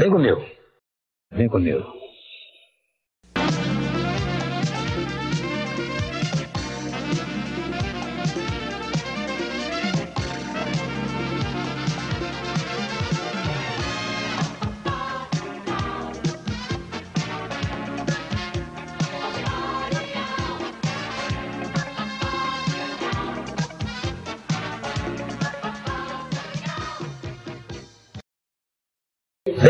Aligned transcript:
Vem 0.00 0.10
comigo. 0.10 0.40
Vem 1.30 1.46
comigo. 1.46 1.99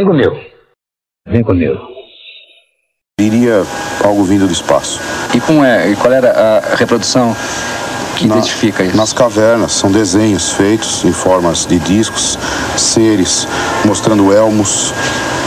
Vem 0.01 0.07
comigo. 0.07 0.41
Vem 1.29 1.43
comigo. 1.45 1.79
Iria 3.21 3.63
algo 4.03 4.25
vindo 4.25 4.46
do 4.46 4.53
espaço. 4.53 4.99
E 5.35 5.40
como 5.43 5.63
é? 5.63 5.90
E 5.90 5.96
qual 5.96 6.11
era 6.11 6.31
a 6.31 6.75
reprodução 6.75 7.36
que 8.17 8.26
Na- 8.26 8.36
identifica 8.36 8.82
isso? 8.82 8.96
Nas 8.96 9.13
cavernas, 9.13 9.73
são 9.73 9.93
desenhos 9.93 10.53
feitos 10.53 11.04
em 11.04 11.13
formas 11.13 11.67
de 11.67 11.79
discos, 11.79 12.39
seres, 12.79 13.46
mostrando 13.85 14.32
elmos 14.32 14.95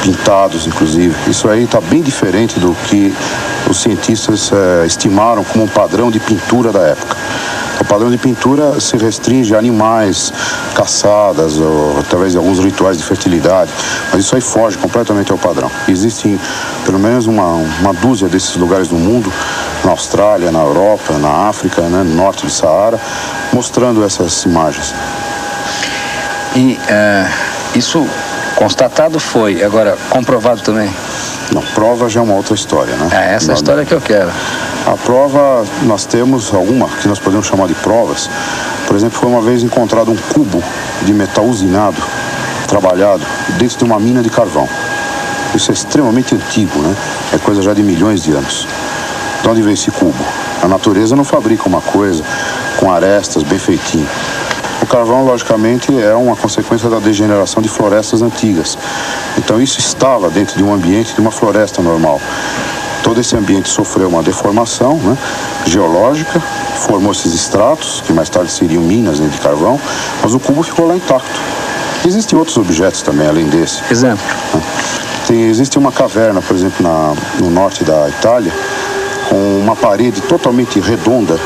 pintados, 0.03 0.67
inclusive. 0.67 1.15
Isso 1.27 1.49
aí 1.49 1.63
está 1.63 1.81
bem 1.81 2.04
diferente 2.04 2.59
do 2.59 2.76
que 2.88 3.12
os 3.67 3.81
cientistas 3.81 4.51
eh, 4.54 4.85
estimaram 4.85 5.43
como 5.43 5.63
um 5.63 5.67
padrão 5.67 6.12
de 6.12 6.20
pintura 6.20 6.71
da 6.71 6.81
época. 6.90 7.17
O 7.80 7.86
padrão 7.86 8.09
de 8.09 8.18
pintura 8.18 8.80
se 8.80 8.95
restringe 8.98 9.54
a 9.55 9.58
animais, 9.58 10.32
caçadas, 10.76 11.58
ou 11.58 11.99
através 11.99 12.32
de 12.32 12.38
alguns 12.38 12.59
rituais 12.59 12.98
de 12.98 13.04
fertilidade, 13.04 13.72
mas 14.12 14.22
isso 14.23 14.36
aí 14.36 14.41
foge 14.41 14.77
completamente 14.77 15.32
ao 15.32 15.38
padrão. 15.38 15.70
Existem 15.88 16.40
pelo 16.86 16.99
menos 16.99 17.26
uma, 17.27 17.46
uma 17.82 17.94
dúzia 17.94 18.27
desses 18.27 18.55
lugares 18.55 18.90
no 18.90 18.98
mundo, 18.99 19.32
na 19.84 19.91
Austrália, 19.91 20.52
na 20.52 20.60
Europa, 20.60 21.13
na 21.18 21.48
África, 21.49 21.82
né, 21.82 22.04
no 22.04 22.15
norte 22.15 22.46
do 22.46 22.52
Saara, 22.52 22.99
mostrando 23.52 24.04
essas 24.04 24.43
imagens. 24.43 24.93
E 26.55 26.80
eh, 26.87 27.27
isso 27.76 28.08
constatado 28.55 29.20
foi, 29.20 29.63
agora 29.63 29.98
comprovado 30.10 30.62
também. 30.62 30.90
Não, 31.52 31.62
prova 31.74 32.08
já 32.10 32.20
é 32.20 32.24
uma 32.24 32.35
outra 32.35 32.54
história, 32.55 32.96
né? 32.96 33.10
É 33.12 33.34
essa 33.35 33.48
a 33.48 33.49
Nós- 33.49 33.60
história 33.60 33.84
que 33.85 33.93
eu 33.93 34.02
quero. 34.02 34.32
A 34.85 34.98
prova, 34.98 35.63
nós 35.84 36.05
temos 36.05 36.53
alguma 36.53 36.89
que 36.89 37.07
nós 37.07 37.17
podemos 37.17 37.48
chamar 37.48 37.67
de 37.67 37.73
provas. 37.76 38.29
Por 38.85 38.98
exemplo, 38.98 39.17
foi 39.17 39.29
uma 39.29 39.41
vez 39.41 39.63
encontrado 39.63 40.12
um 40.12 40.17
cubo 40.34 40.62
de 41.03 41.13
metal 41.13 41.45
usinado, 41.45 41.95
trabalhado, 42.67 43.23
dentro 43.57 43.77
de 43.77 43.84
uma 43.85 43.98
mina 43.98 44.21
de 44.21 44.29
carvão. 44.29 44.67
Isso 45.55 45.71
é 45.71 45.73
extremamente 45.73 46.35
antigo, 46.35 46.77
né? 46.79 46.93
É 47.34 47.37
coisa 47.37 47.62
já 47.62 47.73
de 47.73 47.81
milhões 47.81 48.23
de 48.23 48.34
anos. 48.34 48.67
De 49.41 49.48
onde 49.48 49.62
veio 49.62 49.73
esse 49.73 49.90
cubo? 49.90 50.23
A 50.62 50.67
natureza 50.67 51.15
não 51.15 51.23
fabrica 51.23 51.68
uma 51.68 51.79
coisa 51.79 52.21
com 52.77 52.91
arestas 52.91 53.41
bem 53.41 53.59
feitinho. 53.59 54.07
O 54.81 54.85
carvão, 54.85 55.23
logicamente, 55.23 55.97
é 55.97 56.13
uma 56.13 56.35
consequência 56.35 56.90
da 56.90 56.99
degeneração 56.99 57.63
de 57.63 57.70
florestas 57.70 58.21
antigas. 58.21 58.77
Então, 59.37 59.62
isso 59.62 59.79
estava 59.79 60.29
dentro 60.29 60.57
de 60.57 60.63
um 60.63 60.73
ambiente 60.73 61.13
de 61.13 61.21
uma 61.21 61.31
floresta 61.31 61.81
normal. 61.81 62.20
Todo 63.04 63.20
esse 63.20 63.35
ambiente 63.35 63.70
sofreu 63.70 64.07
uma 64.07 64.23
deformação 64.23 64.96
né, 64.97 65.18
geológica, 65.66 66.40
formou 66.88 67.12
esses 67.12 67.34
estratos, 67.34 68.01
que 68.06 68.13
mais 68.13 68.29
tarde 68.29 68.50
seriam 68.51 68.81
minas 68.81 69.19
né, 69.19 69.28
de 69.28 69.38
carvão, 69.40 69.79
mas 70.22 70.34
o 70.34 70.40
cubo 70.40 70.63
ficou 70.63 70.88
lá 70.88 70.96
intacto. 70.96 71.40
Existem 72.06 72.38
outros 72.40 72.57
objetos 72.57 73.01
também, 73.01 73.28
além 73.28 73.46
desse. 73.47 73.81
Exemplo. 73.91 74.24
Tem, 75.28 75.44
existe 75.44 75.78
uma 75.78 75.91
caverna, 75.91 76.41
por 76.41 76.56
exemplo, 76.56 76.81
na- 76.81 77.13
no 77.40 77.50
norte 77.50 77.84
da 77.84 78.07
Itália, 78.09 78.51
com 79.29 79.35
uma 79.59 79.75
parede 79.75 80.22
totalmente 80.22 80.79
redonda. 80.79 81.38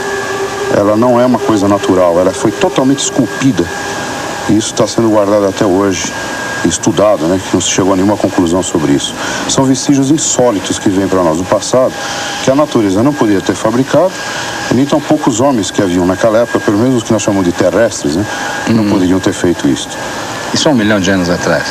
Ela 0.75 0.95
não 0.95 1.19
é 1.19 1.25
uma 1.25 1.39
coisa 1.39 1.67
natural, 1.67 2.19
ela 2.19 2.31
foi 2.33 2.51
totalmente 2.51 2.99
esculpida. 2.99 3.65
E 4.49 4.57
isso 4.57 4.73
está 4.73 4.87
sendo 4.87 5.09
guardado 5.09 5.45
até 5.45 5.65
hoje, 5.65 6.11
estudado, 6.67 7.25
né? 7.27 7.39
Que 7.43 7.53
não 7.53 7.61
se 7.61 7.69
chegou 7.69 7.93
a 7.93 7.95
nenhuma 7.95 8.17
conclusão 8.17 8.61
sobre 8.63 8.93
isso. 8.93 9.13
São 9.49 9.63
vestígios 9.65 10.11
insólitos 10.11 10.77
que 10.79 10.89
vêm 10.89 11.07
para 11.07 11.23
nós 11.23 11.37
do 11.37 11.43
passado, 11.43 11.91
que 12.43 12.51
a 12.51 12.55
natureza 12.55 13.01
não 13.03 13.13
poderia 13.13 13.41
ter 13.41 13.55
fabricado, 13.55 14.11
nem 14.73 14.85
tão 14.85 14.99
poucos 14.99 15.39
homens 15.39 15.71
que 15.71 15.81
haviam 15.81 16.05
naquela 16.05 16.39
época, 16.39 16.59
pelo 16.59 16.77
menos 16.77 16.95
os 16.97 17.03
que 17.03 17.11
nós 17.13 17.21
chamamos 17.21 17.45
de 17.45 17.51
terrestres, 17.51 18.15
né? 18.15 18.25
Não 18.69 18.85
poderiam 18.89 19.19
ter 19.19 19.33
feito 19.33 19.67
isso. 19.67 19.87
Isso 20.53 20.69
há 20.69 20.71
um 20.71 20.75
milhão 20.75 20.99
de 20.99 21.11
anos 21.11 21.29
atrás. 21.29 21.63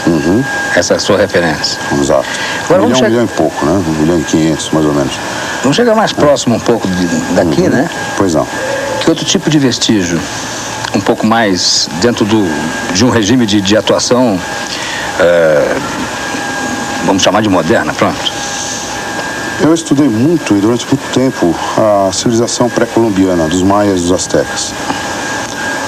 Essa 0.74 0.94
é 0.94 0.96
a 0.96 1.00
sua 1.00 1.16
referência. 1.16 1.78
Exato. 1.98 2.26
Agora 2.64 2.82
um 2.82 2.88
vamos 2.88 3.00
milhão, 3.00 3.00
che- 3.00 3.04
um 3.06 3.10
milhão 3.10 3.24
e 3.24 3.28
pouco, 3.28 3.64
né? 3.66 3.72
Um 3.72 4.02
milhão 4.02 4.18
e 4.20 4.22
quinhentos, 4.24 4.68
mais 4.70 4.84
ou 4.84 4.92
menos. 4.92 5.12
Vamos 5.62 5.76
chegar 5.76 5.94
mais 5.94 6.12
próximo 6.12 6.56
um 6.56 6.60
pouco 6.60 6.86
de- 6.86 7.06
daqui, 7.34 7.68
né? 7.70 7.88
Pois 8.18 8.34
não. 8.34 8.46
Que 9.00 9.08
outro 9.08 9.24
tipo 9.24 9.48
de 9.48 9.58
vestígio? 9.58 10.20
Um 10.94 11.00
pouco 11.00 11.26
mais 11.26 11.88
dentro 12.00 12.24
do, 12.26 12.46
de 12.92 13.04
um 13.04 13.08
regime 13.10 13.46
de, 13.46 13.60
de 13.62 13.76
atuação, 13.76 14.38
eh, 15.20 15.76
vamos 17.04 17.22
chamar 17.22 17.42
de 17.42 17.48
moderna, 17.48 17.92
pronto. 17.94 18.32
Eu 19.62 19.72
estudei 19.72 20.08
muito 20.08 20.54
e 20.56 20.60
durante 20.60 20.86
muito 20.86 21.12
tempo 21.12 21.54
a 21.78 22.12
civilização 22.12 22.68
pré-colombiana 22.68 23.48
dos 23.48 23.62
maias 23.62 24.00
e 24.00 24.02
dos 24.02 24.12
astecas. 24.12 24.74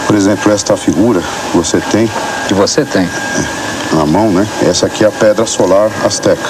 Por 0.07 0.17
exemplo, 0.17 0.51
esta 0.51 0.75
figura 0.77 1.21
que 1.51 1.57
você 1.57 1.79
tem 1.91 2.11
Que 2.47 2.55
você 2.55 2.85
tem. 2.85 3.07
na 3.93 4.07
mão, 4.07 4.31
né? 4.31 4.47
Essa 4.63 4.87
aqui 4.87 5.05
é 5.05 5.09
a 5.09 5.11
pedra 5.11 5.45
solar 5.45 5.91
asteca. 6.05 6.49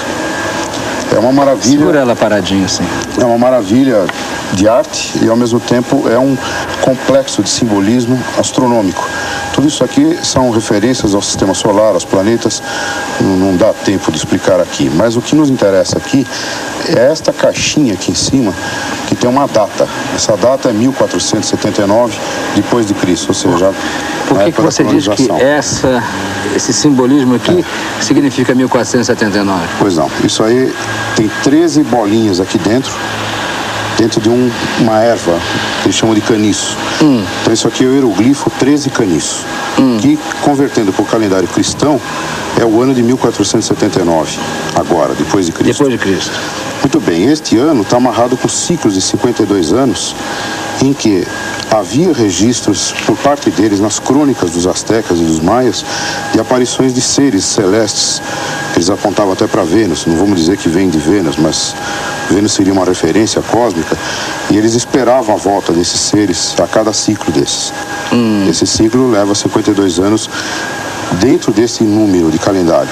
É 1.13 1.19
uma 1.19 1.31
maravilha. 1.31 1.77
Segura 1.79 1.99
ela 1.99 2.15
paradinha 2.15 2.65
assim. 2.65 2.83
É 3.19 3.25
uma 3.25 3.37
maravilha 3.37 4.05
de 4.53 4.67
arte 4.67 5.19
e 5.21 5.27
ao 5.27 5.35
mesmo 5.35 5.59
tempo 5.59 6.07
é 6.09 6.17
um 6.17 6.37
complexo 6.81 7.41
de 7.43 7.49
simbolismo 7.49 8.21
astronômico. 8.37 9.07
Tudo 9.53 9.67
isso 9.67 9.83
aqui 9.83 10.17
são 10.23 10.49
referências 10.51 11.13
ao 11.13 11.21
sistema 11.21 11.53
solar, 11.53 11.93
aos 11.93 12.05
planetas, 12.05 12.61
não 13.19 13.55
dá 13.55 13.73
tempo 13.73 14.11
de 14.11 14.17
explicar 14.17 14.59
aqui. 14.59 14.89
Mas 14.93 15.15
o 15.15 15.21
que 15.21 15.35
nos 15.35 15.49
interessa 15.49 15.97
aqui 15.97 16.25
é 16.87 17.11
esta 17.11 17.33
caixinha 17.33 17.93
aqui 17.93 18.11
em 18.11 18.15
cima, 18.15 18.53
que 19.07 19.15
tem 19.15 19.29
uma 19.29 19.47
data. 19.47 19.87
Essa 20.15 20.37
data 20.37 20.69
é 20.69 20.73
1479 20.73 22.17
depois 22.55 22.85
de 22.85 22.93
Cristo, 22.93 23.29
ou 23.29 23.33
seja, 23.33 23.73
Por 24.27 24.37
que, 24.39 24.51
que 24.51 24.61
você 24.61 24.83
diz 24.83 25.07
que 25.07 25.29
essa, 25.31 26.03
esse 26.55 26.73
simbolismo 26.73 27.35
aqui 27.35 27.65
significa 28.01 28.53
1479? 28.53 29.67
Pois 29.79 29.97
não. 29.97 30.09
Isso 30.23 30.43
aí 30.43 30.73
tem 31.15 31.29
13 31.43 31.83
bolinhas 31.83 32.39
aqui 32.39 32.57
dentro, 32.57 32.91
dentro 33.99 34.21
de 34.21 34.29
um- 34.29 34.49
uma 34.79 34.99
erva 35.01 35.37
que 35.81 35.87
eles 35.87 35.95
chamam 35.95 36.15
de 36.15 36.21
caniço. 36.21 36.77
Então 37.41 37.53
isso 37.53 37.67
aqui 37.67 37.83
é 37.83 37.87
o 37.87 37.93
hieroglifo 37.93 38.49
13 38.57 38.89
caniço, 38.89 39.45
que 40.01 40.17
convertendo 40.41 40.93
para 40.93 41.03
o 41.03 41.05
calendário 41.05 41.47
cristão 41.47 41.99
é 42.57 42.63
o 42.65 42.81
ano 42.81 42.93
de 42.93 43.03
1479, 43.03 44.37
agora, 44.75 45.13
depois 45.13 45.45
de 45.45 45.51
Cristo. 45.51 45.83
Depois 45.83 45.91
de 45.91 45.97
Cristo. 45.97 46.31
Muito 46.81 46.99
bem, 47.01 47.25
este 47.25 47.57
ano 47.57 47.81
está 47.81 47.97
amarrado 47.97 48.37
com 48.37 48.47
ciclos 48.47 48.93
de 48.93 49.01
52 49.01 49.73
anos, 49.73 50.15
em 50.81 50.93
que 50.93 51.27
havia 51.71 52.11
registros 52.13 52.93
por 53.05 53.17
parte 53.17 53.49
deles 53.51 53.79
nas 53.79 53.99
crônicas 53.99 54.51
dos 54.51 54.65
astecas 54.65 55.19
e 55.19 55.23
dos 55.23 55.39
maias 55.39 55.85
de 56.33 56.39
aparições 56.39 56.93
de 56.93 57.01
seres 57.01 57.45
celestes, 57.45 58.21
que 58.73 58.79
eles 58.79 58.89
apontavam 58.89 59.33
até 59.33 59.47
para 59.47 59.63
Vênus, 59.63 60.05
não 60.05 60.15
vamos 60.15 60.39
dizer 60.39 60.57
que 60.57 60.69
vem 60.69 60.89
de 60.89 60.97
Vênus, 60.97 61.37
mas 61.37 61.75
Vênus 62.29 62.53
seria 62.53 62.73
uma 62.73 62.85
referência 62.85 63.41
cósmica, 63.41 63.97
e 64.49 64.57
eles 64.57 64.73
esperavam 64.73 65.35
a 65.35 65.37
volta 65.37 65.71
desses 65.71 65.99
seres 65.99 66.55
a 66.59 66.67
cada 66.67 66.93
ciclo 66.93 67.31
desses. 67.31 67.71
Esse 68.49 68.65
ciclo 68.65 69.09
leva 69.09 69.35
52 69.35 69.99
anos 69.99 70.29
dentro 71.19 71.51
desse 71.51 71.83
número 71.83 72.31
de 72.31 72.39
calendário. 72.39 72.89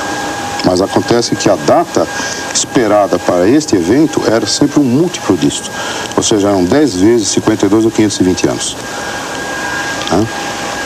Mas 0.66 0.82
acontece 0.82 1.36
que 1.36 1.50
a 1.50 1.56
data 1.56 2.06
esperada 2.54 3.18
para 3.20 3.48
este 3.48 3.76
evento 3.76 4.22
era 4.28 4.46
sempre 4.46 4.80
um 4.80 4.84
múltiplo 4.84 5.38
disto. 5.38 5.70
Ou 6.16 6.24
seja, 6.24 6.50
eram 6.50 6.64
10 6.66 6.96
vezes 6.96 7.28
52 7.30 7.86
ou 7.86 7.92
520 7.92 8.48
anos. 8.50 8.76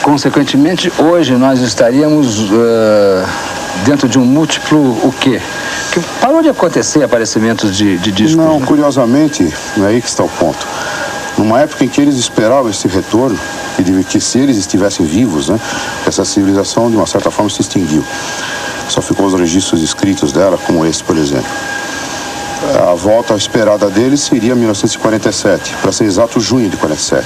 Consequentemente, 0.01 0.91
hoje 0.97 1.33
nós 1.35 1.59
estaríamos 1.61 2.39
eh, 2.51 3.25
dentro 3.85 4.09
de 4.09 4.17
um 4.17 4.25
múltiplo 4.25 4.79
o 4.79 5.13
quê? 5.19 5.39
Que 5.91 5.99
parou 6.19 6.41
de 6.41 6.49
acontecer 6.49 7.03
aparecimentos 7.03 7.75
de, 7.75 7.97
de 7.99 8.11
discos. 8.11 8.35
Não, 8.43 8.59
né? 8.59 8.65
curiosamente, 8.65 9.53
não 9.77 9.85
é 9.85 9.89
aí 9.89 10.01
que 10.01 10.07
está 10.07 10.23
o 10.23 10.29
ponto. 10.29 10.65
Numa 11.37 11.61
época 11.61 11.85
em 11.85 11.87
que 11.87 12.01
eles 12.01 12.15
esperavam 12.15 12.69
esse 12.69 12.87
retorno, 12.87 13.37
que, 13.75 13.83
de- 13.83 14.03
que 14.03 14.19
se 14.19 14.39
eles 14.39 14.57
estivessem 14.57 15.05
vivos, 15.05 15.49
né, 15.49 15.59
essa 16.05 16.25
civilização 16.25 16.89
de 16.89 16.97
uma 16.97 17.07
certa 17.07 17.29
forma 17.29 17.49
se 17.49 17.61
extinguiu. 17.61 18.03
Só 18.91 19.01
ficou 19.01 19.25
os 19.25 19.33
registros 19.33 19.81
escritos 19.81 20.33
dela, 20.33 20.57
como 20.67 20.85
esse, 20.85 21.01
por 21.01 21.15
exemplo. 21.17 21.49
A 22.89 22.93
volta 22.93 23.33
esperada 23.35 23.89
deles 23.89 24.19
seria 24.19 24.53
1947, 24.53 25.77
para 25.81 25.93
ser 25.93 26.03
exato, 26.03 26.41
junho 26.41 26.69
de 26.69 26.75
47, 26.75 27.25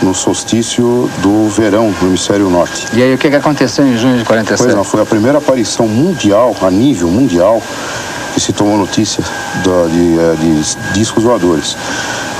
no 0.00 0.14
solstício 0.14 1.10
do 1.18 1.48
verão 1.48 1.92
no 2.00 2.08
hemisfério 2.08 2.48
norte. 2.48 2.86
E 2.94 3.02
aí, 3.02 3.12
o 3.12 3.18
que, 3.18 3.26
aconteceu 3.26 3.84
em 3.86 3.98
junho 3.98 4.16
de 4.18 4.24
47? 4.24 4.62
Pois 4.66 4.74
não, 4.76 4.84
foi 4.84 5.02
a 5.02 5.04
primeira 5.04 5.38
aparição 5.38 5.88
mundial, 5.88 6.54
a 6.62 6.70
nível 6.70 7.08
mundial, 7.08 7.60
que 8.32 8.40
se 8.40 8.52
tomou 8.52 8.78
notícia 8.78 9.22
do- 9.64 9.88
de, 9.90 10.18
eh, 10.18 10.36
de 10.38 10.92
discos 10.98 11.24
voadores. 11.24 11.76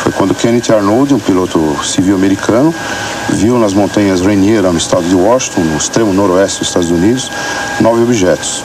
Foi 0.08 0.12
quando 0.14 0.34
Kenneth 0.34 0.70
Arnold, 0.72 1.12
um 1.12 1.18
piloto 1.18 1.76
civil 1.84 2.14
americano, 2.14 2.74
viu 3.28 3.58
nas 3.58 3.74
montanhas 3.74 4.22
Rainier, 4.22 4.62
no 4.62 4.78
estado 4.78 5.02
de 5.06 5.14
Washington, 5.14 5.60
no 5.60 5.76
extremo 5.76 6.14
noroeste 6.14 6.60
dos 6.60 6.68
Estados 6.68 6.90
Unidos, 6.90 7.30
nove 7.78 8.04
objetos 8.04 8.64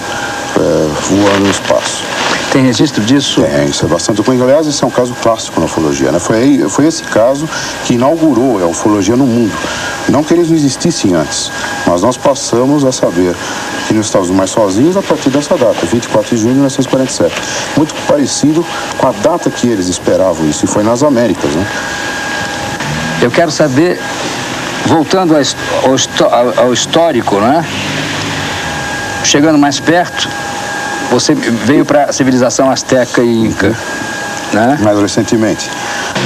eh, 0.55 0.87
voando 1.09 1.43
no 1.43 1.51
espaço. 1.51 2.01
Tem 2.49 2.63
registro 2.63 3.03
disso? 3.03 3.43
É, 3.43 3.65
isso 3.65 3.83
é 3.83 3.89
bastante 3.89 4.17
documentário. 4.17 4.53
Aliás, 4.53 4.67
esse 4.67 4.81
é 4.85 4.87
um 4.87 4.91
caso 4.91 5.13
clássico 5.15 5.59
na 5.59 5.65
ufologia. 5.65 6.13
Né? 6.13 6.19
Foi, 6.19 6.65
foi 6.69 6.85
esse 6.85 7.03
caso 7.03 7.49
que 7.83 7.95
inaugurou 7.95 8.63
a 8.63 8.67
ufologia 8.67 9.17
no 9.17 9.25
mundo. 9.25 9.51
Não 10.09 10.23
que 10.23 10.33
eles 10.33 10.49
não 10.49 10.55
existissem 10.57 11.13
antes, 11.15 11.49
mas 11.87 12.01
nós 12.01 12.17
passamos 12.17 12.83
a 12.83 12.91
saber 12.91 13.33
que 13.87 13.93
nós 13.93 14.05
estávamos 14.05 14.35
mais 14.35 14.49
sozinhos 14.49 14.97
a 14.97 15.01
partir 15.01 15.29
dessa 15.29 15.55
data, 15.57 15.85
24 15.85 16.29
de 16.35 16.41
junho 16.41 16.49
de 16.53 16.59
1947. 16.59 17.33
Muito 17.77 17.93
parecido 18.07 18.65
com 18.97 19.07
a 19.07 19.11
data 19.11 19.49
que 19.49 19.67
eles 19.67 19.87
esperavam 19.87 20.45
isso, 20.49 20.65
e 20.65 20.67
foi 20.67 20.83
nas 20.83 21.03
Américas. 21.03 21.51
Né? 21.51 21.65
Eu 23.21 23.31
quero 23.31 23.49
saber, 23.49 23.99
voltando 24.87 25.35
ao, 25.35 25.41
ao 25.89 25.95
histó- 25.95 26.25
ao- 26.29 26.65
ao 26.65 26.73
histórico, 26.73 27.37
né? 27.37 27.65
Chegando 29.23 29.57
mais 29.57 29.79
perto, 29.79 30.27
você 31.09 31.33
veio 31.33 31.85
para 31.85 32.05
a 32.05 32.11
civilização 32.13 32.69
asteca 32.69 33.21
e 33.21 33.45
inca, 33.47 33.73
né? 34.51 34.77
mais 34.81 34.99
recentemente. 34.99 35.69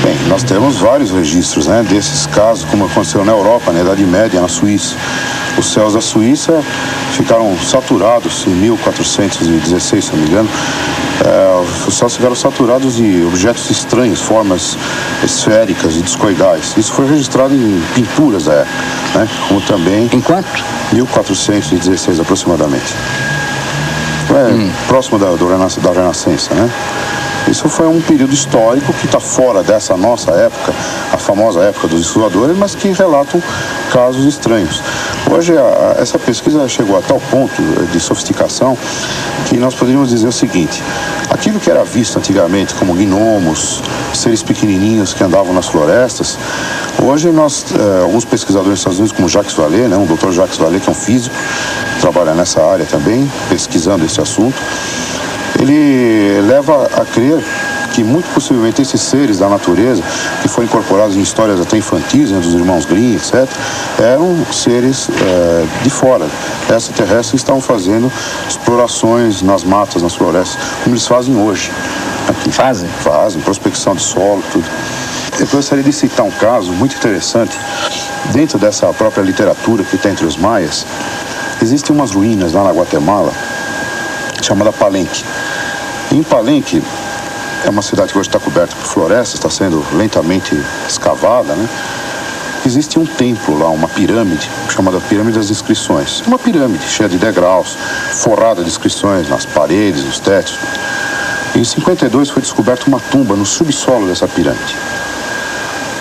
Bem, 0.03 0.15
nós 0.27 0.43
temos 0.43 0.77
vários 0.77 1.11
registros 1.11 1.67
né, 1.67 1.83
desses 1.83 2.25
casos, 2.27 2.65
como 2.65 2.85
aconteceu 2.85 3.25
na 3.25 3.31
Europa, 3.31 3.71
na 3.71 3.81
Idade 3.81 4.05
Média, 4.05 4.39
na 4.39 4.47
Suíça. 4.47 4.95
Os 5.57 5.73
céus 5.73 5.93
da 5.93 6.01
Suíça 6.01 6.63
ficaram 7.13 7.57
saturados 7.57 8.45
em 8.45 8.51
1416, 8.51 10.05
se 10.05 10.11
não 10.11 10.19
me 10.19 10.27
engano. 10.27 10.49
É, 11.25 11.87
os 11.87 11.97
céus 11.97 12.15
ficaram 12.15 12.35
saturados 12.35 12.97
de 12.97 13.23
objetos 13.25 13.69
estranhos, 13.71 14.21
formas 14.21 14.77
esféricas 15.23 15.95
e 15.95 16.01
discoidais. 16.01 16.75
Isso 16.77 16.93
foi 16.93 17.09
registrado 17.09 17.55
em 17.55 17.81
pinturas 17.95 18.45
da 18.45 18.53
época, 18.53 18.75
né, 19.15 19.27
como 19.47 19.61
também 19.61 20.09
Enquanto? 20.13 20.63
1416 20.93 22.19
aproximadamente. 22.19 22.93
É, 24.29 24.87
próximo 24.87 25.17
da, 25.17 25.31
do 25.31 25.47
da 25.47 25.91
Renascença, 25.91 26.53
né? 26.53 26.69
Isso 27.49 27.69
foi 27.69 27.87
um 27.87 28.01
período 28.01 28.33
histórico 28.33 28.91
que 28.93 29.05
está 29.05 29.19
fora 29.21 29.63
dessa 29.63 29.95
nossa 29.95 30.31
época, 30.31 30.73
a 31.13 31.17
famosa 31.17 31.61
época 31.61 31.87
dos 31.87 32.01
estudadores, 32.01 32.57
mas 32.57 32.75
que 32.75 32.89
relatam 32.91 33.41
casos 33.91 34.25
estranhos. 34.25 34.81
Hoje, 35.31 35.57
a- 35.57 35.95
essa 35.97 36.19
pesquisa 36.19 36.67
chegou 36.67 36.97
a 36.97 37.01
tal 37.01 37.21
ponto 37.31 37.61
de 37.91 37.99
sofisticação 38.01 38.77
que 39.47 39.55
nós 39.57 39.73
poderíamos 39.73 40.09
dizer 40.09 40.27
o 40.27 40.31
seguinte: 40.31 40.83
aquilo 41.29 41.57
que 41.59 41.69
era 41.71 41.85
visto 41.85 42.17
antigamente 42.19 42.73
como 42.75 42.93
gnomos, 42.93 43.81
seres 44.13 44.43
pequenininhos 44.43 45.13
que 45.13 45.23
andavam 45.23 45.53
nas 45.53 45.67
florestas, 45.67 46.37
hoje 47.01 47.29
nós, 47.31 47.65
eh, 47.73 48.01
alguns 48.03 48.25
pesquisadores 48.25 48.71
dos 48.71 48.79
Estados 48.79 48.99
Unidos, 48.99 49.15
como 49.15 49.29
Jacques 49.29 49.53
Vallée, 49.55 49.87
né, 49.87 49.95
um 49.95 50.05
doutor 50.05 50.33
Jacques 50.33 50.57
Vallée, 50.57 50.81
que 50.81 50.89
é 50.89 50.91
um 50.91 50.95
físico, 50.95 51.33
trabalha 52.01 52.33
nessa 52.33 52.61
área 52.61 52.85
também, 52.85 53.31
pesquisando 53.49 54.03
esse 54.05 54.19
assunto, 54.19 54.57
ele 55.59 56.41
leva 56.41 56.89
a 56.95 57.05
crer 57.05 57.43
que 57.93 58.03
muito 58.03 58.31
possivelmente 58.33 58.81
esses 58.81 59.01
seres 59.01 59.39
da 59.39 59.49
natureza, 59.49 60.03
que 60.41 60.47
foram 60.47 60.67
incorporados 60.67 61.15
em 61.15 61.21
histórias 61.21 61.59
até 61.59 61.77
infantis, 61.77 62.29
né, 62.29 62.39
dos 62.39 62.53
irmãos 62.53 62.85
Grimm, 62.85 63.15
etc., 63.15 63.47
eram 63.97 64.37
seres 64.51 65.09
eh, 65.09 65.65
de 65.81 65.89
fora, 65.89 66.27
extraterrestres, 66.69 67.31
que 67.31 67.37
estavam 67.37 67.61
fazendo 67.61 68.11
explorações 68.47 69.41
nas 69.41 69.63
matas, 69.63 70.01
nas 70.01 70.13
florestas, 70.13 70.57
como 70.83 70.95
eles 70.95 71.07
fazem 71.07 71.35
hoje. 71.35 71.71
Aqui. 72.29 72.51
Fazem? 72.51 72.89
Fazem, 72.99 73.41
prospecção 73.41 73.95
de 73.95 74.01
solo, 74.01 74.43
tudo. 74.51 74.65
Eu 75.39 75.47
gostaria 75.47 75.83
de 75.83 75.93
citar 75.93 76.25
um 76.25 76.31
caso 76.31 76.71
muito 76.73 76.95
interessante. 76.95 77.57
Dentro 78.31 78.59
dessa 78.59 78.87
própria 78.93 79.21
literatura 79.21 79.83
que 79.83 79.97
tem 79.97 80.11
entre 80.11 80.25
os 80.25 80.35
maias, 80.35 80.85
existem 81.61 81.95
umas 81.95 82.11
ruínas 82.11 82.53
lá 82.53 82.63
na 82.63 82.71
Guatemala, 82.71 83.31
chamada 84.41 84.71
Palenque. 84.71 85.23
Em 86.11 86.23
Palenque, 86.23 86.81
é 87.65 87.69
uma 87.69 87.81
cidade 87.81 88.11
que 88.11 88.17
hoje 88.17 88.29
está 88.29 88.39
coberta 88.39 88.75
por 88.75 88.85
florestas, 88.85 89.35
está 89.35 89.49
sendo 89.49 89.83
lentamente 89.93 90.57
escavada, 90.87 91.53
né? 91.53 91.67
Existe 92.65 92.99
um 92.99 93.05
templo 93.05 93.57
lá, 93.57 93.69
uma 93.69 93.87
pirâmide, 93.87 94.49
chamada 94.69 94.99
Pirâmide 94.99 95.37
das 95.37 95.49
Inscrições. 95.49 96.21
Uma 96.27 96.37
pirâmide 96.37 96.83
cheia 96.85 97.07
de 97.07 97.17
degraus, 97.17 97.77
forrada 98.11 98.61
de 98.61 98.69
inscrições 98.69 99.29
nas 99.29 99.45
paredes, 99.45 100.03
nos 100.03 100.19
tetos. 100.19 100.57
Em 101.55 101.63
52 101.63 102.29
foi 102.29 102.41
descoberta 102.41 102.87
uma 102.87 102.99
tumba 102.99 103.35
no 103.35 103.45
subsolo 103.45 104.07
dessa 104.07 104.27
pirâmide. 104.27 104.75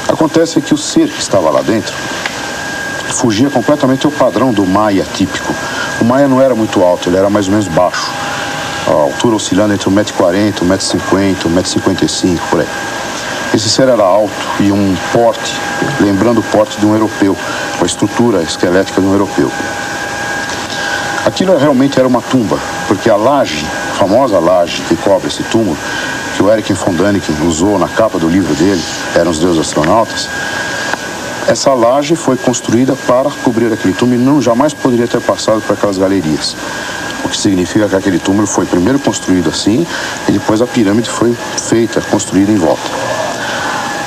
Acontece 0.08 0.60
que 0.60 0.74
o 0.74 0.78
ser 0.78 1.08
que 1.08 1.20
estava 1.20 1.50
lá 1.50 1.62
dentro 1.62 1.94
fugia 3.16 3.48
completamente 3.48 4.04
ao 4.04 4.12
padrão 4.12 4.52
do 4.52 4.66
maia 4.66 5.04
típico. 5.14 5.54
O 6.00 6.04
maia 6.04 6.28
não 6.28 6.40
era 6.40 6.54
muito 6.54 6.82
alto, 6.82 7.08
ele 7.08 7.16
era 7.16 7.30
mais 7.30 7.46
ou 7.46 7.52
menos 7.52 7.68
baixo. 7.68 8.10
A 8.86 8.92
altura 8.92 9.36
oscilando 9.36 9.74
entre 9.74 9.90
1,40m, 9.90 10.54
1,50m, 10.62 11.36
1,55m, 11.44 12.38
por 12.50 12.60
aí. 12.60 12.68
Esse 13.54 13.68
ser 13.68 13.88
era 13.88 14.02
alto 14.02 14.32
e 14.60 14.70
um 14.70 14.96
porte, 15.12 15.54
lembrando 16.00 16.40
o 16.40 16.42
porte 16.42 16.78
de 16.78 16.86
um 16.86 16.92
europeu, 16.92 17.36
com 17.78 17.84
a 17.84 17.86
estrutura 17.86 18.42
esquelética 18.42 19.00
de 19.00 19.06
um 19.06 19.12
europeu. 19.12 19.50
Aquilo 21.24 21.56
realmente 21.56 21.98
era 21.98 22.06
uma 22.06 22.20
tumba, 22.20 22.58
porque 22.86 23.10
a 23.10 23.16
laje, 23.16 23.66
a 23.92 23.94
famosa 23.94 24.38
laje 24.38 24.82
que 24.82 24.94
cobre 24.96 25.28
esse 25.28 25.42
túmulo, 25.44 25.76
que 26.36 26.42
o 26.42 26.52
Eric 26.52 26.72
von 26.74 26.92
Däniken 26.92 27.34
usou 27.46 27.78
na 27.78 27.88
capa 27.88 28.18
do 28.18 28.28
livro 28.28 28.54
dele, 28.54 28.82
Eram 29.14 29.30
os 29.30 29.38
Deuses 29.38 29.60
Astronautas, 29.60 30.28
essa 31.48 31.72
laje 31.72 32.16
foi 32.16 32.36
construída 32.36 32.94
para 33.06 33.30
cobrir 33.42 33.72
aquele 33.72 33.94
túmulo 33.94 34.20
e 34.20 34.24
não 34.24 34.42
jamais 34.42 34.74
poderia 34.74 35.06
ter 35.06 35.20
passado 35.20 35.60
por 35.62 35.74
aquelas 35.74 35.96
galerias. 35.96 36.56
O 37.26 37.28
que 37.28 37.36
significa 37.36 37.88
que 37.88 37.96
aquele 37.96 38.20
túmulo 38.20 38.46
foi 38.46 38.64
primeiro 38.66 39.00
construído 39.00 39.50
assim 39.50 39.84
e 40.28 40.32
depois 40.32 40.62
a 40.62 40.66
pirâmide 40.66 41.10
foi 41.10 41.36
feita, 41.58 42.00
construída 42.02 42.52
em 42.52 42.56
volta. 42.56 42.88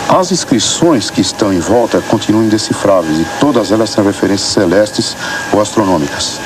As 0.08 0.32
inscrições 0.32 1.10
que 1.10 1.20
estão 1.20 1.52
em 1.52 1.60
volta 1.60 2.02
continuam 2.08 2.46
indecifráveis 2.46 3.20
e 3.20 3.26
todas 3.38 3.74
elas 3.74 3.94
têm 3.94 4.06
referências 4.06 4.52
celestes 4.52 5.18
ou 5.52 5.60
astronômicas. 5.60 6.40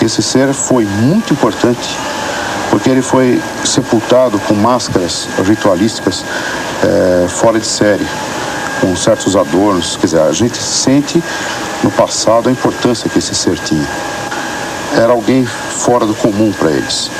Esse 0.00 0.22
ser 0.22 0.54
foi 0.54 0.86
muito 0.86 1.34
importante 1.34 1.86
porque 2.70 2.88
ele 2.88 3.02
foi 3.02 3.38
sepultado 3.62 4.38
com 4.38 4.54
máscaras 4.54 5.28
ritualísticas 5.46 6.24
eh, 6.82 7.26
fora 7.28 7.60
de 7.60 7.66
série, 7.66 8.06
com 8.80 8.96
certos 8.96 9.36
adornos. 9.36 9.96
Quer 9.96 10.06
dizer, 10.06 10.20
a 10.20 10.32
gente 10.32 10.56
sente 10.56 11.22
no 11.82 11.90
passado 11.90 12.48
a 12.48 12.52
importância 12.52 13.06
que 13.10 13.18
esse 13.18 13.34
ser 13.34 13.58
tinha. 13.58 13.86
Era 14.96 15.12
alguém 15.12 15.44
fora 15.44 16.06
do 16.06 16.14
comum 16.14 16.52
para 16.52 16.70
eles. 16.70 17.10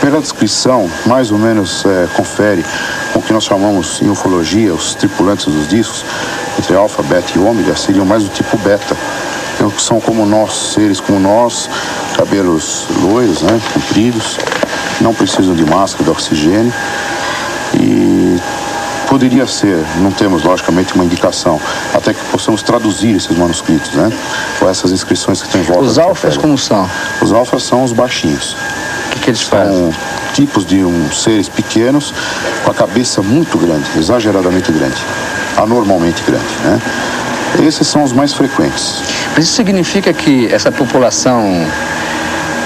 Pela 0.00 0.20
descrição, 0.20 0.88
mais 1.06 1.30
ou 1.30 1.38
menos 1.38 1.84
eh, 1.84 2.06
confere 2.14 2.64
com 3.12 3.18
o 3.18 3.22
que 3.22 3.32
nós 3.32 3.44
chamamos 3.44 4.00
em 4.02 4.10
ufologia, 4.10 4.74
os 4.74 4.94
tripulantes 4.94 5.46
dos 5.46 5.66
discos, 5.66 6.04
entre 6.58 6.76
alfa, 6.76 7.02
beta 7.02 7.32
e 7.34 7.38
ômega, 7.38 7.74
seriam 7.74 8.04
mais 8.04 8.22
do 8.22 8.28
tipo 8.28 8.56
beta. 8.58 8.96
Então, 9.54 9.70
que 9.70 9.80
são 9.80 9.98
como 9.98 10.26
nós, 10.26 10.52
seres 10.74 11.00
como 11.00 11.18
nós, 11.18 11.68
cabelos 12.14 12.86
loiros, 13.02 13.40
né, 13.40 13.58
compridos, 13.72 14.38
não 15.00 15.14
precisam 15.14 15.54
de 15.54 15.64
máscara, 15.64 16.04
de 16.04 16.10
oxigênio. 16.10 16.72
E 17.74 18.15
poderia 19.08 19.46
ser, 19.46 19.78
não 19.98 20.10
temos 20.10 20.42
logicamente 20.42 20.94
uma 20.94 21.04
indicação, 21.04 21.60
até 21.94 22.12
que 22.12 22.24
possamos 22.26 22.62
traduzir 22.62 23.16
esses 23.16 23.36
manuscritos, 23.36 23.90
né, 23.92 24.12
com 24.58 24.68
essas 24.68 24.92
inscrições 24.92 25.42
que 25.42 25.48
tem 25.48 25.60
em 25.60 25.64
volta. 25.64 25.82
Os 25.82 25.98
alfas 25.98 26.36
como 26.36 26.56
são? 26.58 26.88
Os 27.20 27.32
alfas 27.32 27.62
são 27.62 27.84
os 27.84 27.92
baixinhos. 27.92 28.56
O 29.06 29.10
que, 29.10 29.20
que 29.20 29.30
eles 29.30 29.42
fazem? 29.42 29.74
São 29.74 29.94
tipos 30.34 30.66
de 30.66 30.84
um, 30.84 31.10
seres 31.10 31.48
pequenos 31.48 32.12
com 32.64 32.70
a 32.70 32.74
cabeça 32.74 33.22
muito 33.22 33.56
grande, 33.58 33.84
exageradamente 33.96 34.70
grande, 34.72 34.96
anormalmente 35.56 36.22
grande. 36.26 36.44
Né? 36.64 36.80
Esses 37.66 37.86
são 37.86 38.02
os 38.02 38.12
mais 38.12 38.34
frequentes. 38.34 39.02
Mas 39.34 39.44
isso 39.44 39.54
significa 39.54 40.12
que 40.12 40.52
essa 40.52 40.70
população 40.70 41.66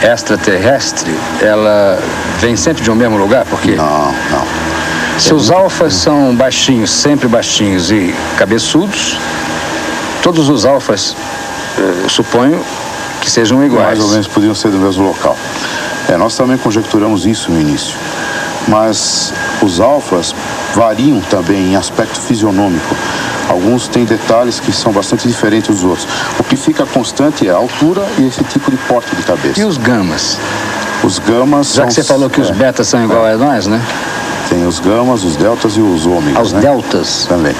extraterrestre, 0.02 1.14
ela 1.40 1.98
vem 2.38 2.56
sempre 2.56 2.82
de 2.82 2.90
um 2.90 2.94
mesmo 2.94 3.18
lugar? 3.18 3.44
Porque 3.44 3.72
Não, 3.72 4.06
não. 4.30 4.59
Se 5.20 5.34
os 5.34 5.50
alfas 5.50 5.94
são 5.94 6.34
baixinhos, 6.34 6.90
sempre 6.90 7.28
baixinhos 7.28 7.90
e 7.90 8.14
cabeçudos, 8.38 9.18
todos 10.22 10.48
os 10.48 10.64
alfas, 10.64 11.14
eh, 11.78 12.00
eu 12.04 12.08
suponho 12.08 12.58
que 13.20 13.30
sejam 13.30 13.62
iguais. 13.62 13.86
Mais 13.86 14.00
ou 14.00 14.08
menos 14.08 14.26
podiam 14.26 14.54
ser 14.54 14.70
do 14.70 14.78
mesmo 14.78 15.06
local. 15.06 15.36
É, 16.08 16.16
nós 16.16 16.34
também 16.36 16.56
conjecturamos 16.56 17.26
isso 17.26 17.52
no 17.52 17.60
início. 17.60 17.94
mas 18.68 19.32
os 19.62 19.80
alfas 19.80 20.34
variam 20.74 21.20
também 21.22 21.72
em 21.72 21.76
aspecto 21.76 22.20
fisionômico. 22.20 22.94
Alguns 23.48 23.88
têm 23.88 24.04
detalhes 24.04 24.60
que 24.60 24.72
são 24.72 24.92
bastante 24.92 25.26
diferentes 25.26 25.74
dos 25.74 25.84
outros. 25.84 26.06
O 26.38 26.44
que 26.44 26.56
fica 26.56 26.86
constante 26.86 27.48
é 27.48 27.50
a 27.50 27.56
altura 27.56 28.06
e 28.18 28.26
esse 28.26 28.44
tipo 28.44 28.70
de 28.70 28.76
porte 28.76 29.14
de 29.16 29.22
cabeça. 29.22 29.58
E 29.60 29.64
os 29.64 29.76
gamas? 29.76 30.38
Os 31.02 31.18
gamas 31.18 31.68
Já 31.68 31.82
são 31.82 31.86
que 31.86 31.94
você 31.94 32.04
falou 32.04 32.30
que 32.30 32.40
os 32.40 32.50
é, 32.50 32.52
betas 32.52 32.86
são 32.86 33.02
igual 33.02 33.24
a 33.24 33.36
nós, 33.36 33.66
né? 33.66 33.80
Tem 34.50 34.66
os 34.66 34.80
gamas, 34.80 35.24
os 35.24 35.36
deltas 35.36 35.76
e 35.76 35.80
os 35.80 36.04
ômegas. 36.06 36.36
Aos 36.36 36.52
né? 36.52 36.60
deltas. 36.60 37.26
Também. 37.26 37.54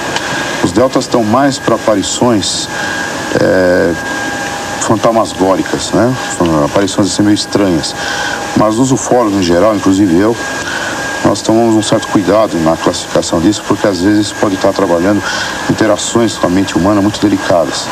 Os 0.63 0.71
deltas 0.71 1.05
estão 1.05 1.23
mais 1.23 1.57
para 1.57 1.75
aparições 1.75 2.67
é, 3.41 3.93
fantasmagóricas, 4.81 5.91
né? 5.93 6.13
Aparições 6.65 7.07
assim 7.07 7.23
meio 7.23 7.33
estranhas. 7.33 7.95
Mas 8.57 8.77
os 8.77 8.91
ufólogos 8.91 9.39
em 9.39 9.43
geral, 9.43 9.73
inclusive 9.73 10.19
eu, 10.19 10.35
nós 11.23 11.41
tomamos 11.41 11.75
um 11.75 11.81
certo 11.81 12.07
cuidado 12.07 12.57
na 12.59 12.75
classificação 12.75 13.39
disso, 13.39 13.63
porque 13.67 13.87
às 13.87 14.01
vezes 14.01 14.33
pode 14.33 14.55
estar 14.55 14.73
trabalhando 14.73 15.23
interações 15.69 16.37
com 16.37 16.47
a 16.47 16.49
mente 16.49 16.77
humana 16.77 17.01
muito 17.01 17.21
delicadas. 17.21 17.87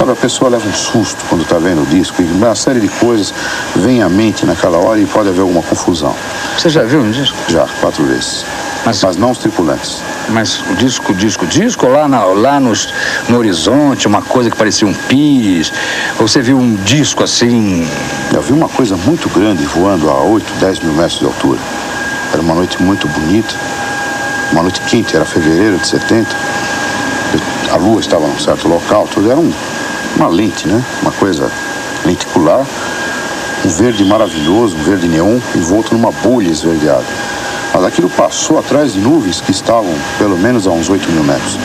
Sabe, 0.00 0.12
a 0.12 0.16
pessoa 0.16 0.50
leva 0.50 0.66
um 0.66 0.72
susto 0.72 1.22
quando 1.28 1.42
está 1.42 1.58
vendo 1.58 1.82
o 1.82 1.84
disco, 1.86 2.22
e 2.22 2.24
uma 2.24 2.54
série 2.54 2.80
de 2.80 2.88
coisas 2.88 3.34
vem 3.76 4.02
à 4.02 4.08
mente 4.08 4.46
naquela 4.46 4.78
hora 4.78 4.98
e 4.98 5.04
pode 5.04 5.28
haver 5.28 5.42
alguma 5.42 5.62
confusão. 5.62 6.16
Você 6.56 6.70
já 6.70 6.84
viu 6.84 7.00
um 7.00 7.10
disco? 7.10 7.36
Já, 7.48 7.66
quatro 7.82 8.02
vezes. 8.04 8.46
Mas- 8.86 9.04
Mas, 9.04 9.16
não 9.18 9.30
os 9.30 9.36
tripulantes. 9.36 9.98
Mas 10.30 10.58
o 10.70 10.74
disco, 10.76 11.12
disco, 11.12 11.46
disco, 11.46 11.86
lá, 11.86 12.08
na- 12.08 12.24
lá 12.24 12.58
nos, 12.58 12.88
no 13.28 13.36
horizonte, 13.36 14.06
uma 14.06 14.22
coisa 14.22 14.48
que 14.50 14.56
parecia 14.56 14.88
um 14.88 14.94
pis. 14.94 15.70
Ou 16.18 16.26
você 16.26 16.40
viu 16.40 16.56
um 16.56 16.76
disco 16.76 17.22
assim. 17.22 17.86
Eu 18.32 18.40
vi 18.40 18.54
uma 18.54 18.70
coisa 18.70 18.96
muito 18.96 19.28
grande 19.28 19.62
voando 19.66 20.08
a 20.08 20.14
8, 20.22 20.50
10 20.60 20.80
mil 20.80 20.94
metros 20.94 21.18
de 21.18 21.26
altura. 21.26 21.58
Era 22.32 22.40
uma 22.40 22.54
noite 22.54 22.82
muito 22.82 23.06
bonita, 23.06 23.54
uma 24.50 24.62
noite 24.62 24.80
quente, 24.80 25.14
era 25.14 25.26
fevereiro 25.26 25.76
de 25.76 25.86
70. 25.86 26.34
Eu- 27.34 27.74
a 27.74 27.76
lua 27.76 28.00
estava 28.00 28.26
num 28.26 28.38
certo 28.38 28.66
local, 28.66 29.06
tudo 29.06 29.30
era 29.30 29.38
um- 29.38 29.52
uma 30.20 30.28
lente, 30.28 30.68
né? 30.68 30.82
Uma 31.00 31.12
coisa 31.12 31.50
lenticular, 32.04 32.64
um 33.64 33.68
verde 33.68 34.04
maravilhoso, 34.04 34.76
um 34.76 34.82
verde 34.82 35.08
neon, 35.08 35.38
envolto 35.54 35.94
numa 35.94 36.12
bolha 36.12 36.50
esverdeada. 36.50 37.04
Mas 37.72 37.84
aquilo 37.84 38.10
passou 38.10 38.58
atrás 38.58 38.92
de 38.92 39.00
nuvens 39.00 39.40
que 39.40 39.50
estavam 39.50 39.94
pelo 40.18 40.36
menos 40.36 40.66
a 40.66 40.70
uns 40.70 40.90
8 40.90 41.10
mil 41.10 41.24
metros. 41.24 41.58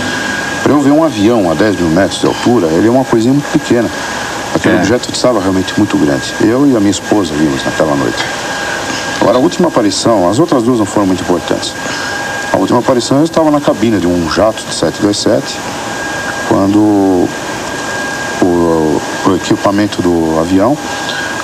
Para 0.64 0.72
eu 0.72 0.80
ver 0.80 0.92
um 0.92 1.04
avião 1.04 1.52
a 1.52 1.54
10 1.54 1.76
mil 1.78 1.90
metros 1.90 2.22
de 2.22 2.28
altura, 2.28 2.68
ele 2.68 2.88
é 2.88 2.92
uma 2.92 3.04
coisinha 3.04 3.34
muito 3.34 3.52
pequena. 3.52 3.90
Aquele 4.56 4.76
É. 4.76 4.80
objeto 4.80 5.10
estava 5.12 5.40
realmente 5.42 5.74
muito 5.78 5.98
grande. 5.98 6.34
Eu 6.42 6.66
e 6.66 6.76
a 6.76 6.80
minha 6.80 6.92
esposa 6.92 7.34
vimos 7.34 7.64
naquela 7.66 7.94
noite. 7.96 8.24
Agora, 9.20 9.38
a 9.38 9.42
última 9.42 9.68
aparição, 9.68 10.30
as 10.30 10.40
outras 10.40 10.64
duas 10.64 10.80
não 10.80 10.86
foram 10.86 11.08
muito 11.08 11.22
importantes. 11.22 11.74
A 12.54 12.58
última 12.58 12.80
aparição 12.80 13.18
eu 13.18 13.24
estava 13.26 13.52
na 13.52 13.60
cabine 13.60 14.00
de 14.00 14.08
um 14.08 14.30
jato 14.32 14.64
de 14.64 14.74
727, 14.74 15.60
quando 16.48 17.28
o, 19.27 19.36
equipamento 19.36 20.01
do 20.01 20.39
avião 20.39 20.77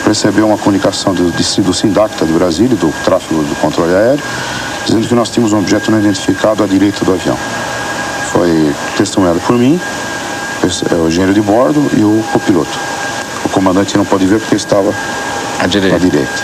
recebeu 0.05 0.47
uma 0.47 0.57
comunicação 0.57 1.13
do, 1.13 1.31
do 1.31 1.73
Sindacta 1.73 2.25
de 2.25 2.33
Brasília, 2.33 2.75
do 2.75 2.93
tráfego 3.03 3.43
do 3.43 3.55
controle 3.61 3.93
aéreo, 3.93 4.23
dizendo 4.85 5.07
que 5.07 5.15
nós 5.15 5.29
tínhamos 5.29 5.53
um 5.53 5.59
objeto 5.59 5.91
não 5.91 5.99
identificado 5.99 6.63
à 6.63 6.67
direita 6.67 7.05
do 7.05 7.13
avião. 7.13 7.37
Foi 8.31 8.73
testemunhado 8.97 9.39
por 9.41 9.57
mim, 9.57 9.79
é, 10.91 10.95
o 10.95 11.07
engenheiro 11.07 11.33
de 11.33 11.41
bordo 11.41 11.89
e 11.95 12.03
o 12.03 12.23
copiloto. 12.31 12.79
O 13.45 13.49
comandante 13.49 13.97
não 13.97 14.05
pode 14.05 14.25
ver 14.25 14.39
porque 14.39 14.55
estava 14.55 14.89
À 15.59 15.63
à 15.63 15.67
direita. 15.67 15.99
direita. 15.99 16.43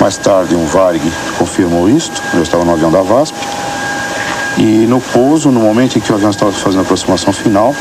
Mais 0.00 0.16
tarde, 0.16 0.54
um 0.54 0.66
Varg 0.66 1.00
confirmou 1.38 1.88
isto, 1.88 2.22
eu 2.34 2.42
estava 2.42 2.64
no 2.64 2.72
avião 2.72 2.90
da 2.90 3.02
VASP. 3.02 3.36
E 4.58 4.86
no 4.86 5.00
pouso, 5.00 5.50
no 5.50 5.60
momento 5.60 5.96
em 5.96 6.00
que 6.00 6.12
o 6.12 6.14
avião 6.14 6.30
estava 6.30 6.52
fazendo 6.52 6.80
a 6.80 6.82
aproximação 6.82 7.32
final, 7.32 7.74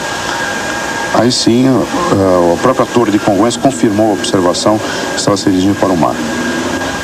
aí 1.16 1.32
sim 1.32 1.68
a, 1.68 2.54
a 2.54 2.58
própria 2.58 2.86
torre 2.86 3.12
de 3.12 3.20
Congonhas 3.20 3.58
confirmou 3.58 4.12
a 4.12 4.14
observação 4.14 4.80
que 5.14 5.20
estava 5.20 5.38
se 5.38 5.50
dirigindo 5.50 5.76
para 5.76 5.90
o 5.90 5.98
mar. 5.98 6.16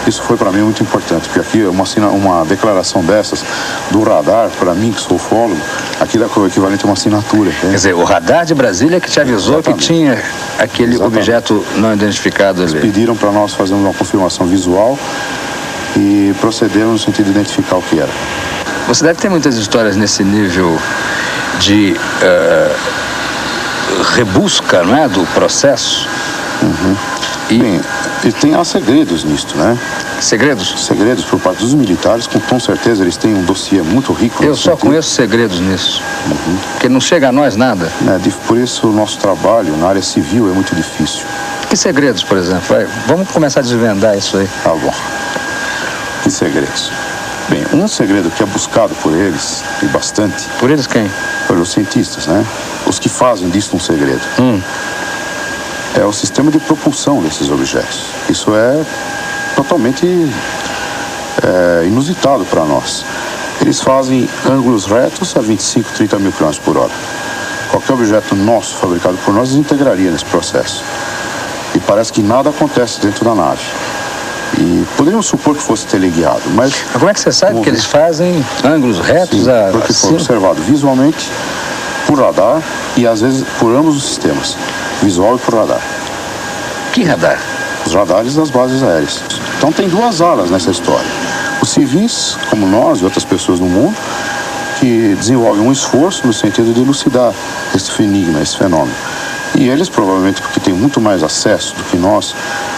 Isso 0.07 0.21
foi 0.21 0.37
para 0.37 0.51
mim 0.53 0.61
muito 0.61 0.81
importante, 0.81 1.27
porque 1.27 1.41
aqui 1.41 1.63
uma, 1.63 1.83
uma 2.11 2.45
declaração 2.45 3.03
dessas 3.03 3.43
do 3.91 4.01
radar, 4.01 4.49
para 4.57 4.73
mim 4.73 4.93
que 4.93 5.01
sou 5.01 5.17
ufólogo, 5.17 5.59
aquilo 5.99 6.23
é 6.23 6.39
o 6.39 6.47
equivalente 6.47 6.83
a 6.83 6.87
uma 6.87 6.93
assinatura. 6.93 7.49
Quer 7.51 7.57
entende? 7.57 7.73
dizer, 7.73 7.93
o 7.93 8.05
radar 8.05 8.45
de 8.45 8.55
Brasília 8.55 9.01
que 9.01 9.09
te 9.11 9.19
avisou 9.19 9.55
Exatamente. 9.55 9.79
que 9.81 9.85
tinha 9.85 10.23
aquele 10.57 10.93
Exatamente. 10.93 11.17
objeto 11.17 11.65
não 11.75 11.93
identificado 11.93 12.63
ali. 12.63 12.79
Pediram 12.79 13.17
para 13.17 13.31
nós 13.33 13.53
fazermos 13.53 13.83
uma 13.83 13.93
confirmação 13.93 14.47
visual 14.47 14.97
e 15.97 16.33
procedermos 16.39 16.93
no 16.93 16.99
sentido 16.99 17.25
de 17.25 17.31
identificar 17.31 17.75
o 17.75 17.81
que 17.81 17.99
era. 17.99 18.09
Você 18.87 19.03
deve 19.03 19.19
ter 19.19 19.27
muitas 19.27 19.57
histórias 19.57 19.97
nesse 19.97 20.23
nível 20.23 20.79
de 21.59 21.97
eh, 22.21 22.75
rebusca, 24.15 24.83
não 24.83 24.95
é, 24.95 25.07
do 25.07 25.21
processo. 25.33 26.07
E 27.49 27.59
Bem, 27.59 27.79
e 28.25 28.31
tem 28.33 28.55
há 28.55 28.63
segredos 28.65 29.23
nisto, 29.23 29.55
né? 29.57 29.77
segredos? 30.19 30.73
Segredos 30.85 31.23
por 31.23 31.39
parte 31.39 31.59
dos 31.61 31.73
militares, 31.73 32.25
com 32.27 32.39
tom 32.39 32.59
certeza 32.59 33.03
eles 33.03 33.15
têm 33.15 33.33
um 33.33 33.43
dossiê 33.43 33.81
muito 33.81 34.11
rico. 34.11 34.43
Eu 34.43 34.55
só 34.55 34.71
sentido. 34.71 34.87
conheço 34.87 35.09
segredos 35.11 35.59
nisso. 35.59 36.01
Porque 36.73 36.89
não 36.89 36.99
chega 36.99 37.29
a 37.29 37.31
nós 37.31 37.55
nada. 37.55 37.89
Né, 38.01 38.19
de- 38.21 38.31
Por 38.31 38.57
isso 38.57 38.87
o 38.87 38.91
nosso 38.91 39.17
trabalho 39.19 39.77
na 39.77 39.87
área 39.87 40.01
civil 40.01 40.49
é 40.49 40.53
muito 40.53 40.75
difícil. 40.75 41.21
Que 41.69 41.77
segredos, 41.77 42.23
por 42.23 42.37
exemplo? 42.37 42.63
Vai, 42.67 42.87
vamos 43.07 43.29
começar 43.29 43.59
a 43.59 43.63
desvendar 43.63 44.17
isso 44.17 44.37
aí. 44.37 44.49
Tá 44.63 44.71
bom. 44.71 44.93
Que 46.23 46.31
segredos? 46.31 46.91
Bem, 47.49 47.63
um 47.73 47.87
segredo 47.87 48.29
que 48.31 48.43
é 48.43 48.45
buscado 48.45 48.93
por 48.95 49.13
eles, 49.13 49.63
e 49.81 49.85
bastante, 49.85 50.43
Por 50.59 50.69
eles 50.69 50.85
quem? 50.85 51.09
pelos 51.47 51.69
cientistas, 51.71 52.27
né? 52.27 52.43
Os 52.87 52.99
que 52.99 53.09
fazem 53.09 53.49
disso 53.49 53.75
um 53.75 53.79
segredo. 53.79 54.21
Hum. 54.39 54.61
É 55.95 56.05
o 56.05 56.13
sistema 56.13 56.51
de 56.51 56.59
propulsão 56.59 57.21
desses 57.21 57.49
objetos. 57.49 58.05
Isso 58.29 58.55
é 58.55 58.85
totalmente 59.55 60.05
é, 61.43 61.85
inusitado 61.85 62.45
para 62.45 62.63
nós. 62.63 63.03
Eles 63.59 63.81
fazem 63.81 64.29
ângulos 64.49 64.85
retos 64.85 65.35
a 65.35 65.41
25, 65.41 65.91
30 65.93 66.19
mil 66.19 66.31
km 66.31 66.51
por 66.63 66.77
hora. 66.77 66.91
Qualquer 67.71 67.93
objeto 67.93 68.35
nosso 68.35 68.75
fabricado 68.75 69.17
por 69.25 69.33
nós 69.33 69.49
desintegraria 69.49 70.11
nesse 70.11 70.25
processo. 70.25 70.83
E 71.73 71.79
parece 71.79 72.13
que 72.13 72.21
nada 72.21 72.49
acontece 72.49 73.01
dentro 73.01 73.25
da 73.25 73.35
nave. 73.35 73.61
E 74.57 74.85
poderíamos 74.95 75.25
supor 75.25 75.55
que 75.55 75.61
fosse 75.61 75.85
teleguiado, 75.87 76.41
mas 76.53 76.71
Mas 76.71 76.91
como 76.93 77.09
é 77.09 77.13
que 77.13 77.19
você 77.19 77.31
sabe 77.31 77.53
Vamos 77.53 77.65
que 77.65 77.69
eles 77.69 77.85
fazem 77.85 78.45
ângulos 78.63 78.99
retos 78.99 79.43
Sim, 79.43 79.51
a, 79.51 79.69
porque 79.71 79.91
foi 79.91 80.13
observado 80.13 80.61
visualmente, 80.61 81.29
por 82.07 82.19
radar 82.19 82.63
e 82.95 83.05
às 83.05 83.21
vezes 83.21 83.45
por 83.59 83.75
ambos 83.75 83.97
os 83.97 84.03
sistemas, 84.03 84.57
visual 85.03 85.35
e 85.35 85.39
por 85.39 85.53
radar. 85.53 85.81
Que 86.93 87.03
radar? 87.03 87.39
Os 87.85 87.93
radares 87.93 88.33
das 88.35 88.49
bases 88.49 88.81
aéreas. 88.81 89.21
Então 89.57 89.71
tem 89.71 89.87
duas 89.87 90.21
alas 90.21 90.49
nessa 90.49 90.71
história. 90.71 91.05
Os 91.61 91.69
civis, 91.69 92.37
como 92.49 92.65
nós 92.65 92.99
e 92.99 93.03
outras 93.03 93.23
pessoas 93.23 93.59
no 93.59 93.67
mundo, 93.67 93.95
que 94.79 95.15
desenvolvem 95.15 95.67
um 95.67 95.71
esforço 95.71 96.25
no 96.25 96.33
sentido 96.33 96.73
de 96.73 96.81
elucidar 96.81 97.33
esse 97.75 98.01
enigma, 98.01 98.41
esse 98.41 98.57
fenômeno. 98.57 98.95
E 99.55 99.67
eles, 99.69 99.89
provavelmente, 99.89 100.41
porque 100.41 100.59
têm 100.59 100.73
muito 100.73 101.01
mais 101.01 101.23
acesso 101.23 101.75
do 101.75 101.83
que 101.83 101.97
nós, 101.97 102.35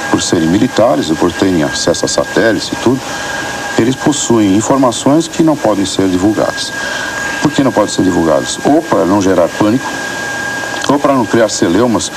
por 0.10 0.22
serem 0.22 0.48
militares 0.48 1.10
e 1.10 1.14
por 1.14 1.32
terem 1.32 1.64
acesso 1.64 2.06
a 2.06 2.08
satélites 2.08 2.70
e 2.70 2.76
tudo, 2.78 3.00
eles 3.78 3.96
possuem 3.96 4.56
informações 4.56 5.28
que 5.28 5.44
não 5.44 5.56
podem 5.56 5.86
ser 5.86 6.08
divulgadas. 6.08 6.72
Por 7.42 7.52
que 7.52 7.64
não 7.64 7.72
podem 7.72 7.94
ser 7.94 8.04
divulgadas? 8.04 8.60
Ou 8.66 8.82
para 8.82 9.06
não 9.06 9.22
gerar 9.22 9.48
pânico, 9.48 9.86
ou 10.90 11.00
para 11.00 11.14
não 11.14 11.26
criar 11.26 11.50
celeumas 11.50 12.12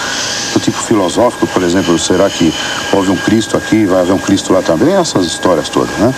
do 0.53 0.61
tipo 0.61 0.79
filosófico, 0.79 1.47
por 1.47 1.63
exemplo, 1.63 1.99
será 1.99 2.29
que 2.29 2.53
houve 2.93 3.11
um 3.11 3.17
Cristo 3.17 3.57
aqui, 3.57 3.85
vai 3.85 4.01
haver 4.01 4.13
um 4.13 4.19
Cristo 4.19 4.53
lá 4.53 4.63
também? 4.63 4.95
Essas 4.95 5.27
histórias 5.27 5.69
todas, 5.69 5.95
né? 5.99 6.13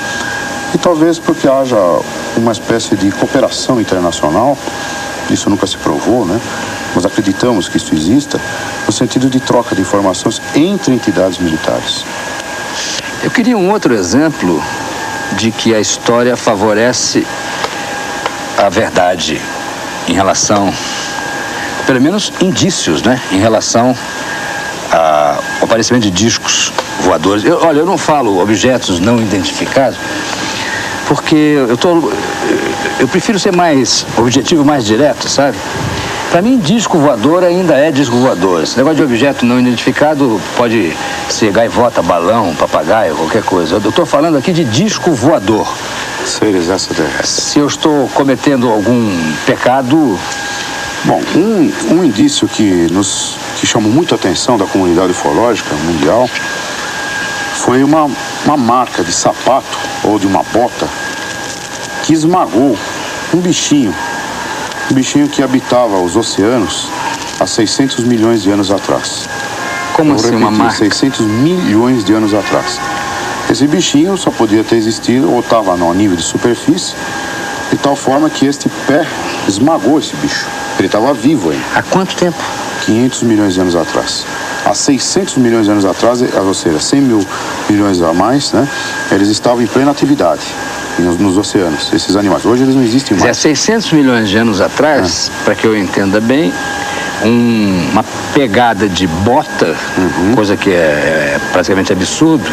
E 0.75 0.78
talvez 0.78 1.18
porque 1.18 1.49
haja 1.49 1.76
uma 2.37 2.52
espécie 2.52 2.96
de 2.96 3.11
cooperação 3.12 3.80
internacional, 3.80 4.56
isso 5.30 5.49
nunca 5.49 5.66
se 5.66 5.76
provou, 5.76 6.25
né? 6.25 6.40
Mas 6.94 7.04
acreditamos 7.04 7.68
que 7.68 7.76
isso 7.76 7.94
exista, 7.94 8.40
no 8.87 8.92
sentido 8.92 9.28
de 9.28 9.40
troca 9.40 9.75
de 9.75 9.80
informações 9.80 10.40
entre 10.54 10.94
entidades 10.94 11.38
militares. 11.38 12.04
Eu 13.23 13.30
queria 13.30 13.56
um 13.56 13.70
outro 13.70 13.94
exemplo 13.94 14.62
de 15.32 15.50
que 15.50 15.75
a 15.75 15.80
história 15.80 16.37
favorece 16.37 17.26
a 18.58 18.68
verdade 18.68 19.40
em 20.08 20.12
relação, 20.12 20.73
pelo 21.87 22.00
menos 22.00 22.32
indícios, 22.40 23.02
né? 23.02 23.20
Em 23.32 23.38
relação 23.38 23.96
ao 24.92 25.64
aparecimento 25.64 26.02
de 26.04 26.11
discos 26.11 26.73
voadores. 27.00 27.44
Eu- 27.44 27.61
olha, 27.62 27.80
eu 27.80 27.87
não 27.87 27.99
falo 27.99 28.40
objetos 28.40 29.00
não 29.00 29.18
identificados, 29.18 29.99
porque 31.08 31.34
eu 31.68 31.76
tô, 31.76 32.12
eu 33.00 33.08
prefiro 33.08 33.38
ser 33.38 33.52
mais 33.52 34.06
objetivo, 34.16 34.64
mais 34.64 34.84
direto, 34.84 35.28
sabe? 35.28 35.56
Para 36.30 36.42
mim, 36.42 36.58
disco 36.58 36.99
voador 36.99 37.44
ainda 37.44 37.75
é 37.75 37.92
disco 37.92 38.16
voador. 38.16 38.62
Esse 38.64 38.76
negócio 38.76 38.96
de 38.96 39.02
objeto 39.04 39.46
não 39.46 39.61
identificado 39.61 40.40
pode 40.56 40.92
ser 41.28 41.52
gaivota, 41.52 42.02
balão, 42.02 42.54
papagaio, 42.58 43.14
qualquer 43.14 43.42
coisa. 43.44 43.76
Eu 43.76 43.88
estou 43.88 44.04
falando 44.04 44.37
aqui 44.37 44.52
de 44.52 44.64
disco 44.64 45.12
voador. 45.12 45.66
Se 47.25 47.59
eu 47.59 47.66
estou 47.66 48.09
cometendo 48.09 48.69
algum 48.69 49.11
pecado, 49.47 50.19
Bom, 51.04 51.21
um, 51.37 51.97
um 51.97 52.04
indício 52.04 52.49
que, 52.49 52.88
nos, 52.90 53.37
que 53.61 53.66
chamou 53.66 53.93
muito 53.93 54.14
a 54.14 54.16
atenção 54.16 54.57
da 54.57 54.64
comunidade 54.64 55.11
ufológica 55.11 55.75
mundial 55.85 56.26
foi 57.57 57.85
uma, 57.85 58.11
uma 58.45 58.57
marca 58.57 59.04
de 59.04 59.12
sapato 59.12 59.78
ou 60.02 60.19
de 60.19 60.26
uma 60.26 60.43
bota 60.43 60.88
que 62.02 62.14
esmagou 62.14 62.76
um 63.35 63.38
bichinho. 63.38 63.95
Um 64.90 64.95
bichinho 64.95 65.28
que 65.28 65.43
habitava 65.43 66.00
os 66.00 66.16
oceanos 66.16 66.88
há 67.38 67.47
600 67.47 68.04
milhões 68.04 68.43
de 68.43 68.50
anos 68.50 68.71
atrás. 68.71 69.28
como 69.93 70.11
Vou 70.11 70.16
assim 70.16 70.37
repetir, 70.37 70.49
uma 70.49 70.50
marca? 70.50 70.78
600 70.78 71.21
milhões 71.21 72.02
de 72.02 72.14
anos 72.14 72.33
atrás. 72.33 72.81
Esse 73.54 73.68
bichinho 73.68 74.16
só 74.16 74.32
podia 74.32 74.64
ter 74.64 74.75
existido 74.75 75.30
ou 75.32 75.38
estava 75.38 75.76
no 75.76 75.94
nível 75.94 76.16
de 76.16 76.25
superfície, 76.25 76.92
de 77.70 77.76
tal 77.78 77.94
forma 77.94 78.28
que 78.28 78.46
este 78.46 78.68
pé 78.84 79.06
esmagou 79.46 79.96
esse 80.00 80.12
bicho. 80.16 80.44
Ele 80.76 80.87
estava 80.88 81.14
vivo 81.14 81.50
ainda, 81.50 81.62
Há 81.73 81.80
quanto 81.84 82.16
tempo? 82.16 82.37
500 82.84 83.23
milhões 83.23 83.54
de 83.54 83.61
anos 83.61 83.76
atrás. 83.76 84.26
Há 84.66 84.75
600 84.75 85.37
milhões 85.37 85.66
de 85.66 85.70
anos 85.70 85.84
atrás, 85.84 86.20
eh, 86.20 86.28
ou 86.40 86.52
seja, 86.52 86.80
100 86.80 87.00
mil 87.02 87.25
milhões 87.70 88.02
a 88.02 88.12
mais, 88.12 88.50
né? 88.52 88.66
Eles 89.12 89.28
estavam 89.28 89.62
em 89.62 89.68
plena 89.68 89.92
atividade 89.92 90.42
nos, 90.99 91.16
nos 91.16 91.38
oceanos, 91.38 91.92
esses 91.92 92.16
animais. 92.16 92.44
Hoje 92.44 92.64
eles 92.64 92.75
não 92.75 92.82
existem 92.82 93.14
dizer, 93.16 93.26
há 93.26 93.28
mais. 93.28 93.37
600 93.37 93.92
milhões 93.92 94.28
de 94.28 94.37
anos 94.37 94.61
atrás, 94.61 95.30
para 95.44 95.54
que 95.54 95.64
eu 95.64 95.76
entenda 95.78 96.20
bem, 96.20 96.52
um- 97.25 97.88
uma 97.92 98.04
pegada 98.34 98.88
de 98.88 99.06
bota, 99.06 99.76
coisa 100.34 100.56
que 100.56 100.70
é, 100.70 101.37
é 101.37 101.40
praticamente 101.52 101.92
absurdo, 101.92 102.50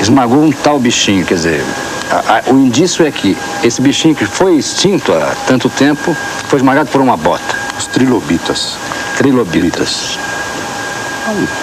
esmagou 0.00 0.42
um 0.42 0.50
tal 0.52 0.78
bichinho. 0.78 1.24
Quer 1.24 1.34
dizer, 1.34 1.64
a- 2.10 2.38
a- 2.48 2.52
o 2.52 2.54
indício 2.58 3.06
é 3.06 3.10
que 3.10 3.36
esse 3.62 3.80
bichinho 3.80 4.14
que 4.14 4.24
foi 4.26 4.54
extinto 4.56 5.12
há 5.12 5.34
tanto 5.46 5.68
tempo 5.68 6.14
foi 6.48 6.58
esmagado 6.58 6.88
por 6.90 7.00
uma 7.00 7.16
bota. 7.16 7.56
Os 7.78 7.86
trilobitas, 7.86 8.76
Trilobitas. 9.16 10.18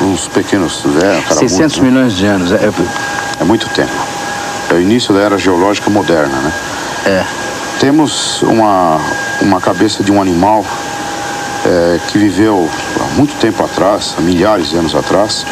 uns 0.02 0.28
pequenos 0.28 0.84
é, 0.98 1.00
caramulos, 1.00 1.38
600 1.38 1.80
né? 1.80 1.90
milhões 1.90 2.13
de 2.13 2.25
anos. 2.25 2.52
É, 2.52 2.70
É 3.40 3.44
muito 3.44 3.68
tempo. 3.70 3.92
É 4.70 4.74
o 4.75 4.82
início 4.82 5.13
da 5.13 5.22
era 5.22 5.38
geológica 5.38 5.90
moderna, 5.90 6.36
né? 6.38 6.52
é. 7.06 7.24
Temos 7.80 8.42
uma, 8.44 9.00
uma 9.42 9.60
cabeça 9.60 10.04
de 10.04 10.12
um 10.12 10.22
animal 10.22 10.63
é, 11.66 12.00
que 12.08 12.18
viveu 12.18 12.70
há 13.00 13.16
muito 13.16 13.34
tempo 13.40 13.63
atrás, 13.63 14.16
há 14.18 14.22
milhares 14.22 14.70
de 14.70 14.78
anos 14.78 14.94
atrás, 14.96 15.46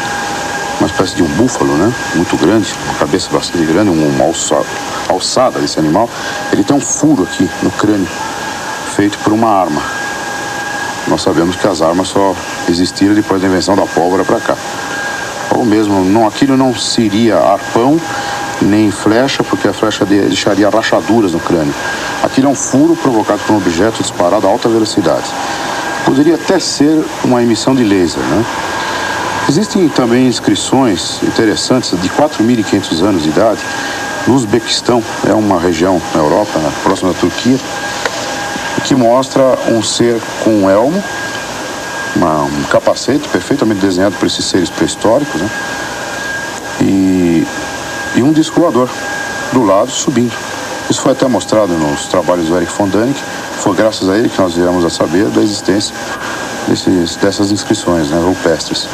uma 0.82 0.88
espécie 0.88 1.14
de 1.14 1.22
um 1.22 1.28
búfalo, 1.28 1.74
né? 1.76 1.92
Muito 2.16 2.36
grande, 2.36 2.74
uma 2.86 2.94
cabeça 2.94 3.28
bastante 3.32 3.64
grande, 3.64 3.88
um- 3.90 4.08
uma 4.16 4.24
alça- 4.24 4.62
alçada 5.08 5.60
desse 5.60 5.78
animal. 5.78 6.10
Ele 6.52 6.64
tem 6.64 6.76
um 6.76 6.80
furo 6.80 7.22
aqui 7.22 7.48
no 7.62 7.70
crânio, 7.70 8.08
feito 8.96 9.16
por 9.18 9.32
uma 9.32 9.48
arma. 9.48 9.80
Nós 11.06 11.22
sabemos 11.22 11.54
que 11.54 11.66
as 11.68 11.80
armas 11.82 12.08
só 12.08 12.34
existiram 12.68 13.14
depois 13.14 13.40
da 13.40 13.46
invenção 13.46 13.76
da 13.76 13.82
pólvora 13.86 14.24
para 14.24 14.40
cá. 14.40 14.56
Ou 15.54 15.64
mesmo, 15.64 16.04
não, 16.04 16.26
aquilo 16.26 16.56
não 16.56 16.74
seria 16.74 17.36
arpão 17.36 18.00
nem 18.60 18.90
flecha, 18.90 19.44
porque 19.44 19.68
a 19.68 19.72
flecha 19.72 20.04
de- 20.04 20.20
deixaria 20.22 20.68
rachaduras 20.68 21.32
no 21.32 21.38
crânio. 21.40 21.74
Aquilo 22.24 22.48
é 22.48 22.50
um 22.50 22.54
furo 22.56 22.96
provocado 22.96 23.40
por 23.46 23.52
um 23.52 23.56
objeto 23.58 24.02
disparado 24.02 24.46
a 24.48 24.50
alta 24.50 24.68
velocidade. 24.68 25.26
Poderia 26.04 26.34
até 26.34 26.58
ser 26.58 27.04
uma 27.22 27.40
emissão 27.40 27.72
de 27.72 27.84
laser, 27.84 28.22
né? 28.22 28.44
Existem 29.52 29.86
também 29.86 30.26
inscrições 30.26 31.22
interessantes 31.22 31.90
de 32.00 32.08
4.500 32.08 33.02
anos 33.02 33.22
de 33.22 33.28
idade 33.28 33.60
no 34.26 34.34
Uzbequistão, 34.34 35.04
é 35.28 35.34
uma 35.34 35.60
região 35.60 36.00
na 36.14 36.20
Europa, 36.22 36.58
próxima 36.82 37.12
da 37.12 37.18
Turquia, 37.18 37.58
que 38.82 38.94
mostra 38.94 39.42
um 39.68 39.82
ser 39.82 40.18
com 40.42 40.48
um 40.62 40.70
elmo, 40.70 41.04
uma- 42.16 42.44
um 42.44 42.62
capacete 42.70 43.28
perfeitamente 43.28 43.78
desenhado 43.82 44.14
por 44.16 44.24
esses 44.24 44.42
seres 44.46 44.70
pré-históricos, 44.70 45.38
né? 45.38 45.50
e, 46.80 47.46
e 48.16 48.22
um 48.22 48.32
disco 48.32 48.58
voador 48.58 48.88
do 49.52 49.64
lado 49.64 49.90
subindo. 49.90 50.32
Isso 50.88 51.02
foi 51.02 51.12
até 51.12 51.28
mostrado 51.28 51.74
nos 51.74 52.06
trabalhos 52.06 52.46
do 52.48 52.56
Eric 52.56 52.72
von 52.72 52.88
Däniken. 52.88 53.22
Foi 53.58 53.76
graças 53.76 54.08
a 54.08 54.16
ele 54.16 54.30
que 54.30 54.40
nós 54.40 54.54
viemos 54.54 54.82
a 54.82 54.88
saber 54.88 55.26
da 55.26 55.42
existência 55.42 55.94
desses, 56.66 57.16
dessas 57.16 57.52
inscrições 57.52 58.08
né, 58.08 58.18
rupestres. 58.18 58.88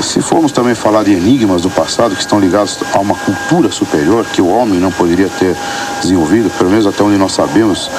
Se 0.00 0.20
formos 0.20 0.52
também 0.52 0.74
falar 0.74 1.04
de 1.04 1.12
enigmas 1.12 1.62
do 1.62 1.70
passado 1.70 2.14
que 2.14 2.20
estão 2.20 2.38
ligados 2.38 2.78
a 2.92 2.98
uma 2.98 3.14
cultura 3.14 3.70
superior 3.70 4.26
que 4.26 4.42
o 4.42 4.48
homem 4.48 4.78
não 4.78 4.92
poderia 4.92 5.28
ter 5.28 5.56
desenvolvido, 6.00 6.50
pelo 6.58 6.70
menos 6.70 6.86
até 6.86 7.02
onde 7.02 7.16
nós 7.16 7.32
sabemos 7.32 7.90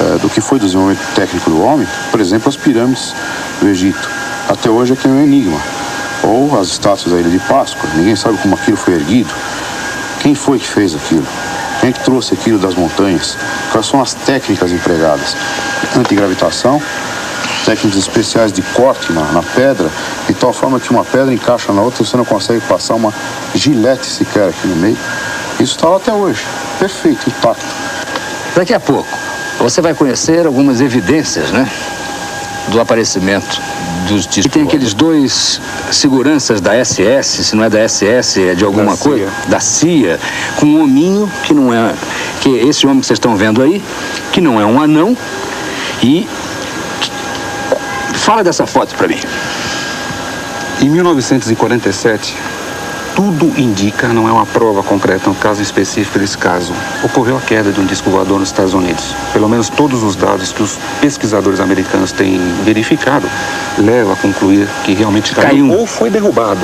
eh, 0.00 0.18
do 0.20 0.28
que 0.28 0.40
foi 0.40 0.58
o 0.58 0.60
desenvolvimento 0.60 1.02
técnico 1.14 1.50
do 1.50 1.62
homem, 1.62 1.86
por 2.10 2.20
exemplo, 2.20 2.48
as 2.48 2.56
pirâmides 2.56 3.14
do 3.60 3.68
Egito. 3.68 4.10
Até 4.48 4.68
hoje 4.68 4.92
é 4.92 4.96
que 4.96 5.06
é 5.06 5.10
um 5.10 5.22
enigma. 5.22 5.60
Ou 6.22 6.58
as 6.58 6.68
estátuas 6.68 7.12
da 7.12 7.20
Ilha 7.20 7.30
de 7.30 7.38
Páscoa, 7.38 7.88
ninguém 7.94 8.16
sabe 8.16 8.36
como 8.38 8.54
aquilo 8.54 8.76
foi 8.76 8.94
erguido. 8.94 9.32
Quem 10.20 10.34
foi 10.34 10.58
que 10.58 10.66
fez 10.66 10.94
aquilo? 10.94 11.26
Quem 11.80 11.88
é 11.88 11.92
que 11.92 12.00
trouxe 12.00 12.34
aquilo 12.34 12.58
das 12.58 12.74
montanhas? 12.74 13.38
Quais 13.72 13.86
são 13.86 14.02
as 14.02 14.12
técnicas 14.12 14.70
empregadas? 14.70 15.34
Antigravitação, 15.96 16.80
técnicas 17.64 17.98
especiais 17.98 18.52
de 18.52 18.62
corte 18.62 19.12
na, 19.12 19.22
na 19.32 19.42
pedra, 19.42 19.88
de 20.26 20.34
tal 20.34 20.52
forma 20.52 20.78
que 20.80 20.90
uma 20.90 21.04
pedra 21.04 21.32
encaixa 21.32 21.72
na 21.72 21.82
outra 21.82 22.02
e 22.02 22.06
você 22.06 22.16
não 22.16 22.24
consegue 22.24 22.60
passar 22.62 22.94
uma 22.94 23.12
gilete 23.54 24.06
sequer 24.06 24.48
aqui 24.48 24.66
no 24.66 24.76
meio. 24.76 24.96
Isso 25.58 25.76
está 25.76 25.88
lá 25.88 25.96
até 25.96 26.12
hoje, 26.12 26.42
perfeito, 26.78 27.28
intacto. 27.28 27.64
Daqui 28.54 28.72
a 28.74 28.80
pouco, 28.80 29.08
você 29.58 29.80
vai 29.80 29.94
conhecer 29.94 30.46
algumas 30.46 30.80
evidências, 30.80 31.50
né? 31.50 31.68
Do 32.68 32.80
aparecimento 32.80 33.60
dos 34.08 34.26
discos. 34.26 34.46
E 34.46 34.48
tem 34.48 34.62
aqueles 34.62 34.94
dois 34.94 35.60
seguranças 35.92 36.60
da 36.60 36.72
SS, 36.82 37.44
se 37.44 37.56
não 37.56 37.64
é 37.64 37.70
da 37.70 37.86
SS, 37.86 38.40
é 38.42 38.54
de 38.54 38.64
alguma 38.64 38.92
Da 38.92 38.96
coisa, 38.96 39.24
CIA. 39.24 39.48
da 39.48 39.60
CIA, 39.60 40.20
com 40.56 40.66
um 40.66 40.82
hominho 40.82 41.30
que 41.44 41.52
não 41.52 41.72
é. 41.72 41.92
que 42.40 42.58
é 42.58 42.66
esse 42.66 42.86
homem 42.86 43.00
que 43.00 43.06
vocês 43.06 43.18
estão 43.18 43.36
vendo 43.36 43.62
aí, 43.62 43.82
que 44.32 44.40
não 44.40 44.60
é 44.60 44.64
um 44.64 44.80
anão, 44.80 45.16
e. 46.02 46.26
Fala 48.20 48.44
dessa 48.44 48.66
foto 48.66 48.94
pra 48.94 49.08
mim. 49.08 49.18
Em 50.80 50.88
1947, 50.88 52.36
tudo 53.14 53.52
indica, 53.60 54.08
não 54.08 54.28
é 54.28 54.32
uma 54.32 54.46
prova 54.46 54.82
concreta, 54.82 55.28
um 55.28 55.34
caso 55.34 55.60
específico 55.60 56.18
desse 56.18 56.38
caso, 56.38 56.72
ocorreu 57.02 57.36
a 57.36 57.40
queda 57.40 57.70
de 57.72 57.80
um 57.80 57.84
disco 57.86 58.08
voador 58.08 58.38
nos 58.38 58.48
Estados 58.48 58.72
Unidos. 58.72 59.14
Pelo 59.32 59.48
menos 59.48 59.68
todos 59.68 60.02
os 60.02 60.16
dados 60.16 60.52
que 60.52 60.62
os 60.62 60.78
pesquisadores 61.00 61.60
americanos 61.60 62.12
têm 62.12 62.38
verificado 62.64 63.28
levam 63.78 64.12
a 64.12 64.16
concluir 64.16 64.66
que 64.84 64.94
realmente 64.94 65.34
caiu, 65.34 65.48
Caiu. 65.68 65.72
ou 65.80 65.86
foi 65.86 66.08
derrubado, 66.08 66.60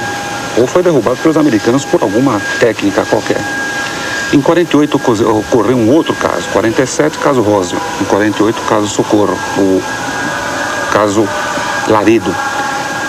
ou 0.56 0.66
foi 0.66 0.82
derrubado 0.82 1.16
pelos 1.16 1.36
americanos 1.36 1.84
por 1.84 2.02
alguma 2.02 2.40
técnica 2.60 3.04
qualquer. 3.04 3.40
Em 4.32 4.40
48 4.40 4.96
oco- 4.96 5.12
ocorreu 5.40 5.76
um 5.76 5.90
outro 5.92 6.14
caso, 6.14 6.48
47 6.52 7.18
caso 7.18 7.40
Roswell, 7.42 7.80
em 8.00 8.04
48 8.04 8.60
caso 8.68 8.86
Socorro, 8.88 9.36
o 9.58 9.82
caso 10.92 11.28
Laredo 11.88 12.34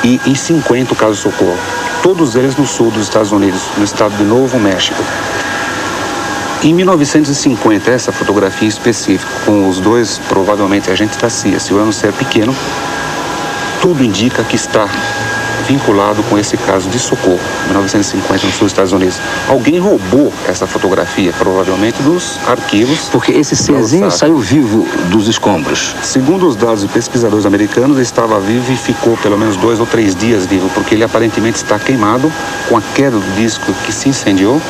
e 0.04 0.20
em 0.26 0.36
50 0.36 0.94
o 0.94 0.96
caso 0.96 1.16
Socorro. 1.16 1.58
Todos 2.02 2.36
eles 2.36 2.56
no 2.56 2.66
sul 2.66 2.92
dos 2.92 3.04
Estados 3.04 3.32
Unidos, 3.32 3.62
no 3.78 3.84
estado 3.84 4.16
de 4.16 4.24
Novo 4.24 4.60
México. 4.60 5.04
Em 6.64 6.74
1950, 6.74 7.92
essa 7.92 8.12
fotografia 8.12 8.68
específica, 8.68 9.32
com 9.46 9.68
os 9.68 9.80
dois 9.80 10.20
provavelmente 10.28 10.90
agentes 10.90 11.18
da 11.18 11.30
CIA, 11.30 11.60
se 11.60 11.74
o 11.74 11.80
ano 11.80 11.94
ser 11.94 12.12
pequeno, 12.14 12.56
tudo 13.82 14.04
indica 14.04 14.44
que 14.44 14.56
está 14.56 14.88
vinculado 15.68 16.24
com 16.30 16.38
esse 16.38 16.56
caso 16.58 16.90
de 16.90 16.98
Socorro, 17.00 17.40
1950, 17.68 18.46
no 18.46 18.52
sul 18.52 18.62
dos 18.62 18.72
Estados 18.72 18.92
Unidos. 18.94 19.18
Alguém 19.50 19.80
roubou 19.80 20.32
essa 20.48 20.66
fotografia, 20.66 21.34
provavelmente 21.38 22.02
dos 22.02 22.40
arquivos 22.48 23.10
Porque 23.12 23.32
esse 23.34 23.56
serzinho 23.56 24.10
saiu 24.12 24.38
vivo 24.38 24.88
dos 25.10 25.28
escombros. 25.28 25.96
Segundo 26.02 26.48
os 26.48 26.56
dados 26.56 26.82
de 26.82 26.88
pesquisadores 26.88 27.46
americanos, 27.46 27.98
ele 27.98 28.04
estava 28.06 28.40
vivo 28.40 28.72
e 28.72 28.78
ficou 28.78 29.18
pelo 29.18 29.38
menos 29.38 29.56
dois 29.58 29.80
ou 29.80 29.86
três 29.86 30.16
dias 30.16 30.46
vivo, 30.46 30.70
porque 30.74 30.96
ele 30.96 31.04
aparentemente 31.04 31.58
está 31.58 31.78
queimado 31.78 32.32
com 32.70 32.78
a 32.78 32.82
queda 32.96 33.18
do 33.18 33.36
disco 33.36 33.72
que 33.86 33.92
se 33.92 34.10
incendiou. 34.10 34.62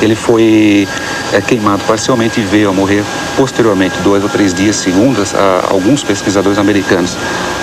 Ele 0.00 0.16
foi 0.16 0.88
é, 1.32 1.40
queimado 1.40 1.82
parcialmente 1.86 2.40
e 2.40 2.42
veio 2.42 2.68
a 2.70 2.72
morrer 2.72 3.04
posteriormente, 3.36 3.94
dois 4.02 4.22
ou 4.24 4.28
três 4.28 4.52
dias, 4.52 4.74
segundo 4.76 5.22
a- 5.34 5.66
alguns 5.70 6.02
pesquisadores 6.02 6.58
americanos. 6.58 7.16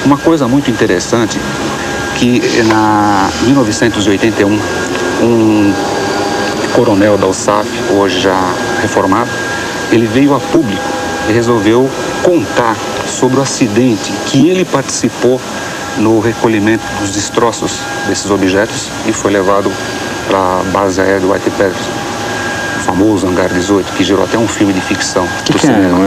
Uma 0.06 0.18
coisa 0.18 0.48
muito 0.48 0.72
interessante 0.72 1.38
que 2.20 2.42
na 2.64 3.30
1981 3.44 4.60
um 5.22 5.74
coronel 6.76 7.18
da 7.18 7.28
USAF, 7.28 7.68
hoje 7.92 8.20
já 8.20 8.38
reformado, 8.82 9.30
ele 9.90 10.06
veio 10.06 10.36
a 10.36 10.40
público 10.40 10.84
e 11.30 11.32
resolveu 11.32 11.90
contar 12.22 12.76
sobre 13.08 13.40
o 13.40 13.42
acidente 13.42 14.12
que 14.26 14.50
ele 14.50 14.66
participou 14.66 15.40
no 15.98 16.20
recolhimento 16.20 16.84
dos 17.00 17.12
destroços 17.12 17.80
desses 18.08 18.30
objetos 18.30 18.90
e 19.08 19.14
foi 19.14 19.32
levado 19.32 19.72
para 20.28 20.38
a 20.38 20.64
base 20.74 21.00
aérea 21.00 21.22
do 21.22 21.32
White 21.32 21.50
o 21.50 22.82
famoso 22.82 23.28
Hangar 23.28 23.50
18, 23.50 23.94
que 23.94 24.04
gerou 24.04 24.26
até 24.26 24.38
um 24.38 24.48
filme 24.48 24.74
de 24.74 24.82
ficção. 24.82 25.24
O 25.24 25.44
que, 25.44 25.54
que 25.54 25.68
é 25.68 25.74
cinema. 25.74 25.98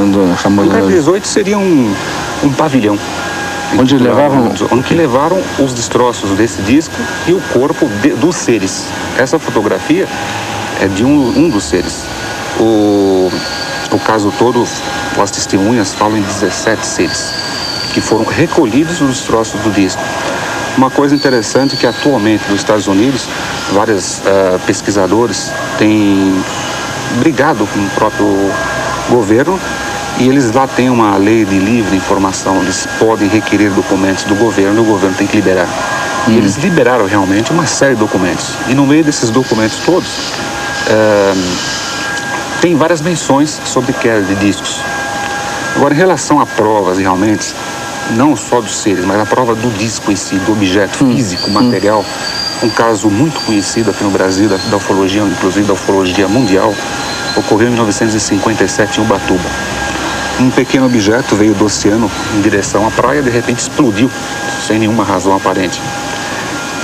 o. 0.70 0.70
Hangar 0.74 0.90
18 0.90 1.26
seria 1.26 1.58
um, 1.58 1.94
um 2.42 2.52
pavilhão. 2.52 2.98
Onde 3.78 3.96
levavam- 3.96 4.54
Onde 4.70 4.94
levaram 4.94 5.40
os 5.58 5.72
destroços 5.72 6.30
desse 6.36 6.60
disco 6.62 6.94
e 7.26 7.32
o 7.32 7.40
corpo 7.52 7.88
de- 8.02 8.10
dos 8.14 8.36
seres. 8.36 8.86
Essa 9.18 9.38
fotografia 9.38 10.06
é 10.80 10.86
de 10.86 11.04
um, 11.04 11.28
um 11.38 11.48
dos 11.48 11.64
seres. 11.64 12.04
O, 12.60 13.30
o 13.90 13.98
caso 14.00 14.32
todo, 14.38 14.66
as 15.20 15.30
testemunhas 15.30 15.94
falam 15.94 16.18
em 16.18 16.22
17 16.22 16.86
seres 16.86 17.32
que 17.94 18.00
foram 18.00 18.24
recolhidos 18.24 19.00
os 19.02 19.08
destroços 19.16 19.60
do 19.60 19.70
disco. 19.70 20.00
Uma 20.78 20.90
coisa 20.90 21.14
interessante 21.14 21.74
é 21.74 21.78
que 21.78 21.86
atualmente 21.86 22.42
nos 22.48 22.60
Estados 22.60 22.86
Unidos, 22.86 23.28
vários 23.72 24.22
eh, 24.24 24.58
pesquisadores 24.66 25.52
têm 25.78 26.34
brigado 27.18 27.66
com 27.66 27.78
o 27.78 27.90
próprio 27.90 28.50
governo 29.10 29.60
e 30.22 30.28
eles 30.28 30.52
lá 30.52 30.68
têm 30.68 30.88
uma 30.88 31.16
lei 31.16 31.44
de 31.44 31.58
livre 31.58 31.96
informação, 31.96 32.62
eles 32.62 32.86
podem 33.00 33.28
requerer 33.28 33.72
documentos 33.72 34.22
do 34.22 34.36
governo 34.36 34.76
e 34.76 34.80
o 34.80 34.84
governo 34.84 35.16
tem 35.16 35.26
que 35.26 35.34
liberar. 35.34 35.66
E 36.28 36.36
eles 36.36 36.54
liberaram 36.54 37.06
realmente 37.06 37.50
uma 37.50 37.66
série 37.66 37.94
de 37.94 38.00
documentos. 38.00 38.54
E 38.68 38.74
no 38.74 38.86
meio 38.86 39.02
desses 39.02 39.30
documentos 39.30 39.78
todos, 39.84 40.08
eh, 40.88 41.34
tem 42.60 42.76
várias 42.76 43.00
menções 43.00 43.60
sobre 43.64 43.92
queda 43.94 44.22
de 44.22 44.36
discos. 44.36 44.80
Agora, 45.74 45.92
em 45.92 45.96
relação 45.96 46.38
a 46.38 46.46
provas, 46.46 46.98
realmente, 46.98 47.52
não 48.12 48.36
só 48.36 48.60
dos 48.60 48.76
seres, 48.76 49.04
mas 49.04 49.18
a 49.18 49.26
prova 49.26 49.56
do 49.56 49.76
disco 49.76 50.12
em 50.12 50.16
si, 50.16 50.36
do 50.36 50.52
objeto 50.52 50.98
físico, 50.98 51.50
material, 51.50 52.04
um 52.62 52.70
caso 52.70 53.10
muito 53.10 53.40
conhecido 53.40 53.90
aqui 53.90 54.04
no 54.04 54.10
Brasil, 54.10 54.48
da, 54.48 54.56
da 54.70 54.76
ufologia, 54.76 55.22
inclusive 55.22 55.66
da 55.66 55.72
ufologia 55.72 56.28
mundial, 56.28 56.72
ocorreu 57.34 57.66
em 57.66 57.72
1957 57.72 59.00
em 59.00 59.02
Ubatuba. 59.02 59.50
Um 60.40 60.50
pequeno 60.50 60.86
objeto 60.86 61.36
veio 61.36 61.54
do 61.54 61.66
oceano 61.66 62.10
em 62.34 62.40
direção 62.40 62.86
à 62.86 62.90
praia 62.90 63.22
de 63.22 63.30
repente 63.30 63.60
explodiu, 63.60 64.10
sem 64.66 64.78
nenhuma 64.78 65.04
razão 65.04 65.34
aparente. 65.36 65.80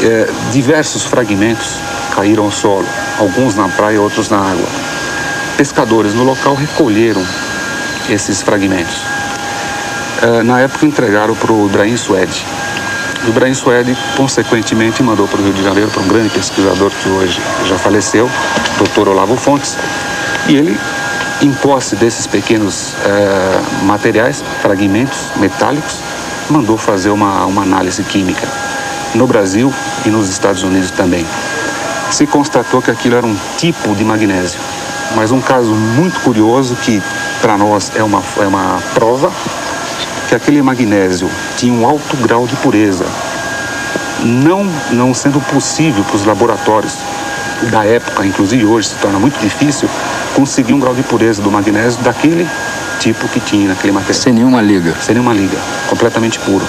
É, 0.01 0.29
diversos 0.53 1.05
fragmentos 1.05 1.81
caíram 2.15 2.45
ao 2.45 2.53
solo, 2.53 2.87
alguns 3.19 3.55
na 3.55 3.69
praia, 3.69 4.01
outros 4.01 4.29
na 4.29 4.39
água. 4.39 4.69
Pescadores 5.57 6.15
no 6.15 6.23
local 6.23 6.55
recolheram 6.55 7.25
esses 8.09 8.43
fragmentos. 8.43 9.03
Eh, 10.21 10.43
na 10.43 10.61
época 10.61 10.85
entregaram 10.85 11.35
para 11.35 11.53
o 11.53 11.67
Ibrahim 11.67 11.97
Suede. 11.97 12.45
O 13.25 13.29
Ibrahim 13.29 13.55
Suede, 13.55 13.97
consequentemente, 14.17 15.03
mandou 15.03 15.29
para 15.29 15.41
o 15.41 15.45
Rio 15.45 15.53
de 15.53 15.63
Janeiro, 15.63 15.91
para 15.91 16.03
um 16.03 16.09
grande 16.09 16.29
pesquisador 16.31 16.91
que 16.91 17.09
hoje 17.09 17.41
já 17.67 17.79
faleceu, 17.79 18.29
Dr. 18.79 19.09
Olavo 19.09 19.37
Fontes, 19.37 19.77
e 20.49 20.57
ele, 20.57 20.79
em 21.40 21.53
posse 21.53 21.94
desses 21.96 22.27
pequenos 22.27 22.94
eh, 23.05 23.61
materiais, 23.85 24.42
fragmentos 24.61 25.31
metálicos, 25.37 26.01
mandou 26.51 26.77
fazer 26.77 27.11
uma, 27.11 27.44
uma 27.46 27.62
análise 27.62 28.03
química 28.03 28.48
no 29.14 29.27
Brasil 29.27 29.72
e 30.05 30.09
nos 30.09 30.29
Estados 30.29 30.62
Unidos 30.62 30.90
também. 30.90 31.24
Se 32.11 32.27
constatou 32.27 32.83
que 32.83 32.90
aquilo 32.90 33.16
era 33.16 33.27
um 33.27 33.37
tipo 33.57 33.94
de 33.94 34.05
magnésio, 34.05 34.59
mas 35.14 35.31
um 35.31 35.40
caso 35.40 35.70
muito 35.70 36.20
curioso 36.20 36.74
que 36.77 37.03
para 37.40 37.57
nós 37.57 37.92
é 37.94 38.03
uma, 38.03 38.22
é 38.38 38.46
uma 38.46 38.83
prova 38.94 39.31
que 40.29 40.35
aquele 40.35 40.61
magnésio 40.61 41.31
tinha 41.57 41.72
um 41.72 41.87
alto 41.87 42.16
grau 42.16 42.46
de 42.46 42.57
pureza, 42.57 43.07
não, 44.24 44.64
não 44.90 45.14
sendo 45.14 45.40
possível 45.40 46.03
para 46.05 46.16
os 46.16 46.24
laboratórios 46.24 46.98
da 47.71 47.85
época, 47.85 48.25
inclusive 48.25 48.64
hoje 48.64 48.88
se 48.88 48.94
torna 48.97 49.18
muito 49.18 49.38
difícil, 49.40 49.88
conseguir 50.35 50.73
um 50.75 50.81
grau 50.81 50.94
de 50.94 51.03
pureza 51.03 51.42
do 51.42 51.51
magnésio 51.51 52.01
daquele 52.03 52.47
tipo 53.01 53.29
que 53.29 53.40
tinha 53.40 53.68
naquele 53.68 53.92
material 53.92 54.23
Sem 54.23 54.33
nenhuma 54.33 54.61
liga. 54.62 54.94
sem 55.01 55.14
nenhuma 55.14 55.33
liga, 55.33 55.57
completamente 55.88 56.38
puro. 56.40 56.64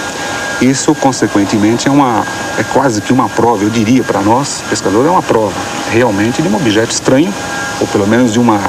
Isso, 0.61 0.93
consequentemente, 0.95 1.87
é, 1.87 1.91
uma, 1.91 2.25
é 2.57 2.63
quase 2.73 2.99
que 3.01 3.13
uma 3.13 3.29
prova, 3.29 3.63
eu 3.63 3.69
diria 3.69 4.03
para 4.03 4.19
nós, 4.21 4.61
pescadores, 4.69 5.07
é 5.07 5.09
uma 5.09 5.21
prova 5.23 5.53
realmente 5.89 6.41
de 6.41 6.47
um 6.49 6.55
objeto 6.55 6.91
estranho, 6.91 7.33
ou 7.79 7.87
pelo 7.87 8.05
menos 8.05 8.33
de 8.33 8.39
uma 8.39 8.59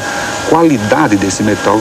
qualidade 0.48 1.16
desse 1.16 1.42
metal 1.42 1.80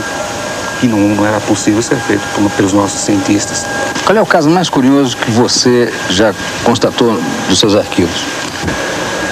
que 0.80 0.88
não, 0.88 0.98
não 1.00 1.26
era 1.28 1.40
possível 1.42 1.82
ser 1.82 1.98
feito 1.98 2.22
por- 2.34 2.50
pelos 2.52 2.74
nossos 2.74 3.02
cientistas. 3.02 3.66
Qual 4.06 4.18
é 4.18 4.22
o 4.22 4.26
caso 4.26 4.50
mais 4.50 4.68
curioso 4.70 5.16
que 5.16 5.30
você 5.30 5.94
já 6.10 6.34
constatou 6.64 7.22
dos 7.48 7.60
seus 7.60 7.76
arquivos? 7.76 8.24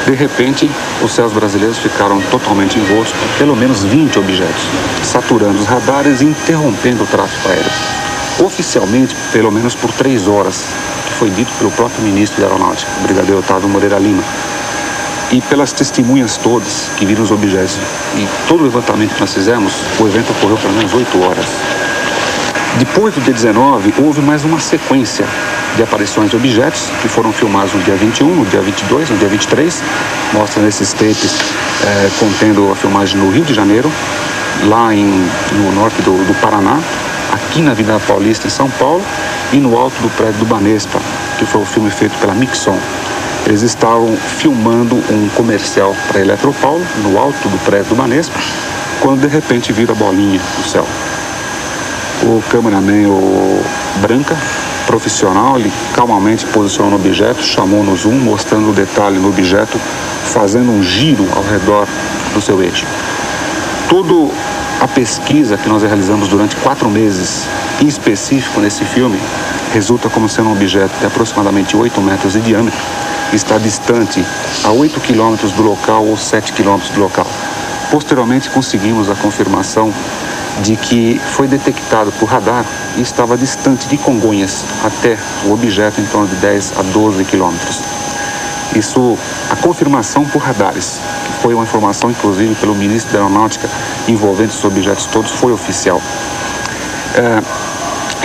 De 0.07 0.13
repente, 0.13 0.71
os 1.03 1.11
céus 1.11 1.33
brasileiros 1.33 1.79
ficaram 1.79 2.21
totalmente 2.31 2.79
envoltos 2.79 3.11
por 3.11 3.27
pelo 3.37 3.57
menos 3.57 3.83
20 3.83 4.17
objetos, 4.19 4.63
saturando 5.03 5.59
os 5.59 5.65
radares 5.65 6.21
e 6.21 6.23
interrompendo 6.23 7.03
o 7.03 7.07
tráfego 7.07 7.49
aéreo. 7.49 7.71
Oficialmente, 8.39 9.13
pelo 9.33 9.51
menos 9.51 9.75
por 9.75 9.91
três 9.91 10.25
horas, 10.25 10.63
que 11.07 11.13
foi 11.15 11.29
dito 11.31 11.51
pelo 11.57 11.69
próprio 11.71 12.01
ministro 12.03 12.39
da 12.39 12.47
Aeronáutica, 12.47 12.89
o 12.99 13.03
brigadeiro 13.03 13.39
Otávio 13.39 13.67
Moreira 13.67 13.99
Lima. 13.99 14.23
E 15.29 15.41
pelas 15.41 15.73
testemunhas 15.73 16.37
todas 16.37 16.89
que 16.95 17.05
viram 17.05 17.23
os 17.23 17.31
objetos. 17.31 17.77
E 18.15 18.25
todo 18.47 18.61
o 18.61 18.63
levantamento 18.63 19.13
que 19.13 19.19
nós 19.19 19.33
fizemos, 19.33 19.73
o 19.99 20.07
evento 20.07 20.31
ocorreu 20.31 20.55
pelo 20.55 20.73
menos 20.73 20.93
oito 20.93 21.21
horas. 21.21 21.47
Depois 22.79 23.13
do 23.13 23.19
dia 23.19 23.33
19, 23.33 23.93
houve 23.97 24.21
mais 24.21 24.45
uma 24.45 24.61
sequência 24.61 25.25
de 25.77 25.83
aparições 25.83 26.31
de 26.31 26.35
objetos 26.35 26.89
que 27.01 27.07
foram 27.07 27.31
filmados 27.31 27.71
no 27.73 27.81
dia 27.83 27.95
21, 27.95 28.27
no 28.27 28.45
dia 28.47 28.61
22, 28.61 29.11
no 29.11 29.17
dia 29.17 29.27
23. 29.27 29.83
Mostra 30.33 30.61
nesses 30.63 30.91
tapes 30.91 31.37
eh, 31.85 32.09
contendo 32.19 32.71
a 32.71 32.75
filmagem 32.75 33.17
no 33.17 33.29
Rio 33.29 33.45
de 33.45 33.53
Janeiro, 33.53 33.89
lá 34.65 34.93
em, 34.93 35.05
no 35.51 35.71
norte 35.73 36.01
do, 36.01 36.11
do 36.25 36.33
Paraná, 36.41 36.79
aqui 37.31 37.61
na 37.61 37.71
Avenida 37.71 37.99
Paulista, 37.99 38.47
em 38.47 38.49
São 38.49 38.67
Paulo, 38.71 39.03
e 39.53 39.57
no 39.57 39.77
alto 39.77 39.93
do 40.01 40.09
prédio 40.17 40.39
do 40.39 40.45
Banespa, 40.45 40.99
que 41.37 41.45
foi 41.45 41.61
o 41.61 41.65
filme 41.65 41.91
feito 41.91 42.17
pela 42.19 42.33
Mixon. 42.33 42.77
Eles 43.45 43.61
estavam 43.61 44.17
filmando 44.17 44.95
um 44.95 45.29
comercial 45.35 45.95
para 46.07 46.21
Eletropaulo, 46.21 46.85
no 47.03 47.19
alto 47.19 47.47
do 47.47 47.57
prédio 47.65 47.89
do 47.89 47.95
Banespa, 47.95 48.37
quando 48.99 49.21
de 49.21 49.27
repente 49.27 49.71
vira 49.71 49.91
a 49.91 49.95
bolinha 49.95 50.41
no 50.57 50.63
céu. 50.63 50.87
O 52.23 52.43
cameraman, 52.49 53.07
o 53.09 53.63
Branca, 54.01 54.35
profissional, 54.87 55.59
ele 55.59 55.71
calmamente 55.93 56.45
posicionou 56.47 56.91
no 56.91 56.95
objeto, 56.95 57.43
chamou 57.43 57.83
no 57.83 57.95
zoom, 57.95 58.15
mostrando 58.15 58.71
o 58.71 58.73
detalhe 58.73 59.19
no 59.19 59.27
objeto, 59.27 59.77
fazendo 60.23 60.71
um 60.71 60.81
giro 60.81 61.27
ao 61.35 61.43
redor 61.43 61.85
do 62.33 62.41
seu 62.41 62.63
eixo. 62.63 62.85
Toda 63.89 64.33
a 64.81 64.87
pesquisa 64.87 65.57
que 65.57 65.67
nós 65.69 65.83
realizamos 65.83 66.27
durante 66.29 66.55
quatro 66.57 66.89
meses, 66.89 67.45
em 67.81 67.87
específico 67.87 68.59
nesse 68.61 68.83
filme, 68.85 69.19
resulta 69.73 70.09
como 70.09 70.29
sendo 70.29 70.49
um 70.49 70.53
objeto 70.53 70.97
de 70.99 71.05
aproximadamente 71.05 71.75
8 71.75 72.01
metros 72.01 72.33
de 72.33 72.41
diâmetro, 72.41 72.79
está 73.33 73.57
distante 73.57 74.23
a 74.63 74.71
8 74.71 74.99
quilômetros 75.01 75.51
do 75.51 75.63
local 75.63 76.05
ou 76.05 76.15
7 76.15 76.53
quilômetros 76.53 76.91
do 76.91 77.01
local. 77.01 77.27
Posteriormente, 77.91 78.49
conseguimos 78.49 79.09
a 79.09 79.15
confirmação 79.15 79.93
de 80.63 80.75
que 80.75 81.19
foi 81.33 81.47
detectado 81.47 82.11
por 82.19 82.27
radar 82.27 82.65
e 82.97 83.01
estava 83.01 83.37
distante 83.37 83.87
de 83.87 83.97
Congonhas 83.97 84.65
até 84.83 85.17
o 85.45 85.53
objeto 85.53 86.01
em 86.01 86.05
torno 86.05 86.27
de 86.27 86.35
10 86.35 86.73
a 86.79 86.81
12 86.83 87.23
quilômetros. 87.25 87.81
Isso, 88.75 89.17
a 89.49 89.55
confirmação 89.55 90.25
por 90.25 90.41
radares, 90.41 90.99
que 91.25 91.41
foi 91.41 91.53
uma 91.53 91.63
informação 91.63 92.09
inclusive 92.11 92.53
pelo 92.55 92.75
ministro 92.75 93.13
da 93.13 93.19
Aeronáutica 93.19 93.69
envolvendo 94.07 94.49
esses 94.49 94.63
objetos 94.65 95.05
todos, 95.05 95.31
foi 95.31 95.51
oficial. 95.53 96.01
É, 97.15 97.41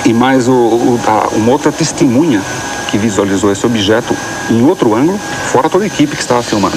e 0.08 0.12
mais 0.12 0.48
o, 0.48 0.52
o- 0.52 1.00
a- 1.06 1.28
uma 1.32 1.52
outra 1.52 1.70
testemunha 1.70 2.42
que 2.90 2.98
visualizou 2.98 3.52
esse 3.52 3.64
objeto 3.64 4.14
em 4.50 4.62
outro 4.66 4.94
ângulo, 4.94 5.18
fora 5.46 5.70
toda 5.70 5.84
a 5.84 5.86
equipe 5.86 6.14
que 6.16 6.20
estava 6.22 6.42
filmando. 6.42 6.76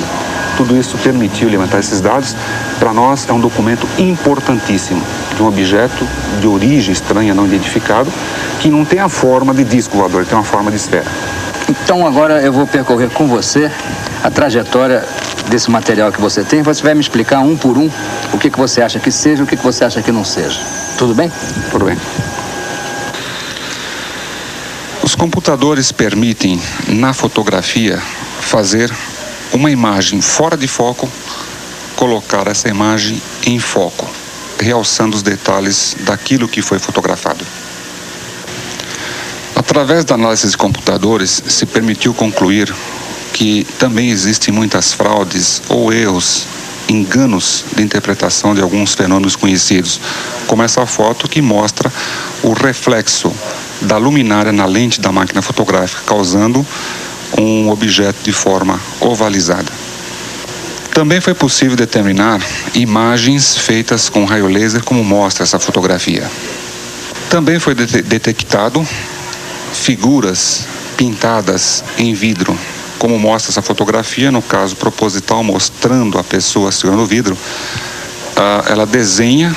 Tudo 0.56 0.78
isso 0.78 0.98
permitiu 1.00 1.50
levantar 1.50 1.80
esses 1.80 2.00
dados. 2.00 2.36
Para 2.80 2.94
nós 2.94 3.28
é 3.28 3.34
um 3.34 3.40
documento 3.40 3.88
importantíssimo 3.98 5.02
de 5.36 5.42
um 5.42 5.48
objeto 5.48 6.06
de 6.40 6.48
origem 6.48 6.92
estranha, 6.92 7.34
não 7.34 7.46
identificado, 7.46 8.12
que 8.60 8.70
não 8.70 8.84
tem 8.84 9.00
a 9.00 9.10
forma 9.10 9.54
de 9.54 9.64
disco 9.64 9.98
voador, 9.98 10.22
ele 10.22 10.30
tem 10.30 10.38
uma 10.38 10.44
forma 10.44 10.70
de 10.70 10.78
esfera. 10.78 11.06
Então 11.70 12.06
agora 12.06 12.42
eu 12.42 12.54
vou 12.54 12.68
percorrer 12.68 13.10
com 13.10 13.28
você 13.28 13.72
a 14.24 14.30
trajetória 14.30 15.04
desse 15.50 15.70
material 15.72 16.12
que 16.12 16.20
você 16.20 16.44
tem. 16.44 16.62
Você 16.62 16.84
vai 16.84 16.94
me 16.94 17.02
explicar 17.02 17.40
um 17.40 17.56
por 17.56 17.78
um 17.78 17.90
o 18.34 18.38
que, 18.38 18.50
que 18.50 18.58
você 18.58 18.82
acha 18.82 19.00
que 19.00 19.12
seja 19.12 19.42
e 19.42 19.44
o 19.44 19.48
que, 19.48 19.56
que 19.56 19.64
você 19.64 19.84
acha 19.84 20.02
que 20.02 20.12
não 20.12 20.24
seja. 20.24 20.60
Tudo 20.98 21.14
bem? 21.14 21.32
Tudo 21.72 21.86
bem. 21.86 21.98
Os 25.04 25.16
computadores 25.16 25.92
permitem, 25.92 26.60
na 26.88 27.14
fotografia, 27.14 28.02
fazer 28.42 28.92
uma 29.54 29.70
imagem 29.70 30.22
fora 30.22 30.58
de 30.58 30.68
foco, 30.68 31.10
colocar 31.96 32.48
essa 32.48 32.70
imagem 32.70 33.22
em 33.46 33.60
foco, 33.60 34.08
realçando 34.60 35.16
os 35.16 35.24
detalhes 35.24 35.96
daquilo 36.02 36.48
que 36.48 36.62
foi 36.62 36.80
fotografado. 36.80 37.46
Através 39.56 40.06
da 40.06 40.16
análise 40.16 40.50
de 40.50 40.58
computadores, 40.58 41.42
se 41.48 41.66
permitiu 41.66 42.14
concluir 42.14 42.74
que 43.34 43.66
também 43.80 44.12
existem 44.12 44.54
muitas 44.54 44.94
fraudes 44.94 45.62
ou 45.68 45.92
erros, 45.92 46.46
enganos 46.88 47.66
de 47.76 47.82
interpretação 47.82 48.54
de 48.54 48.62
alguns 48.62 48.94
fenômenos 48.94 49.36
conhecidos, 49.36 50.00
como 50.48 50.64
essa 50.64 50.86
foto 50.86 51.28
que 51.28 51.42
mostra 51.42 51.92
o 52.44 52.54
reflexo 52.54 53.34
da 53.82 53.98
luminária 53.98 54.52
na 54.52 54.66
lente 54.66 55.02
da 55.02 55.12
máquina 55.12 55.42
fotográfica, 55.42 56.02
causando 56.06 56.66
um 57.38 57.70
objeto 57.70 58.24
de 58.24 58.32
forma 58.32 58.80
ovalizada. 59.02 59.85
Também 60.96 61.20
foi 61.20 61.34
possível 61.34 61.76
determinar 61.76 62.40
imagens 62.74 63.58
feitas 63.58 64.08
com 64.08 64.24
raio 64.24 64.48
laser, 64.48 64.82
como 64.82 65.04
mostra 65.04 65.44
essa 65.44 65.60
fotografia. 65.60 66.24
Também 67.30 67.60
foi 67.60 67.76
de 67.76 68.02
detectado 68.02 68.88
figuras 69.74 70.66
pintadas 70.96 71.84
em 71.98 72.14
vidro, 72.14 72.58
como 72.98 73.20
mostra 73.20 73.52
essa 73.52 73.62
fotografia, 73.62 74.32
no 74.32 74.42
caso 74.42 74.78
proposital, 74.78 75.44
mostrando 75.44 76.18
a 76.18 76.24
pessoa 76.24 76.72
segurando 76.72 77.04
o 77.04 77.06
vidro. 77.06 77.36
Uh, 77.36 78.72
ela 78.72 78.86
desenha 78.86 79.54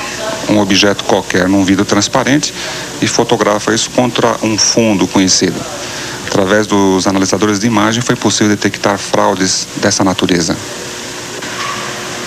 um 0.49 0.59
objeto 0.59 1.05
qualquer 1.05 1.47
num 1.47 1.63
vidro 1.63 1.85
transparente 1.85 2.53
e 3.01 3.07
fotografa 3.07 3.73
isso 3.73 3.89
contra 3.91 4.35
um 4.43 4.57
fundo 4.57 5.07
conhecido. 5.07 5.55
Através 6.27 6.67
dos 6.67 7.07
analisadores 7.07 7.59
de 7.59 7.67
imagem 7.67 8.01
foi 8.01 8.17
possível 8.17 8.49
detectar 8.49 8.97
fraudes 8.97 9.69
dessa 9.77 10.03
natureza. 10.03 10.57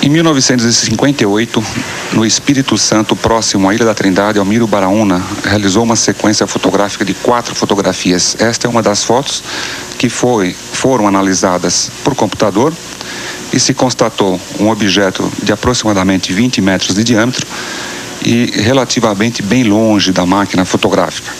Em 0.04 0.08
1958, 0.08 1.64
no 2.14 2.26
Espírito 2.26 2.76
Santo, 2.76 3.14
próximo 3.14 3.68
à 3.68 3.74
Ilha 3.74 3.84
da 3.84 3.94
Trindade, 3.94 4.36
Almiro 4.36 4.66
Baraúna 4.66 5.22
realizou 5.44 5.84
uma 5.84 5.94
sequência 5.94 6.44
fotográfica 6.44 7.04
de 7.04 7.14
quatro 7.14 7.54
fotografias. 7.54 8.34
Esta 8.40 8.66
é 8.66 8.70
uma 8.70 8.82
das 8.82 9.04
fotos 9.04 9.44
que 9.96 10.08
foi, 10.08 10.56
foram 10.72 11.06
analisadas 11.06 11.88
por 12.02 12.16
computador 12.16 12.74
e 13.52 13.60
se 13.60 13.72
constatou 13.74 14.40
um 14.58 14.70
objeto 14.70 15.30
de 15.40 15.52
aproximadamente 15.52 16.32
20 16.32 16.60
metros 16.60 16.96
de 16.96 17.04
diâmetro 17.04 17.46
e 18.26 18.50
relativamente 18.60 19.40
bem 19.40 19.62
longe 19.62 20.10
da 20.10 20.26
máquina 20.26 20.64
fotográfica. 20.64 21.30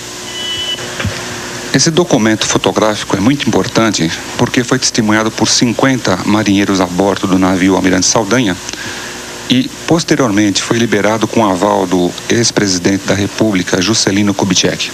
Esse 1.75 1.91
documento 1.91 2.47
fotográfico 2.47 3.17
é 3.17 3.21
muito 3.21 3.49
importante 3.49 4.11
porque 4.37 4.63
foi 4.63 4.79
testemunhado 4.79 5.31
por 5.31 5.49
50 5.49 6.19
marinheiros 6.27 6.83
a 6.83 6.87
bordo 6.87 7.27
do 7.27 7.39
navio 7.39 7.75
Almirante 7.75 8.05
Saldanha 8.05 8.55
e, 9.49 9.71
posteriormente, 9.87 10.63
foi 10.63 10.77
liberado 10.77 11.27
com 11.27 11.45
aval 11.45 11.87
do 11.87 12.11
ex-presidente 12.29 13.07
da 13.07 13.15
República, 13.15 13.81
Juscelino 13.81 14.35
Kubitschek. 14.35 14.91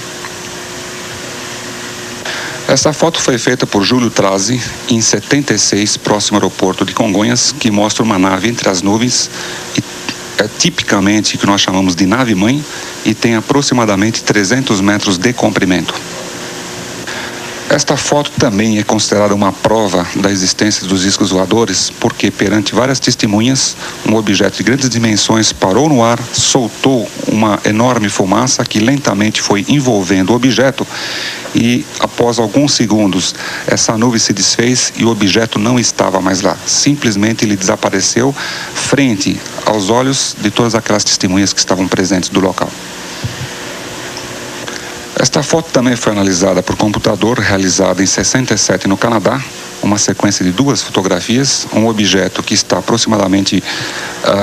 Essa 2.68 2.92
foto 2.92 3.20
foi 3.20 3.38
feita 3.38 3.66
por 3.66 3.82
Júlio 3.82 4.10
Trazi 4.10 4.60
em 4.88 5.00
76, 5.00 5.96
próximo 5.96 6.36
ao 6.36 6.42
aeroporto 6.42 6.84
de 6.84 6.92
Congonhas, 6.92 7.50
que 7.50 7.72
mostra 7.72 8.04
uma 8.04 8.20
nave 8.20 8.48
entre 8.48 8.68
as 8.68 8.82
nuvens 8.82 9.28
e 9.76 9.82
é 10.38 10.48
tipicamente 10.58 11.36
que 11.36 11.46
nós 11.46 11.60
chamamos 11.60 11.96
de 11.96 12.06
nave-mãe 12.06 12.64
e 13.04 13.12
tem 13.12 13.34
aproximadamente 13.34 14.22
300 14.22 14.80
metros 14.80 15.18
de 15.18 15.32
comprimento. 15.32 15.92
Esta 17.70 17.98
foto 17.98 18.30
também 18.38 18.78
é 18.78 18.82
considerada 18.82 19.34
uma 19.34 19.52
prova 19.52 20.06
da 20.16 20.30
existência 20.30 20.86
dos 20.86 21.02
discos 21.02 21.30
voadores, 21.30 21.90
porque 22.00 22.30
perante 22.30 22.74
várias 22.74 22.98
testemunhas, 22.98 23.76
um 24.06 24.14
objeto 24.14 24.56
de 24.56 24.62
grandes 24.62 24.88
dimensões 24.88 25.52
parou 25.52 25.86
no 25.86 26.02
ar, 26.02 26.18
soltou 26.32 27.06
uma 27.26 27.60
enorme 27.66 28.08
fumaça 28.08 28.64
que 28.64 28.80
lentamente 28.80 29.42
foi 29.42 29.66
envolvendo 29.68 30.30
o 30.30 30.34
objeto 30.34 30.86
e 31.54 31.84
após 32.00 32.38
alguns 32.38 32.72
segundos 32.72 33.34
essa 33.66 33.98
nuvem 33.98 34.18
se 34.18 34.32
desfez 34.32 34.90
e 34.96 35.04
o 35.04 35.10
objeto 35.10 35.58
não 35.58 35.78
estava 35.78 36.22
mais 36.22 36.40
lá. 36.40 36.56
Simplesmente 36.66 37.44
ele 37.44 37.54
desapareceu 37.54 38.34
frente 38.74 39.38
aos 39.66 39.90
olhos 39.90 40.34
de 40.40 40.50
todas 40.50 40.74
aquelas 40.74 41.04
testemunhas 41.04 41.52
que 41.52 41.60
estavam 41.60 41.86
presentes 41.86 42.30
do 42.30 42.40
local. 42.40 42.70
Esta 45.20 45.42
foto 45.42 45.70
também 45.72 45.96
foi 45.96 46.12
analisada 46.12 46.62
por 46.62 46.76
computador, 46.76 47.40
realizada 47.40 48.00
em 48.00 48.06
67 48.06 48.86
no 48.86 48.96
Canadá, 48.96 49.42
uma 49.82 49.98
sequência 49.98 50.44
de 50.44 50.52
duas 50.52 50.80
fotografias, 50.80 51.66
um 51.72 51.88
objeto 51.88 52.40
que 52.40 52.54
está 52.54 52.78
aproximadamente 52.78 53.62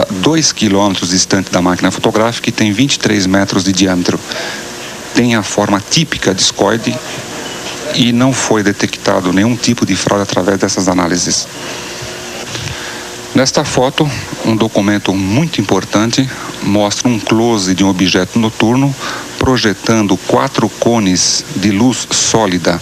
2 0.09 0.49
uh, 0.49 0.53
quilômetros 0.53 1.11
distante 1.11 1.49
da 1.49 1.61
máquina 1.61 1.91
fotográfica 1.91 2.49
e 2.49 2.51
tem 2.51 2.73
23 2.73 3.25
metros 3.25 3.63
de 3.63 3.71
diâmetro. 3.71 4.19
Tem 5.13 5.35
a 5.35 5.43
forma 5.43 5.81
típica 5.89 6.33
discoide 6.33 6.93
e 7.93 8.11
não 8.11 8.33
foi 8.33 8.61
detectado 8.61 9.31
nenhum 9.31 9.55
tipo 9.55 9.85
de 9.85 9.95
fraude 9.95 10.23
através 10.23 10.59
dessas 10.59 10.89
análises. 10.89 11.47
Nesta 13.35 13.65
foto, 13.65 14.09
um 14.45 14.55
documento 14.55 15.13
muito 15.13 15.59
importante 15.59 16.25
mostra 16.63 17.09
um 17.09 17.19
close 17.19 17.75
de 17.75 17.83
um 17.83 17.89
objeto 17.89 18.39
noturno 18.39 18.95
projetando 19.37 20.15
quatro 20.15 20.69
cones 20.69 21.43
de 21.53 21.69
luz 21.69 22.07
sólida 22.09 22.81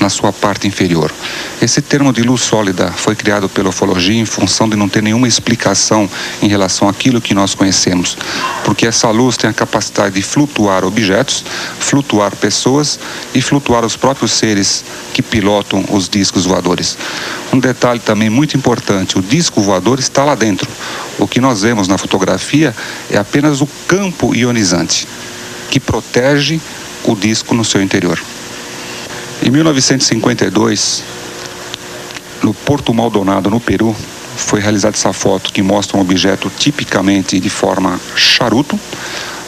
na 0.00 0.08
sua 0.08 0.32
parte 0.32 0.66
inferior. 0.66 1.12
Esse 1.60 1.82
termo 1.82 2.12
de 2.12 2.22
luz 2.22 2.40
sólida 2.40 2.90
foi 2.90 3.14
criado 3.14 3.48
pela 3.48 3.68
ufologia 3.68 4.18
em 4.18 4.24
função 4.24 4.68
de 4.68 4.76
não 4.76 4.88
ter 4.88 5.02
nenhuma 5.02 5.28
explicação 5.28 6.08
em 6.42 6.48
relação 6.48 6.88
àquilo 6.88 7.20
que 7.20 7.34
nós 7.34 7.54
conhecemos, 7.54 8.16
porque 8.64 8.86
essa 8.86 9.10
luz 9.10 9.36
tem 9.36 9.48
a 9.50 9.52
capacidade 9.52 10.14
de 10.14 10.22
flutuar 10.22 10.84
objetos, 10.84 11.44
flutuar 11.78 12.34
pessoas 12.34 12.98
e 13.34 13.42
flutuar 13.42 13.84
os 13.84 13.96
próprios 13.96 14.32
seres 14.32 14.84
que 15.12 15.22
pilotam 15.22 15.84
os 15.90 16.08
discos 16.08 16.46
voadores. 16.46 16.96
Um 17.52 17.58
detalhe 17.58 18.00
também 18.00 18.30
muito 18.30 18.56
importante: 18.56 19.18
o 19.18 19.22
disco 19.22 19.60
voador 19.60 19.98
está 19.98 20.24
lá 20.24 20.34
dentro. 20.34 20.68
O 21.18 21.28
que 21.28 21.40
nós 21.40 21.62
vemos 21.62 21.86
na 21.86 21.98
fotografia 21.98 22.74
é 23.10 23.18
apenas 23.18 23.60
o 23.60 23.68
campo 23.86 24.34
ionizante 24.34 25.06
que 25.70 25.78
protege 25.78 26.60
o 27.04 27.14
disco 27.14 27.54
no 27.54 27.64
seu 27.64 27.80
interior. 27.80 28.20
Em 29.42 29.50
1952, 29.50 31.02
no 32.42 32.52
Porto 32.52 32.92
Maldonado, 32.92 33.48
no 33.48 33.58
Peru, 33.58 33.96
foi 34.36 34.60
realizada 34.60 34.96
essa 34.96 35.14
foto 35.14 35.50
que 35.50 35.62
mostra 35.62 35.96
um 35.96 36.00
objeto 36.02 36.50
tipicamente 36.58 37.40
de 37.40 37.48
forma 37.48 37.98
charuto, 38.14 38.78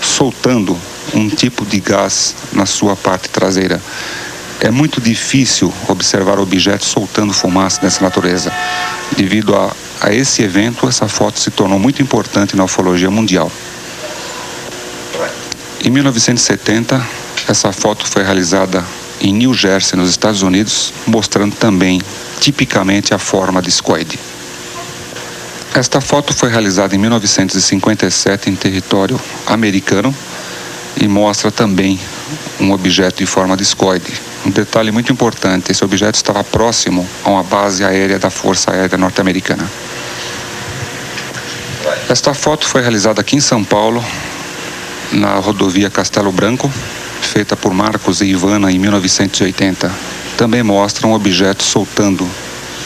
soltando 0.01 0.77
um 1.13 1.29
tipo 1.29 1.67
de 1.67 1.79
gás 1.79 2.35
na 2.53 2.65
sua 2.65 2.97
parte 2.97 3.29
traseira. 3.29 3.81
É 4.61 4.71
muito 4.71 5.01
difícil 5.01 5.73
observar 5.89 6.39
objetos 6.39 6.89
soltando 6.89 7.35
fumaça 7.35 7.81
dessa 7.81 8.03
natureza. 8.03 8.51
Devido 9.15 9.55
a, 9.55 9.75
a 10.01 10.15
esse 10.15 10.43
evento, 10.43 10.89
essa 10.89 11.07
foto 11.07 11.39
se 11.39 11.51
tornou 11.51 11.79
muito 11.79 12.01
importante 12.01 12.57
na 12.57 12.65
ufologia 12.65 13.11
mundial. 13.11 13.53
Em 15.85 15.91
1970, 15.91 17.05
essa 17.49 17.73
foto 17.73 18.07
foi 18.07 18.23
realizada 18.23 18.85
em 19.21 19.33
New 19.33 19.53
Jersey, 19.53 19.99
nos 19.99 20.11
Estados 20.11 20.43
Unidos, 20.43 20.93
mostrando 21.05 21.57
também 21.57 22.01
tipicamente 22.41 23.13
a 23.13 23.19
forma 23.19 23.61
discoide. 23.61 24.17
Esta 25.75 26.01
foto 26.01 26.33
foi 26.33 26.51
realizada 26.51 26.95
em 26.95 26.99
1957 26.99 28.49
em 28.49 28.55
território 28.55 29.21
americano 29.45 30.15
e 30.97 31.09
mostra 31.09 31.51
também 31.51 31.99
um 32.61 32.71
objeto 32.71 33.19
de 33.19 33.27
forma 33.27 33.57
discoide. 33.57 34.13
Um 34.47 34.51
detalhe 34.51 34.93
muito 34.93 35.13
importante: 35.13 35.73
esse 35.73 35.85
objeto 35.85 36.15
estava 36.15 36.45
próximo 36.45 37.05
a 37.25 37.31
uma 37.31 37.43
base 37.43 37.85
aérea 37.85 38.21
da 38.21 38.31
Força 38.31 38.71
Aérea 38.71 38.97
Norte-Americana. 38.97 39.69
Esta 42.09 42.33
foto 42.35 42.69
foi 42.69 42.83
realizada 42.83 43.21
aqui 43.21 43.35
em 43.35 43.41
São 43.41 43.65
Paulo, 43.65 44.05
na 45.13 45.35
rodovia 45.35 45.91
Castelo 45.91 46.33
Branco, 46.33 46.71
feita 47.21 47.57
por 47.57 47.73
Marcos 47.73 48.21
e 48.21 48.27
Ivana 48.27 48.71
em 48.71 48.79
1980, 48.79 49.91
também 50.37 50.63
mostra 50.63 51.07
um 51.07 51.13
objeto 51.13 51.63
soltando 51.63 52.29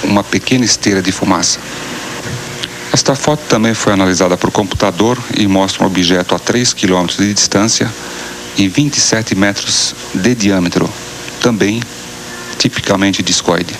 uma 0.02 0.22
pequena 0.22 0.64
esteira 0.64 1.00
de 1.00 1.12
fumaça. 1.12 1.58
Esta 2.92 3.14
foto 3.14 3.42
também 3.48 3.74
foi 3.74 3.92
analisada 3.92 4.36
por 4.36 4.50
computador 4.50 5.18
e 5.36 5.46
mostra 5.46 5.84
um 5.84 5.86
objeto 5.86 6.34
a 6.34 6.38
3 6.38 6.72
km 6.72 7.06
de 7.18 7.32
distância 7.32 7.92
e 8.56 8.68
27 8.68 9.34
metros 9.34 9.94
de 10.14 10.34
diâmetro, 10.34 10.88
também 11.40 11.82
tipicamente 12.58 13.22
discoide. 13.22 13.74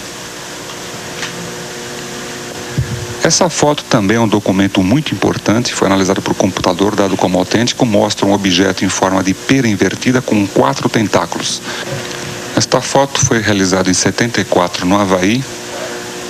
Essa 3.27 3.51
foto 3.51 3.83
também 3.83 4.17
é 4.17 4.21
um 4.21 4.29
documento 4.29 4.81
muito 4.85 5.13
importante, 5.13 5.75
foi 5.75 5.89
analisado 5.89 6.23
por 6.23 6.33
computador, 6.33 6.95
dado 6.95 7.17
como 7.17 7.37
autêntico, 7.37 7.85
mostra 7.85 8.25
um 8.25 8.33
objeto 8.33 8.85
em 8.85 8.89
forma 8.89 9.21
de 9.21 9.35
pera 9.35 9.67
invertida 9.67 10.23
com 10.23 10.47
quatro 10.47 10.89
tentáculos. 10.89 11.61
Esta 12.55 12.81
foto 12.81 13.19
foi 13.19 13.41
realizada 13.41 13.91
em 13.91 13.95
74 13.95 14.87
no 14.87 14.97
Havaí 14.97 15.43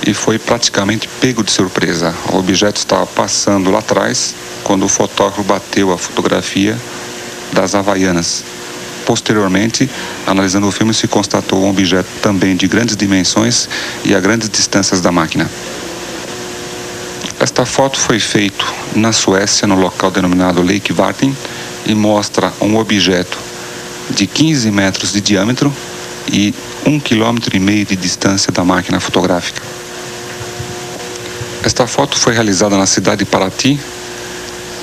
e 0.07 0.11
foi 0.11 0.39
praticamente 0.39 1.07
pego 1.21 1.43
de 1.43 1.51
surpresa. 1.51 2.15
O 2.33 2.37
objeto 2.37 2.77
estava 2.77 3.05
passando 3.05 3.69
lá 3.69 3.77
atrás 3.77 4.33
quando 4.63 4.83
o 4.83 4.89
fotógrafo 4.89 5.43
bateu 5.43 5.93
a 5.93 5.99
fotografia 5.99 6.75
das 7.53 7.75
Havaianas. 7.75 8.43
posteriormente, 9.05 9.87
analisando 10.25 10.67
o 10.67 10.71
filme, 10.71 10.95
se 10.95 11.07
constatou 11.07 11.63
um 11.63 11.69
objeto 11.69 12.09
também 12.23 12.55
de 12.55 12.67
grandes 12.67 12.97
dimensões 12.97 13.69
e 14.03 14.15
a 14.15 14.19
grandes 14.19 14.49
distâncias 14.49 14.99
da 14.99 15.11
máquina. 15.11 15.47
Esta 17.39 17.65
foto 17.65 17.99
foi 17.99 18.19
feita 18.19 18.65
na 18.95 19.13
Suécia, 19.13 19.67
no 19.67 19.75
local 19.75 20.09
denominado 20.09 20.63
Lake 20.63 20.91
Vartin, 20.91 21.35
e 21.85 21.93
mostra 21.93 22.51
um 22.59 22.75
objeto 22.77 23.37
de 24.09 24.25
15 24.25 24.71
metros 24.71 25.13
de 25.13 25.21
diâmetro 25.21 25.71
e 26.31 26.53
um 26.85 26.99
quilômetro 26.99 27.55
e 27.55 27.59
meio 27.59 27.85
de 27.85 27.95
distância 27.95 28.51
da 28.51 28.63
máquina 28.63 28.99
fotográfica. 28.99 29.61
Esta 31.63 31.85
foto 31.85 32.17
foi 32.17 32.33
realizada 32.33 32.75
na 32.75 32.85
cidade 32.85 33.19
de 33.19 33.25
Paraty 33.25 33.79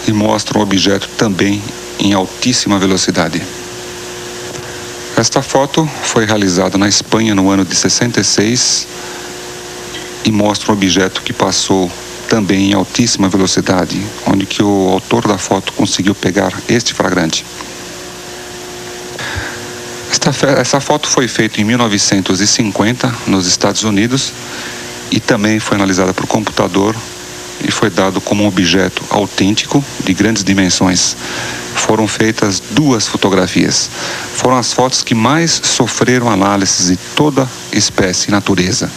e 0.07 0.13
mostra 0.13 0.59
um 0.59 0.63
objeto 0.63 1.09
também 1.19 1.63
em 1.99 2.13
altíssima 2.13 2.79
velocidade. 2.79 3.43
Esta 5.17 5.43
foto 5.43 5.89
foi 6.05 6.25
realizada 6.25 6.79
na 6.79 6.89
Espanha 6.89 7.35
no 7.35 7.51
ano 7.51 7.65
de 7.65 7.75
66 7.75 8.87
e 10.25 10.31
mostra 10.31 10.71
um 10.71 10.75
objeto 10.75 11.23
que 11.23 11.33
passou 11.33 11.91
também 12.29 12.71
em 12.71 12.75
altíssima 12.75 13.29
velocidade, 13.29 14.01
onde 14.27 14.47
que 14.47 14.63
o 14.63 14.89
autor 14.89 15.27
da 15.27 15.39
foto 15.39 15.73
conseguiu 15.73 16.15
pegar 16.15 16.53
este 16.69 16.93
flagrante. 16.93 17.45
Esta, 20.11 20.31
essa 20.59 20.81
foto 20.81 21.09
foi 21.09 21.29
feita 21.29 21.61
em 21.61 21.65
1950 21.65 23.15
nos 23.27 23.47
Estados 23.47 23.85
Unidos 23.85 24.33
e 25.11 25.21
também 25.21 25.61
foi 25.61 25.77
analisada 25.77 26.15
por 26.15 26.27
computador 26.27 26.97
e 27.63 27.71
foi 27.71 27.91
dado 27.91 28.21
como 28.21 28.45
um 28.45 28.47
objeto 28.47 29.05
autêntico 29.11 29.85
de 30.05 30.15
grandes 30.15 30.43
dimensões. 30.43 31.17
Foram 31.75 32.07
feitas 32.07 32.61
duas 32.71 33.07
fotografias. 33.07 33.91
Foram 34.35 34.57
as 34.57 34.73
fotos 34.73 35.03
que 35.03 35.15
mais 35.15 35.61
sofreram 35.63 36.31
análises 36.31 36.89
de 36.89 36.97
toda 37.15 37.49
espécie 37.73 38.29
e 38.29 38.31
natureza 38.31 38.91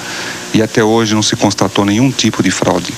e 0.57 0.61
até 0.63 0.83
hoje 0.83 1.13
não 1.13 1.21
se 1.21 1.35
constatou 1.35 1.85
nenhum 1.85 2.09
tipo 2.09 2.41
de 2.41 2.49
fraude. 2.49 2.91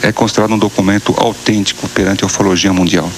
É 0.00 0.10
considerado 0.10 0.54
um 0.54 0.58
documento 0.58 1.14
autêntico 1.18 1.86
perante 1.90 2.24
a 2.24 2.26
ufologia 2.26 2.72
mundial. 2.72 3.10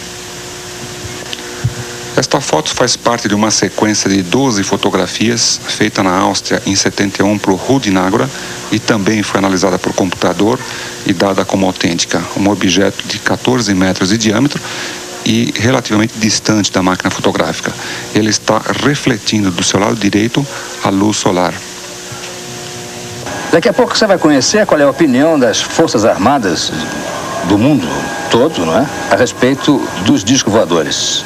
Esta 2.16 2.40
foto 2.40 2.74
faz 2.74 2.96
parte 2.96 3.28
de 3.28 3.34
uma 3.34 3.52
sequência 3.52 4.10
de 4.10 4.22
12 4.22 4.64
fotografias 4.64 5.60
feita 5.68 6.02
na 6.02 6.16
Áustria 6.16 6.60
em 6.66 6.74
71 6.74 7.38
por 7.38 7.54
Rudinagra 7.54 8.28
e 8.72 8.80
também 8.80 9.22
foi 9.22 9.38
analisada 9.38 9.78
por 9.78 9.92
computador 9.92 10.58
e 11.06 11.12
dada 11.12 11.44
como 11.44 11.64
autêntica. 11.66 12.22
Um 12.36 12.48
objeto 12.48 13.06
de 13.06 13.20
14 13.20 13.72
metros 13.72 14.08
de 14.08 14.18
diâmetro 14.18 14.60
e 15.24 15.54
relativamente 15.56 16.14
distante 16.18 16.72
da 16.72 16.82
máquina 16.82 17.08
fotográfica. 17.08 17.72
Ele 18.14 18.30
está 18.30 18.60
refletindo 18.82 19.52
do 19.52 19.62
seu 19.62 19.78
lado 19.78 19.94
direito 19.94 20.44
a 20.82 20.90
luz 20.90 21.18
solar. 21.18 21.54
Daqui 23.54 23.68
a 23.68 23.72
pouco 23.72 23.96
você 23.96 24.04
vai 24.04 24.18
conhecer 24.18 24.66
qual 24.66 24.80
é 24.80 24.82
a 24.82 24.90
opinião 24.90 25.38
das 25.38 25.62
Forças 25.62 26.04
Armadas 26.04 26.72
do 27.48 27.56
mundo 27.56 27.86
todo, 28.28 28.66
não 28.66 28.76
é? 28.76 28.84
A 29.12 29.14
respeito 29.14 29.78
dos 30.04 30.24
discos 30.24 30.52
voadores. 30.52 31.24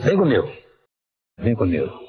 Vem 0.00 0.16
comigo. 0.16 0.50
Vem 1.38 1.54
comigo. 1.54 2.05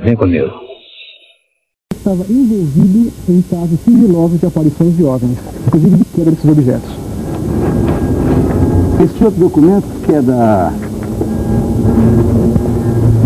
Vem 0.00 0.16
comigo. 0.16 0.50
Estava 1.94 2.24
envolvido 2.28 3.12
em 3.28 3.42
casos 3.42 3.78
sigilosos 3.84 4.40
de 4.40 4.46
aparições 4.46 4.96
de 4.96 5.04
OVNIs, 5.04 5.38
inclusive 5.66 5.96
de 5.96 6.04
queda 6.04 6.30
desses 6.30 6.50
objetos. 6.50 6.90
Este 9.04 9.24
outro 9.24 9.40
documento, 9.40 9.84
que 10.04 10.12
é 10.12 10.22
da, 10.22 10.72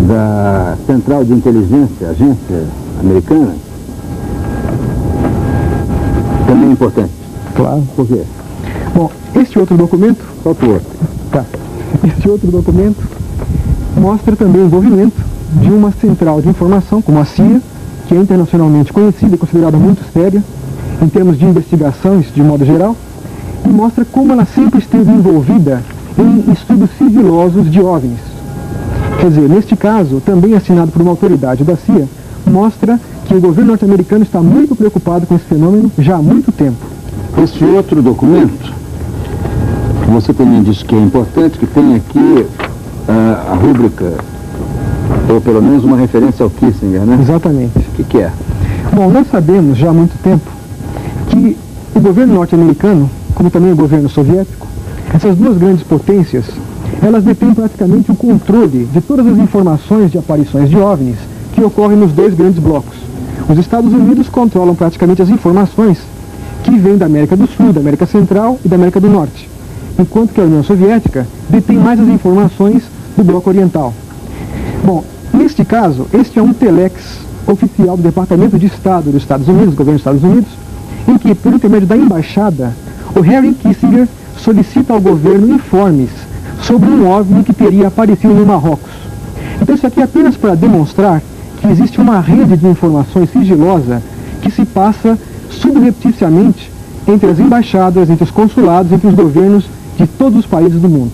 da 0.08 0.76
Central 0.86 1.24
de 1.24 1.32
Inteligência, 1.32 2.08
agência 2.10 2.66
americana, 3.00 3.54
também 6.46 6.68
é 6.68 6.72
importante. 6.72 7.12
Claro. 7.54 7.82
Por 7.96 8.06
quê? 8.06 8.22
Bom, 8.94 9.10
este 9.40 9.58
outro 9.58 9.76
documento, 9.76 10.22
Solta 10.42 10.66
o 10.66 10.72
outro. 10.74 10.88
tá, 11.30 11.44
este 12.06 12.28
outro 12.28 12.50
documento 12.50 13.02
mostra 13.98 14.36
também 14.36 14.62
o 14.62 14.66
envolvimento 14.66 15.25
de 15.60 15.70
uma 15.70 15.90
central 15.92 16.40
de 16.40 16.48
informação, 16.48 17.00
como 17.00 17.18
a 17.18 17.24
CIA, 17.24 17.60
que 18.06 18.14
é 18.14 18.18
internacionalmente 18.18 18.92
conhecida 18.92 19.34
e 19.34 19.38
considerada 19.38 19.76
muito 19.76 20.02
séria 20.12 20.42
em 21.02 21.08
termos 21.08 21.38
de 21.38 21.44
investigações 21.44 22.32
de 22.32 22.42
modo 22.42 22.64
geral, 22.64 22.96
e 23.64 23.68
mostra 23.68 24.04
como 24.04 24.32
ela 24.32 24.44
sempre 24.44 24.78
esteve 24.78 25.10
envolvida 25.10 25.82
em 26.18 26.52
estudos 26.52 26.90
sigilosos 26.96 27.70
de 27.70 27.80
OVNIs. 27.80 28.20
Quer 29.20 29.30
dizer, 29.30 29.48
neste 29.48 29.76
caso, 29.76 30.20
também 30.20 30.54
assinado 30.54 30.92
por 30.92 31.02
uma 31.02 31.10
autoridade 31.10 31.64
da 31.64 31.76
CIA, 31.76 32.06
mostra 32.46 33.00
que 33.26 33.34
o 33.34 33.40
governo 33.40 33.70
norte-americano 33.70 34.22
está 34.22 34.40
muito 34.40 34.76
preocupado 34.76 35.26
com 35.26 35.34
esse 35.34 35.44
fenômeno 35.44 35.90
já 35.98 36.16
há 36.16 36.22
muito 36.22 36.52
tempo. 36.52 36.78
Este 37.42 37.64
outro 37.64 38.00
documento, 38.00 38.72
você 40.08 40.32
também 40.32 40.62
disse 40.62 40.84
que 40.84 40.94
é 40.94 41.00
importante, 41.00 41.58
que 41.58 41.66
tem 41.66 41.96
aqui 41.96 42.46
ah, 43.08 43.52
a 43.52 43.54
rúbrica, 43.54 44.14
ou 45.28 45.40
pelo 45.40 45.62
menos 45.62 45.84
uma 45.84 45.96
referência 45.96 46.44
ao 46.44 46.50
Kissinger, 46.50 47.02
né? 47.02 47.18
Exatamente. 47.20 47.78
O 47.78 47.92
que, 47.96 48.04
que 48.04 48.18
é? 48.18 48.30
Bom, 48.92 49.10
nós 49.10 49.26
sabemos 49.28 49.76
já 49.76 49.90
há 49.90 49.92
muito 49.92 50.16
tempo 50.22 50.50
que 51.28 51.56
o 51.94 52.00
governo 52.00 52.34
norte-americano, 52.34 53.10
como 53.34 53.50
também 53.50 53.72
o 53.72 53.76
governo 53.76 54.08
soviético, 54.08 54.66
essas 55.12 55.36
duas 55.36 55.56
grandes 55.56 55.82
potências, 55.82 56.44
elas 57.02 57.24
detêm 57.24 57.52
praticamente 57.54 58.10
o 58.10 58.14
controle 58.14 58.88
de 58.92 59.00
todas 59.00 59.26
as 59.26 59.38
informações 59.38 60.10
de 60.10 60.18
aparições 60.18 60.70
de 60.70 60.76
OVNIs 60.76 61.18
que 61.52 61.62
ocorrem 61.62 61.96
nos 61.96 62.12
dois 62.12 62.34
grandes 62.34 62.58
blocos. 62.58 62.96
Os 63.48 63.58
Estados 63.58 63.92
Unidos 63.92 64.28
controlam 64.28 64.74
praticamente 64.74 65.22
as 65.22 65.28
informações 65.28 65.98
que 66.62 66.76
vêm 66.78 66.96
da 66.96 67.06
América 67.06 67.36
do 67.36 67.46
Sul, 67.46 67.72
da 67.72 67.80
América 67.80 68.06
Central 68.06 68.58
e 68.64 68.68
da 68.68 68.76
América 68.76 69.00
do 69.00 69.08
Norte, 69.08 69.48
enquanto 69.98 70.32
que 70.32 70.40
a 70.40 70.44
União 70.44 70.62
Soviética 70.62 71.26
detém 71.48 71.78
mais 71.78 72.00
as 72.00 72.08
informações 72.08 72.82
do 73.16 73.22
bloco 73.22 73.48
oriental. 73.48 73.94
Bom, 74.84 75.04
neste 75.56 75.64
caso, 75.64 76.06
este 76.12 76.38
é 76.38 76.42
um 76.42 76.52
telex 76.52 76.92
oficial 77.46 77.96
do 77.96 78.02
Departamento 78.02 78.58
de 78.58 78.66
Estado 78.66 79.10
dos 79.10 79.22
Estados 79.22 79.48
Unidos, 79.48 79.70
do 79.70 79.76
governo 79.76 79.98
dos 79.98 80.00
Estados 80.00 80.22
Unidos, 80.22 80.50
em 81.08 81.16
que, 81.16 81.34
por 81.34 81.54
intermédio 81.54 81.88
da 81.88 81.96
embaixada, 81.96 82.74
o 83.14 83.20
Harry 83.20 83.54
Kissinger 83.54 84.06
solicita 84.36 84.92
ao 84.92 85.00
governo 85.00 85.54
informes 85.54 86.10
sobre 86.60 86.90
um 86.90 87.08
OVNI 87.08 87.42
que 87.42 87.54
teria 87.54 87.88
aparecido 87.88 88.34
no 88.34 88.44
Marrocos. 88.44 88.90
Então 89.58 89.74
isso 89.74 89.86
aqui 89.86 90.00
é 90.00 90.04
apenas 90.04 90.36
para 90.36 90.54
demonstrar 90.54 91.22
que 91.58 91.66
existe 91.68 92.02
uma 92.02 92.20
rede 92.20 92.54
de 92.54 92.66
informações 92.66 93.30
sigilosa 93.30 94.02
que 94.42 94.50
se 94.50 94.66
passa 94.66 95.18
subrepticiamente 95.48 96.70
entre 97.08 97.30
as 97.30 97.38
embaixadas, 97.38 98.10
entre 98.10 98.24
os 98.24 98.30
consulados, 98.30 98.92
entre 98.92 99.08
os 99.08 99.14
governos 99.14 99.64
de 99.96 100.06
todos 100.06 100.40
os 100.40 100.46
países 100.46 100.78
do 100.82 100.88
mundo. 100.88 101.12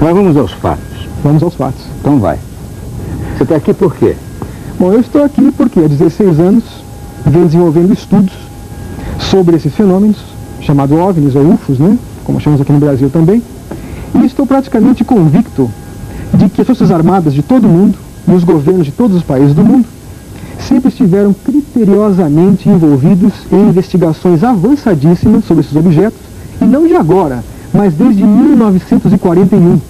Mas 0.00 0.14
vamos 0.14 0.36
aos 0.36 0.52
fatos. 0.52 1.08
Vamos 1.24 1.42
aos 1.42 1.54
fatos. 1.54 1.82
Então 2.00 2.20
vai. 2.20 2.38
Você 3.40 3.44
está 3.44 3.56
aqui 3.56 3.72
por 3.72 3.94
quê? 3.94 4.16
Bom, 4.78 4.92
eu 4.92 5.00
estou 5.00 5.24
aqui 5.24 5.50
porque 5.52 5.80
há 5.80 5.88
16 5.88 6.38
anos 6.40 6.62
venho 7.24 7.46
desenvolvendo 7.46 7.90
estudos 7.90 8.34
sobre 9.18 9.56
esses 9.56 9.74
fenômenos, 9.74 10.18
chamados 10.60 10.98
OVNIs 10.98 11.34
ou 11.34 11.54
UFOs, 11.54 11.78
né? 11.78 11.96
Como 12.22 12.38
chamamos 12.38 12.60
aqui 12.60 12.70
no 12.70 12.78
Brasil 12.78 13.08
também. 13.08 13.42
E 14.14 14.26
estou 14.26 14.46
praticamente 14.46 15.04
convicto 15.04 15.70
de 16.34 16.50
que 16.50 16.60
as 16.60 16.66
Forças 16.66 16.90
Armadas 16.90 17.32
de 17.32 17.40
todo 17.40 17.64
o 17.64 17.68
mundo 17.70 17.96
e 18.28 18.32
os 18.32 18.44
governos 18.44 18.84
de 18.84 18.92
todos 18.92 19.16
os 19.16 19.22
países 19.22 19.54
do 19.54 19.64
mundo 19.64 19.86
sempre 20.58 20.90
estiveram 20.90 21.32
criteriosamente 21.32 22.68
envolvidos 22.68 23.32
em 23.50 23.70
investigações 23.70 24.44
avançadíssimas 24.44 25.46
sobre 25.46 25.64
esses 25.64 25.74
objetos, 25.74 26.20
e 26.60 26.64
não 26.66 26.86
de 26.86 26.94
agora, 26.94 27.42
mas 27.72 27.94
desde 27.94 28.22
1941. 28.22 29.80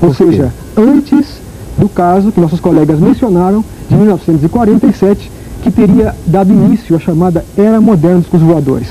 Ou 0.00 0.14
seja, 0.14 0.52
antes 0.76 1.41
do 1.78 1.88
caso 1.88 2.32
que 2.32 2.40
nossos 2.40 2.60
colegas 2.60 2.98
mencionaram, 2.98 3.64
de 3.88 3.96
1947, 3.96 5.30
que 5.62 5.70
teria 5.70 6.14
dado 6.26 6.52
início 6.52 6.96
à 6.96 6.98
chamada 6.98 7.44
Era 7.56 7.80
Moderna 7.80 8.22
dos 8.30 8.42
Voadores. 8.42 8.88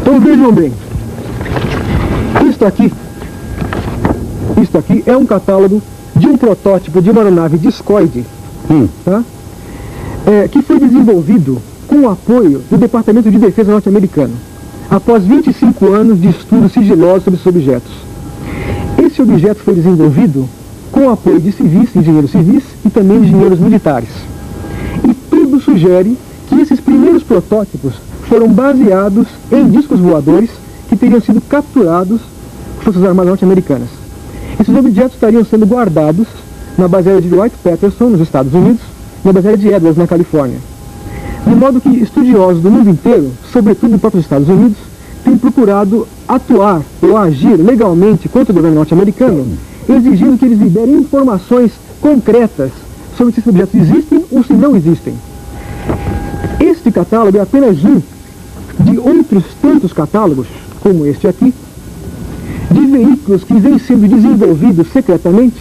Então 0.00 0.20
vejam 0.20 0.52
bem, 0.52 0.72
isto 2.48 2.64
aqui, 2.64 2.92
isto 4.60 4.78
aqui 4.78 5.02
é 5.06 5.16
um 5.16 5.26
catálogo 5.26 5.82
de 6.16 6.26
um 6.26 6.36
protótipo 6.36 7.00
de 7.02 7.10
uma 7.10 7.22
aeronave 7.22 7.58
discoide, 7.58 8.24
Hum. 8.70 8.88
tá? 9.04 9.22
É, 10.26 10.48
que 10.48 10.60
foi 10.62 10.78
desenvolvido 10.78 11.58
com 11.86 12.00
o 12.00 12.10
apoio 12.10 12.62
do 12.70 12.76
Departamento 12.76 13.30
de 13.30 13.38
Defesa 13.38 13.70
norte-americano, 13.72 14.34
após 14.90 15.24
25 15.24 15.86
anos 15.92 16.20
de 16.20 16.28
estudos 16.28 16.72
sigilosos 16.72 17.24
sobre 17.24 17.38
esses 17.40 17.46
objetos. 17.46 17.92
Esse 19.02 19.22
objeto 19.22 19.60
foi 19.62 19.74
desenvolvido 19.74 20.48
com 20.92 21.10
apoio 21.10 21.40
de 21.40 21.52
civis, 21.52 21.94
engenheiros 21.94 22.30
civis 22.30 22.62
e 22.84 22.90
também 22.90 23.18
engenheiros 23.18 23.58
militares. 23.58 24.08
E 25.08 25.14
tudo 25.14 25.60
sugere 25.60 26.16
que 26.48 26.60
esses 26.60 26.80
primeiros 26.80 27.22
protótipos 27.22 27.94
foram 28.28 28.48
baseados 28.48 29.26
em 29.50 29.68
discos 29.68 30.00
voadores 30.00 30.50
que 30.88 30.96
teriam 30.96 31.20
sido 31.20 31.40
capturados 31.40 32.20
por 32.76 32.84
Forças 32.84 33.04
Armadas 33.04 33.30
norte-americanas. 33.30 33.88
Esses 34.58 34.74
objetos 34.74 35.14
estariam 35.14 35.44
sendo 35.44 35.66
guardados 35.66 36.26
na 36.76 36.88
base 36.88 37.08
aérea 37.08 37.22
de 37.22 37.34
White 37.34 37.56
Patterson, 37.62 38.06
nos 38.06 38.20
Estados 38.20 38.54
Unidos, 38.54 38.80
e 39.22 39.26
na 39.26 39.32
base 39.32 39.48
aérea 39.48 39.62
de 39.62 39.74
Edwards, 39.74 39.98
na 39.98 40.06
Califórnia. 40.06 40.58
De 41.46 41.54
modo 41.54 41.80
que 41.80 41.88
estudiosos 41.88 42.62
do 42.62 42.70
mundo 42.70 42.90
inteiro, 42.90 43.32
sobretudo 43.52 43.92
dos 43.92 44.00
próprios 44.00 44.24
Estados 44.24 44.48
Unidos, 44.48 44.76
têm 45.24 45.36
procurado 45.36 46.06
atuar 46.26 46.82
ou 47.02 47.16
agir 47.16 47.56
legalmente 47.56 48.28
contra 48.28 48.52
o 48.52 48.54
governo 48.54 48.76
norte-americano, 48.76 49.46
exigindo 49.88 50.38
que 50.38 50.44
eles 50.44 50.58
liberem 50.58 50.94
informações 50.96 51.72
concretas 52.00 52.70
sobre 53.16 53.32
se 53.34 53.40
esses 53.40 53.48
objetos 53.48 53.74
existem 53.74 54.24
ou 54.30 54.44
se 54.44 54.52
não 54.52 54.76
existem. 54.76 55.14
Este 56.60 56.90
catálogo 56.90 57.38
é 57.38 57.40
apenas 57.40 57.82
um 57.84 58.00
de 58.80 58.98
outros 58.98 59.44
tantos 59.60 59.92
catálogos, 59.92 60.46
como 60.80 61.06
este 61.06 61.26
aqui, 61.26 61.52
de 62.70 62.86
veículos 62.86 63.44
que 63.44 63.54
vêm 63.54 63.78
sendo 63.78 64.06
desenvolvidos 64.06 64.86
secretamente, 64.92 65.56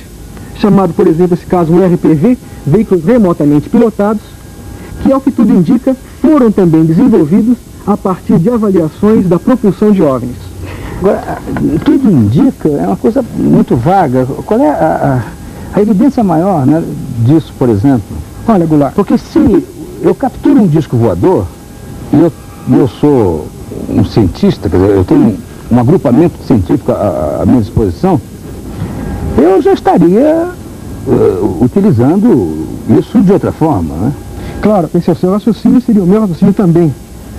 chamado, 0.55 0.93
por 0.93 1.07
exemplo, 1.07 1.33
esse 1.33 1.45
caso, 1.45 1.73
um 1.73 1.85
RPV, 1.85 2.37
veículos 2.65 3.03
remotamente 3.03 3.69
pilotados, 3.69 4.21
que, 5.01 5.11
ao 5.11 5.21
que 5.21 5.31
tudo 5.31 5.53
indica, 5.53 5.95
foram 6.21 6.51
também 6.51 6.83
desenvolvidos 6.83 7.57
a 7.85 7.95
partir 7.95 8.37
de 8.37 8.49
avaliações 8.49 9.27
da 9.27 9.39
propulsão 9.39 9.91
de 9.91 10.01
OVNIs. 10.01 10.46
Agora, 10.99 11.37
tudo 11.85 12.11
indica, 12.11 12.69
é 12.69 12.87
uma 12.87 12.97
coisa 12.97 13.23
muito 13.37 13.75
vaga. 13.75 14.25
Qual 14.45 14.59
é 14.59 14.69
a, 14.69 15.21
a, 15.73 15.77
a 15.77 15.81
evidência 15.81 16.23
maior 16.23 16.65
né, 16.65 16.83
disso, 17.19 17.53
por 17.57 17.69
exemplo? 17.69 18.17
Olha, 18.47 18.65
Goulart, 18.65 18.93
Porque 18.95 19.17
se 19.17 19.65
eu 20.01 20.15
capturo 20.15 20.61
um 20.61 20.67
disco 20.67 20.97
voador 20.97 21.45
e 22.11 22.19
eu, 22.19 22.31
eu 22.71 22.87
sou 22.87 23.47
um 23.89 24.03
cientista, 24.03 24.69
quer 24.69 24.77
dizer, 24.77 24.95
eu 24.95 25.03
tenho 25.03 25.37
um, 25.71 25.79
agrupamento 25.79 26.35
científico 26.45 26.91
à, 26.91 27.41
à 27.41 27.45
minha 27.45 27.61
disposição, 27.61 28.19
eu 29.37 29.61
já 29.61 29.73
estaria 29.73 30.49
eh, 31.07 31.39
utilizando 31.61 32.67
isso 32.97 33.19
de 33.21 33.31
outra 33.31 33.51
forma. 33.51 33.93
Né? 33.93 34.13
claro, 34.61 34.89
esse 34.95 35.09
é 35.09 35.13
o 35.13 35.15
seu 35.15 35.31
raciocínio, 35.31 35.79
seria 35.81 36.01
o 36.01 36.07
meu 36.07 36.21
raciocínio 36.21 36.53
também. 36.53 36.93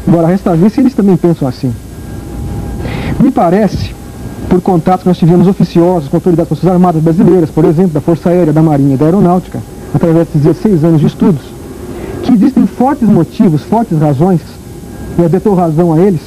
Agora, 0.07 0.29
resta 0.29 0.55
ver 0.55 0.71
se 0.71 0.81
eles 0.81 0.95
também 0.95 1.17
pensam 1.17 1.49
assim. 1.49 1.73
Me 3.21 3.31
parece, 3.33 3.95
por 4.49 4.61
contatos 4.61 5.03
que 5.03 5.09
nós 5.09 5.19
tivemos 5.19 5.47
oficiosos 5.49 6.09
com 6.09 6.16
autoridades 6.16 6.49
das 6.49 6.59
Forças 6.59 6.73
Armadas 6.73 7.03
brasileiras, 7.03 7.51
por 7.51 7.64
exemplo, 7.64 7.91
da 7.91 8.01
Força 8.01 8.31
Aérea, 8.31 8.53
da 8.53 8.62
Marinha 8.62 8.95
e 8.95 8.97
da 8.97 9.07
Aeronáutica, 9.07 9.61
através 9.93 10.29
desses 10.29 10.43
16 10.43 10.85
anos 10.85 11.01
de 11.01 11.07
estudos, 11.07 11.43
que 12.23 12.33
existem 12.33 12.66
fortes 12.66 13.09
motivos, 13.09 13.62
fortes 13.64 13.99
razões, 13.99 14.41
e 15.19 15.23
eu 15.23 15.29
dou 15.41 15.55
razão 15.55 15.93
a 15.93 15.99
eles, 15.99 16.21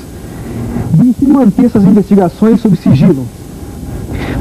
de 1.17 1.25
manter 1.27 1.65
essas 1.65 1.83
investigações 1.83 2.59
sob 2.59 2.75
sigilo. 2.75 3.25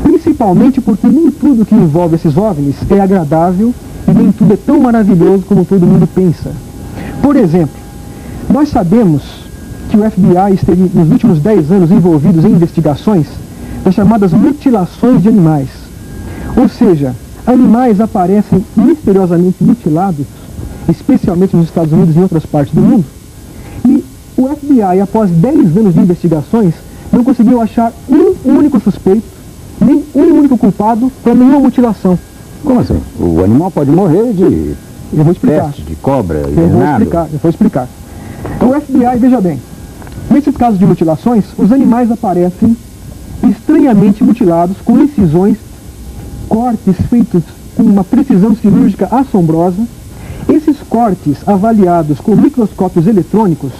Principalmente 0.02 0.80
porque 0.80 1.06
nem 1.06 1.30
tudo 1.30 1.64
que 1.64 1.74
envolve 1.74 2.16
esses 2.16 2.36
OVNIs 2.36 2.76
é 2.90 3.00
agradável 3.00 3.72
e 4.08 4.10
nem 4.10 4.32
tudo 4.32 4.54
é 4.54 4.56
tão 4.56 4.80
maravilhoso 4.80 5.44
como 5.46 5.64
todo 5.64 5.86
mundo 5.86 6.08
pensa. 6.12 6.50
Por 7.22 7.36
exemplo, 7.36 7.76
nós 8.48 8.68
sabemos 8.70 9.39
que 9.90 9.96
o 9.96 10.08
FBI 10.08 10.54
esteve 10.54 10.90
nos 10.94 11.10
últimos 11.10 11.40
10 11.40 11.72
anos 11.72 11.90
envolvidos 11.90 12.44
em 12.44 12.50
investigações 12.50 13.26
das 13.84 13.94
chamadas 13.94 14.32
mutilações 14.32 15.20
de 15.22 15.28
animais. 15.28 15.68
Ou 16.56 16.68
seja, 16.68 17.14
animais 17.46 18.00
aparecem 18.00 18.64
misteriosamente 18.76 19.62
mutilados, 19.62 20.26
especialmente 20.88 21.56
nos 21.56 21.66
Estados 21.66 21.92
Unidos 21.92 22.14
e 22.14 22.18
em 22.18 22.22
outras 22.22 22.46
partes 22.46 22.74
do 22.74 22.80
mundo, 22.80 23.04
e 23.84 24.04
o 24.36 24.48
FBI, 24.48 25.00
após 25.02 25.30
10 25.30 25.76
anos 25.76 25.94
de 25.94 26.00
investigações, 26.00 26.74
não 27.12 27.24
conseguiu 27.24 27.60
achar 27.60 27.92
um 28.08 28.34
único 28.48 28.78
suspeito, 28.80 29.24
nem 29.80 30.04
um 30.14 30.38
único 30.38 30.56
culpado 30.56 31.10
para 31.22 31.34
nenhuma 31.34 31.58
mutilação. 31.58 32.18
Como 32.64 32.80
assim? 32.80 33.00
O 33.18 33.42
animal 33.42 33.70
pode 33.70 33.90
morrer 33.90 34.32
de 34.32 34.76
Eu 35.12 35.24
vou 35.24 35.32
explicar. 35.32 35.64
peste, 35.64 35.82
de 35.82 35.96
cobra, 35.96 36.38
Eu 36.38 36.68
vou 36.68 36.84
explicar, 36.84 37.28
eu 37.32 37.38
vou 37.38 37.50
explicar. 37.50 37.88
Então 38.56 38.70
o 38.70 38.80
FBI, 38.80 39.18
veja 39.18 39.40
bem, 39.40 39.58
nesses 40.30 40.56
casos 40.56 40.78
de 40.78 40.86
mutilações, 40.86 41.44
os 41.58 41.72
animais 41.72 42.10
aparecem 42.10 42.76
estranhamente 43.48 44.22
mutilados 44.22 44.76
com 44.84 44.98
incisões, 44.98 45.56
cortes 46.48 46.96
feitos 47.08 47.42
com 47.76 47.82
uma 47.82 48.04
precisão 48.04 48.54
cirúrgica 48.54 49.08
assombrosa. 49.10 49.82
Esses 50.48 50.78
cortes, 50.88 51.36
avaliados 51.46 52.18
com 52.20 52.34
microscópios 52.34 53.06
eletrônicos, 53.06 53.72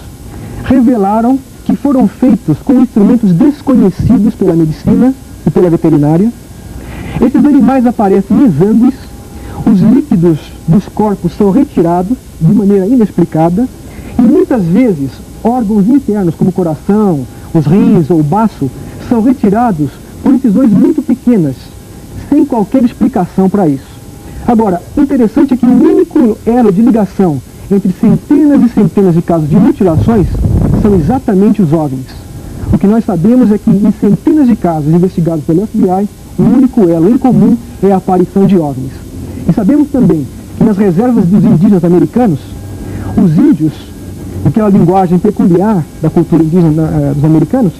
revelaram 0.63 1.39
que 1.65 1.75
foram 1.75 2.07
feitos 2.07 2.57
com 2.59 2.73
instrumentos 2.81 3.33
desconhecidos 3.33 4.35
pela 4.35 4.53
medicina 4.53 5.13
e 5.45 5.51
pela 5.51 5.69
veterinária. 5.69 6.31
Esses 7.19 7.45
animais 7.45 7.85
aparecem 7.85 8.43
exângues, 8.43 8.93
os 9.65 9.79
líquidos 9.79 10.39
dos 10.67 10.85
corpos 10.87 11.33
são 11.37 11.51
retirados 11.51 12.17
de 12.39 12.53
maneira 12.53 12.87
inexplicada 12.87 13.67
e 14.17 14.21
muitas 14.21 14.63
vezes 14.63 15.11
órgãos 15.43 15.87
internos 15.87 16.35
como 16.35 16.49
o 16.49 16.53
coração, 16.53 17.25
os 17.53 17.65
rins 17.65 18.09
ou 18.09 18.19
o 18.19 18.23
baço 18.23 18.69
são 19.09 19.21
retirados 19.21 19.89
por 20.23 20.33
incisões 20.33 20.71
muito 20.71 21.01
pequenas, 21.01 21.55
sem 22.29 22.45
qualquer 22.45 22.83
explicação 22.83 23.49
para 23.49 23.67
isso. 23.67 23.91
Agora, 24.47 24.81
interessante 24.97 25.53
é 25.53 25.57
que 25.57 25.65
o 25.65 25.69
único 25.69 26.37
elo 26.45 26.71
de 26.71 26.81
ligação 26.81 27.41
entre 27.69 27.93
centenas 27.93 28.61
e 28.63 28.69
centenas 28.69 29.15
de 29.15 29.21
casos 29.21 29.49
de 29.49 29.55
mutilações 29.55 30.27
são 30.81 30.95
exatamente 30.95 31.61
os 31.61 31.71
OVNIs. 31.71 32.21
O 32.73 32.77
que 32.77 32.87
nós 32.87 33.05
sabemos 33.05 33.51
é 33.51 33.57
que 33.57 33.69
em 33.69 33.93
centenas 33.99 34.47
de 34.47 34.55
casos 34.55 34.93
investigados 34.93 35.43
pelo 35.43 35.65
FBI, 35.67 36.07
o 36.37 36.43
único 36.43 36.89
elo 36.89 37.09
em 37.09 37.17
comum 37.17 37.57
é 37.83 37.91
a 37.91 37.97
aparição 37.97 38.45
de 38.45 38.57
OVNIs. 38.57 38.93
E 39.47 39.53
sabemos 39.53 39.89
também 39.89 40.25
que 40.57 40.63
nas 40.63 40.77
reservas 40.77 41.25
dos 41.25 41.43
indígenas 41.43 41.83
americanos, 41.83 42.39
os 43.17 43.37
índios, 43.37 43.73
aquela 44.45 44.69
linguagem 44.69 45.19
peculiar 45.19 45.83
da 46.01 46.09
cultura 46.09 46.43
indígena 46.43 46.83
eh, 46.83 47.13
dos 47.15 47.25
americanos, 47.25 47.73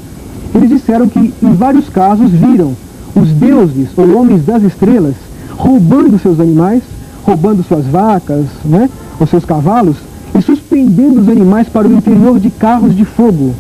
eles 0.53 0.69
disseram 0.69 1.07
que 1.07 1.33
em 1.41 1.53
vários 1.53 1.89
casos 1.89 2.29
viram 2.31 2.75
os 3.15 3.29
deuses 3.29 3.89
ou 3.97 4.17
homens 4.17 4.45
das 4.45 4.63
estrelas 4.63 5.15
roubando 5.57 6.19
seus 6.19 6.39
animais, 6.39 6.81
roubando 7.23 7.63
suas 7.63 7.85
vacas, 7.85 8.45
né, 8.65 8.89
ou 9.19 9.27
seus 9.27 9.45
cavalos, 9.45 9.97
e 10.37 10.41
suspendendo 10.41 11.21
os 11.21 11.29
animais 11.29 11.67
para 11.67 11.87
o 11.87 11.93
interior 11.93 12.39
de 12.39 12.49
carros 12.49 12.95
de 12.95 13.05
fogo, 13.05 13.53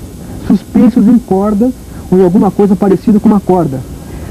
suspensos 0.47 1.07
em 1.07 1.17
corda 1.17 1.71
ou 2.09 2.19
em 2.19 2.23
alguma 2.23 2.49
coisa 2.49 2.75
parecida 2.75 3.19
com 3.19 3.29
uma 3.29 3.39
corda, 3.39 3.79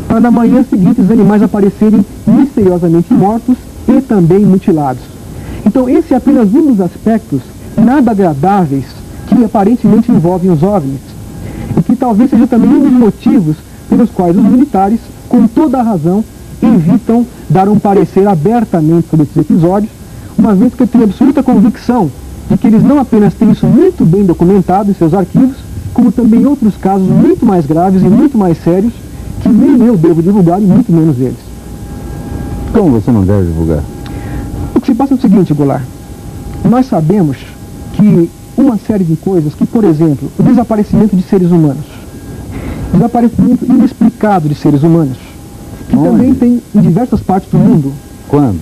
para 0.08 0.20
na 0.20 0.30
manhã 0.30 0.64
seguinte 0.68 1.00
os 1.00 1.10
animais 1.10 1.42
aparecerem 1.42 2.04
misteriosamente 2.26 3.12
mortos 3.12 3.56
e 3.88 4.00
também 4.00 4.40
mutilados. 4.40 5.02
Então 5.64 5.88
esse 5.88 6.12
é 6.12 6.16
apenas 6.16 6.52
um 6.52 6.72
dos 6.72 6.80
aspectos 6.80 7.40
nada 7.80 8.10
agradáveis 8.10 8.84
que 9.26 9.44
aparentemente 9.44 10.10
envolvem 10.10 10.50
os 10.50 10.62
OVNIs, 10.62 11.00
e 11.76 11.82
que 11.82 11.96
talvez 11.96 12.30
seja 12.30 12.46
também 12.46 12.70
um 12.70 12.80
dos 12.80 12.92
motivos 12.92 13.56
pelos 13.88 14.10
quais 14.10 14.36
os 14.36 14.42
militares, 14.42 15.00
com 15.28 15.46
toda 15.46 15.78
a 15.78 15.82
razão, 15.82 16.24
evitam 16.62 17.26
dar 17.48 17.68
um 17.68 17.78
parecer 17.78 18.26
abertamente 18.26 19.08
sobre 19.08 19.24
esses 19.24 19.36
episódios, 19.36 19.90
uma 20.36 20.54
vez 20.54 20.74
que 20.74 20.82
eu 20.82 20.86
tenho 20.86 21.04
absoluta 21.04 21.42
convicção 21.42 22.10
de 22.48 22.56
que 22.56 22.66
eles 22.66 22.82
não 22.82 22.98
apenas 22.98 23.34
têm 23.34 23.50
isso 23.50 23.66
muito 23.66 24.04
bem 24.04 24.24
documentado 24.24 24.90
em 24.90 24.94
seus 24.94 25.14
arquivos, 25.14 25.56
como 25.94 26.10
também 26.10 26.44
outros 26.46 26.76
casos 26.76 27.06
muito 27.06 27.46
mais 27.46 27.66
graves 27.66 28.02
e 28.02 28.06
muito 28.06 28.36
mais 28.36 28.62
sérios, 28.62 28.92
que 29.40 29.48
nem 29.48 29.86
eu 29.86 29.96
devo 29.96 30.22
divulgar 30.22 30.60
e 30.60 30.64
muito 30.64 30.92
menos 30.92 31.18
eles. 31.18 31.38
Como 32.72 32.90
você 32.90 33.10
não 33.10 33.24
deve 33.24 33.46
divulgar? 33.46 33.82
O 34.74 34.80
que 34.80 34.88
se 34.88 34.94
passa 34.94 35.14
é 35.14 35.16
o 35.16 35.20
seguinte, 35.20 35.52
Goulart. 35.54 35.82
Nós 36.64 36.86
sabemos 36.86 37.36
que 38.00 38.30
uma 38.56 38.78
série 38.78 39.04
de 39.04 39.16
coisas, 39.16 39.54
que, 39.54 39.66
por 39.66 39.84
exemplo, 39.84 40.30
o 40.38 40.42
desaparecimento 40.42 41.14
de 41.14 41.22
seres 41.22 41.50
humanos, 41.50 41.84
desaparecimento 42.92 43.64
inexplicado 43.64 44.48
de 44.48 44.54
seres 44.54 44.82
humanos, 44.82 45.16
que 45.88 45.96
Onde? 45.96 46.08
também 46.08 46.34
tem 46.34 46.62
em 46.74 46.80
diversas 46.80 47.20
partes 47.20 47.50
do 47.50 47.58
mundo, 47.58 47.92
Quando? 48.28 48.58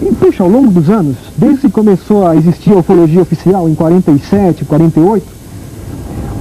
E, 0.00 0.12
puxa, 0.14 0.42
ao 0.42 0.48
longo 0.48 0.70
dos 0.70 0.90
anos, 0.90 1.16
desde 1.36 1.62
que 1.62 1.70
começou 1.70 2.26
a 2.26 2.34
existir 2.34 2.72
a 2.72 2.78
ufologia 2.78 3.22
oficial, 3.22 3.68
em 3.68 3.74
47, 3.74 4.64
48, 4.64 5.26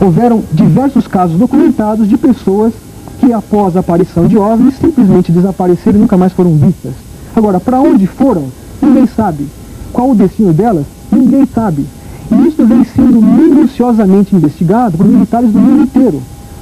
houveram 0.01 0.41
diversos 0.51 1.05
casos 1.07 1.37
documentados 1.37 2.09
de 2.09 2.17
pessoas 2.17 2.73
que, 3.19 3.31
após 3.31 3.77
a 3.77 3.81
aparição 3.81 4.25
de 4.25 4.35
OVNIs, 4.35 4.79
simplesmente 4.79 5.31
desapareceram 5.31 5.99
e 5.99 6.01
nunca 6.01 6.17
mais 6.17 6.33
foram 6.33 6.55
vistas. 6.55 6.93
Agora, 7.35 7.59
para 7.59 7.79
onde 7.79 8.07
foram, 8.07 8.45
ninguém 8.81 9.05
sabe. 9.05 9.47
Qual 9.93 10.09
o 10.09 10.15
destino 10.15 10.51
delas, 10.51 10.85
ninguém 11.11 11.45
sabe. 11.45 11.85
E 12.31 12.47
isso 12.47 12.65
vem 12.65 12.83
sendo 12.83 13.21
minuciosamente 13.21 14.35
investigado 14.35 14.97
por 14.97 15.05
militares 15.05 15.51
do 15.51 15.59
mundo 15.59 15.83
inteiro. 15.83 16.21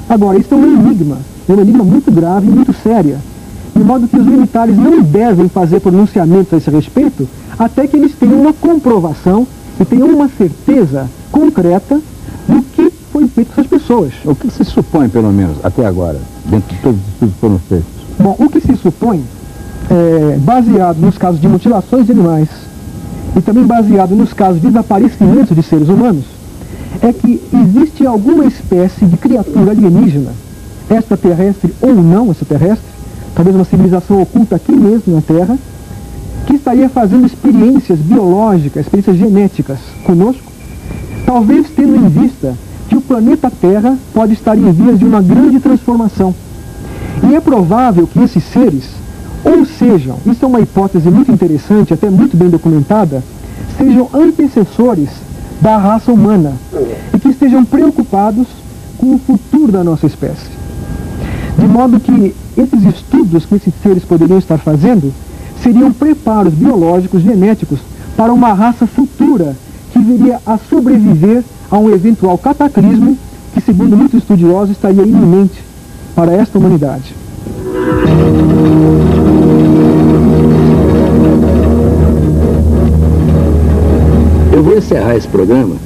Agora, 0.09 0.39
isso 0.39 0.53
é 0.53 0.57
um 0.57 0.65
enigma, 0.65 1.17
é 1.47 1.53
um 1.53 1.61
enigma 1.61 1.83
muito 1.83 2.11
grave 2.11 2.47
e 2.47 2.51
muito 2.51 2.73
sério 2.73 3.17
de 3.79 3.85
modo 3.85 4.07
que 4.07 4.17
os 4.17 4.25
militares 4.25 4.75
não 4.77 5.01
devem 5.01 5.47
fazer 5.47 5.79
pronunciamentos 5.79 6.53
a 6.53 6.57
esse 6.57 6.69
respeito 6.69 7.27
até 7.57 7.87
que 7.87 7.95
eles 7.95 8.13
tenham 8.13 8.41
uma 8.41 8.53
comprovação 8.53 9.47
e 9.79 9.85
tenham 9.85 10.07
uma 10.07 10.27
certeza 10.27 11.09
concreta 11.31 11.99
do 12.47 12.61
que 12.61 12.91
foi 13.11 13.27
feito 13.27 13.53
com 13.53 13.61
essas 13.61 13.67
pessoas. 13.67 14.13
O 14.25 14.35
que 14.35 14.51
se 14.51 14.65
supõe, 14.65 15.07
pelo 15.07 15.31
menos, 15.31 15.57
até 15.63 15.85
agora, 15.85 16.19
dentro 16.45 16.75
de 16.75 16.81
todos 16.81 16.99
os 16.99 17.07
estudos 17.07 17.33
que 17.35 17.39
foram 17.39 17.59
feitos? 17.59 17.87
Bom, 18.19 18.35
o 18.37 18.49
que 18.49 18.59
se 18.59 18.75
supõe, 18.75 19.23
é, 19.89 20.37
baseado 20.39 20.97
nos 20.97 21.17
casos 21.17 21.39
de 21.39 21.47
mutilações 21.47 22.05
de 22.05 22.11
animais 22.11 22.49
e 23.35 23.41
também 23.41 23.63
baseado 23.63 24.15
nos 24.15 24.33
casos 24.33 24.61
de 24.61 24.67
desaparecimentos 24.67 25.55
de 25.55 25.63
seres 25.63 25.89
humanos, 25.89 26.25
é 27.01 27.13
que 27.13 27.41
existe 27.53 28.05
alguma 28.05 28.45
espécie 28.45 29.05
de 29.05 29.17
criatura 29.17 29.71
alienígena, 29.71 30.31
extraterrestre 30.89 31.73
ou 31.81 31.93
não 31.95 32.31
extraterrestre, 32.31 32.89
talvez 33.35 33.55
uma 33.55 33.65
civilização 33.65 34.21
oculta 34.21 34.55
aqui 34.55 34.71
mesmo 34.71 35.15
na 35.15 35.21
Terra, 35.21 35.57
que 36.45 36.55
estaria 36.55 36.89
fazendo 36.89 37.25
experiências 37.25 37.99
biológicas, 37.99 38.85
experiências 38.85 39.17
genéticas 39.17 39.79
conosco, 40.03 40.51
talvez 41.25 41.67
tendo 41.75 41.95
em 41.95 42.09
vista 42.09 42.55
que 42.89 42.95
o 42.95 43.01
planeta 43.01 43.51
Terra 43.51 43.95
pode 44.13 44.33
estar 44.33 44.57
em 44.57 44.71
vias 44.71 44.97
de 44.97 45.05
uma 45.05 45.21
grande 45.21 45.59
transformação. 45.59 46.33
E 47.29 47.35
é 47.35 47.39
provável 47.39 48.07
que 48.07 48.19
esses 48.19 48.43
seres, 48.45 48.85
ou 49.43 49.65
sejam, 49.65 50.17
isso 50.25 50.43
é 50.43 50.47
uma 50.47 50.59
hipótese 50.59 51.09
muito 51.09 51.31
interessante, 51.31 51.93
até 51.93 52.09
muito 52.09 52.35
bem 52.35 52.49
documentada, 52.49 53.23
sejam 53.77 54.09
antecessores 54.13 55.09
da 55.61 55.77
raça 55.77 56.11
humana 56.11 56.53
e 57.13 57.19
que 57.19 57.29
estejam 57.29 57.63
preocupados 57.65 58.47
com 58.97 59.15
o 59.15 59.19
futuro 59.19 59.71
da 59.71 59.83
nossa 59.83 60.05
espécie. 60.05 60.49
De 61.57 61.67
modo 61.67 61.99
que 61.99 62.35
esses 62.57 62.83
estudos 62.83 63.45
que 63.45 63.55
esses 63.55 63.73
seres 63.81 64.03
poderiam 64.03 64.39
estar 64.39 64.57
fazendo 64.57 65.13
seriam 65.61 65.91
preparos 65.91 66.53
biológicos, 66.53 67.21
genéticos, 67.21 67.79
para 68.15 68.31
uma 68.33 68.53
raça 68.53 68.85
futura 68.87 69.55
que 69.91 69.99
viria 69.99 70.39
a 70.45 70.57
sobreviver 70.57 71.43
a 71.69 71.77
um 71.77 71.89
eventual 71.93 72.37
cataclismo 72.37 73.17
que, 73.53 73.61
segundo 73.61 73.95
muitos 73.95 74.19
estudiosos, 74.21 74.71
estaria 74.71 75.03
iminente 75.03 75.63
para 76.15 76.33
esta 76.33 76.57
humanidade. 76.57 77.18
Eu 84.59 84.63
vou 84.65 84.77
encerrar 84.77 85.15
esse 85.15 85.25
programa, 85.25 85.77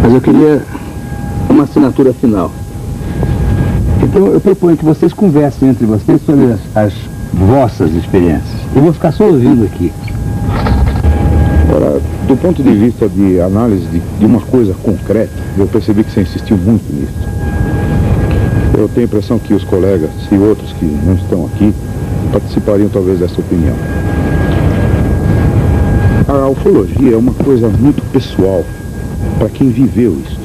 mas 0.00 0.14
eu 0.14 0.20
queria 0.20 0.62
uma 1.50 1.64
assinatura 1.64 2.12
final. 2.12 2.52
Então 4.00 4.28
eu 4.28 4.40
proponho 4.40 4.76
que 4.76 4.84
vocês 4.84 5.12
conversem 5.12 5.70
entre 5.70 5.84
vocês 5.84 6.24
sobre 6.24 6.52
as, 6.52 6.60
as 6.76 6.92
vossas 7.34 7.92
experiências. 7.92 8.54
Eu 8.72 8.82
vou 8.82 8.92
ficar 8.92 9.10
só 9.10 9.24
ouvindo 9.24 9.64
aqui. 9.64 9.92
Agora, 11.68 12.00
do 12.28 12.36
ponto 12.36 12.62
de 12.62 12.72
vista 12.72 13.08
de 13.08 13.40
análise 13.40 13.86
de, 13.86 13.98
de 13.98 14.24
uma 14.24 14.40
coisa 14.40 14.74
concreta, 14.74 15.32
eu 15.56 15.66
percebi 15.66 16.04
que 16.04 16.12
você 16.12 16.20
insistiu 16.20 16.56
muito 16.56 16.84
nisso. 16.94 17.18
Eu 18.78 18.88
tenho 18.90 19.06
a 19.06 19.08
impressão 19.08 19.40
que 19.40 19.54
os 19.54 19.64
colegas 19.64 20.10
e 20.30 20.36
outros 20.36 20.72
que 20.74 20.84
não 20.84 21.14
estão 21.14 21.46
aqui 21.46 21.74
participariam 22.30 22.88
talvez 22.88 23.18
dessa 23.18 23.40
opinião. 23.40 23.74
A 26.28 26.46
ufologia 26.46 27.14
é 27.14 27.16
uma 27.16 27.32
coisa 27.32 27.68
muito 27.68 28.02
pessoal 28.12 28.62
para 29.38 29.48
quem 29.48 29.70
viveu 29.70 30.12
isso. 30.26 30.38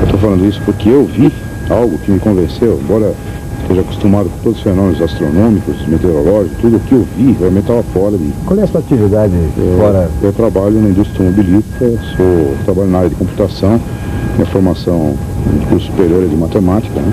Eu 0.00 0.04
estou 0.06 0.18
falando 0.18 0.44
isso 0.44 0.60
porque 0.64 0.88
eu 0.88 1.04
vi 1.04 1.32
algo 1.70 1.96
que 1.98 2.10
me 2.10 2.18
convenceu, 2.18 2.76
embora 2.82 3.14
esteja 3.62 3.82
acostumado 3.82 4.28
com 4.28 4.38
todos 4.42 4.58
os 4.58 4.64
fenômenos 4.64 5.00
astronômicos, 5.00 5.86
meteorológicos, 5.86 6.58
tudo 6.60 6.78
o 6.78 6.80
que 6.80 6.94
eu 6.94 7.06
vi 7.16 7.36
realmente 7.38 7.62
estava 7.62 7.84
fora 7.94 8.18
de. 8.18 8.32
Qual 8.44 8.58
é 8.58 8.64
a 8.64 8.66
sua 8.66 8.80
atividade 8.80 9.32
eu, 9.56 9.78
fora? 9.78 10.10
Eu 10.20 10.32
trabalho 10.32 10.82
na 10.82 10.88
indústria 10.88 11.28
automobilística, 11.28 11.88
sou, 12.16 12.56
trabalho 12.64 12.90
na 12.90 12.98
área 12.98 13.10
de 13.10 13.14
computação, 13.14 13.80
minha 14.34 14.46
formação 14.46 15.14
no 15.46 15.66
curso 15.68 15.86
superior 15.86 16.24
é 16.24 16.26
de 16.26 16.34
matemática, 16.34 17.00
né? 17.00 17.12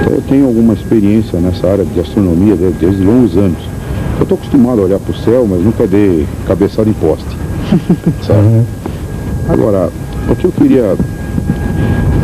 Então 0.00 0.12
eu 0.14 0.22
tenho 0.22 0.46
alguma 0.46 0.74
experiência 0.74 1.38
nessa 1.38 1.68
área 1.68 1.84
de 1.84 2.00
astronomia 2.00 2.56
desde, 2.56 2.78
desde 2.78 3.04
longos 3.04 3.36
anos. 3.36 3.73
Eu 4.16 4.22
estou 4.22 4.38
acostumado 4.38 4.80
a 4.80 4.84
olhar 4.84 4.98
para 4.98 5.12
o 5.12 5.16
céu, 5.16 5.46
mas 5.48 5.62
nunca 5.62 5.86
dei 5.86 6.26
cabeçada 6.46 6.88
em 6.88 6.92
poste. 6.94 7.36
sabe? 8.26 8.40
Uhum. 8.40 8.64
Agora, 9.48 9.90
o 10.28 10.36
que 10.36 10.44
eu 10.44 10.52
queria 10.52 10.96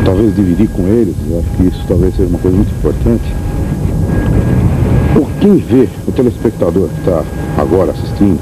talvez 0.05 0.35
dividir 0.35 0.69
com 0.69 0.87
eles, 0.87 1.15
acho 1.39 1.57
que 1.57 1.67
isso 1.67 1.85
talvez 1.87 2.15
seja 2.17 2.29
uma 2.29 2.39
coisa 2.39 2.57
muito 2.57 2.73
importante. 2.73 3.25
Por 5.15 5.29
quem 5.41 5.57
vê, 5.57 5.89
o 6.07 6.13
telespectador 6.13 6.89
que 6.89 7.01
está 7.01 7.23
agora 7.59 7.93
assistindo, 7.93 8.41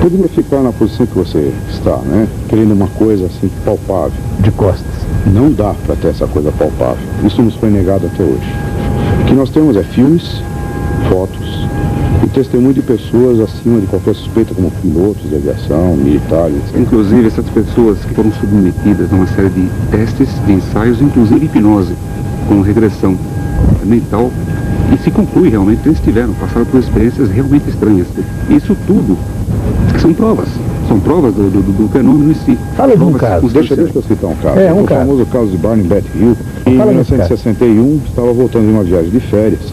poderia 0.00 0.28
ficar 0.28 0.60
na 0.60 0.72
posição 0.72 1.06
que 1.06 1.16
você 1.16 1.52
está, 1.70 1.96
né? 1.98 2.26
Querendo 2.48 2.72
uma 2.72 2.88
coisa 2.88 3.26
assim 3.26 3.50
palpável. 3.64 4.12
De 4.40 4.50
costas. 4.50 4.84
Não 5.26 5.50
dá 5.50 5.74
para 5.86 5.96
ter 5.96 6.08
essa 6.08 6.26
coisa 6.26 6.52
palpável. 6.52 7.02
Isso 7.24 7.40
nos 7.40 7.54
foi 7.54 7.70
negado 7.70 8.06
até 8.06 8.22
hoje. 8.22 8.52
O 9.22 9.24
que 9.24 9.34
nós 9.34 9.50
temos 9.50 9.76
é 9.76 9.82
filmes, 9.82 10.42
testemunho 12.34 12.74
de 12.74 12.82
pessoas 12.82 13.38
acima 13.40 13.80
de 13.80 13.86
qualquer 13.86 14.14
suspeita, 14.14 14.54
como 14.54 14.70
pilotos 14.82 15.28
de 15.28 15.36
aviação, 15.36 15.96
militares. 15.96 16.56
Etc. 16.56 16.80
Inclusive, 16.80 17.26
essas 17.28 17.48
pessoas 17.48 17.98
que 18.00 18.12
foram 18.12 18.32
submetidas 18.32 19.12
a 19.12 19.14
uma 19.16 19.26
série 19.28 19.50
de 19.50 19.68
testes, 19.90 20.28
de 20.44 20.52
ensaios, 20.52 21.00
inclusive 21.00 21.46
hipnose, 21.46 21.94
com 22.48 22.60
regressão 22.60 23.16
mental, 23.84 24.30
e 24.92 24.98
se 24.98 25.10
conclui 25.10 25.48
realmente 25.48 25.82
que 25.82 25.88
eles 25.88 26.00
tiveram, 26.00 26.34
passaram 26.34 26.66
por 26.66 26.80
experiências 26.80 27.30
realmente 27.30 27.68
estranhas. 27.70 28.06
Isso 28.50 28.76
tudo 28.86 29.16
são 30.00 30.12
provas. 30.12 30.48
São 30.88 31.00
provas 31.00 31.32
do, 31.34 31.48
do, 31.48 31.62
do 31.62 31.88
fenômeno 31.88 32.30
em 32.30 32.34
si. 32.34 32.58
Fala 32.76 32.96
de 32.96 33.02
um 33.02 33.12
caso. 33.12 33.48
Deixa, 33.48 33.74
deixa 33.74 33.96
eu 33.96 34.02
citar 34.02 34.30
um 34.30 34.36
caso. 34.36 34.58
É, 34.58 34.72
um 34.72 34.82
o 34.82 34.84
caso. 34.84 35.00
famoso 35.00 35.26
caso 35.26 35.46
de 35.46 35.56
Barney 35.56 35.86
Bat 35.86 36.04
Hill. 36.14 36.36
Em 36.66 36.76
Fala 36.76 36.92
desse 36.92 37.12
1961, 37.12 38.00
estava 38.06 38.32
voltando 38.32 38.66
de 38.66 38.72
uma 38.72 38.84
viagem 38.84 39.10
de 39.10 39.20
férias, 39.20 39.72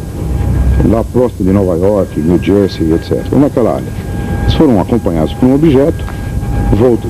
lá 0.89 1.03
próximo 1.03 1.45
de 1.45 1.51
Nova 1.51 1.75
York, 1.77 2.19
New 2.19 2.39
Jersey, 2.41 2.91
etc. 2.93 3.23
Naquela 3.33 3.75
área. 3.75 3.83
Eles 4.43 4.53
foram 4.55 4.79
acompanhados 4.81 5.33
por 5.33 5.47
um 5.47 5.55
objeto, 5.55 6.03
voltam, 6.73 7.09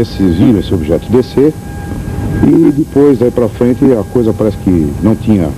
esses 0.00 0.36
viram 0.36 0.58
esse 0.60 0.72
objeto 0.74 1.10
descer, 1.10 1.52
e 2.42 2.72
depois, 2.72 3.18
daí 3.18 3.30
para 3.30 3.48
frente, 3.48 3.84
a 3.92 4.02
coisa 4.12 4.32
parece 4.32 4.56
que 4.58 4.92
não 5.02 5.14
tinha 5.14 5.48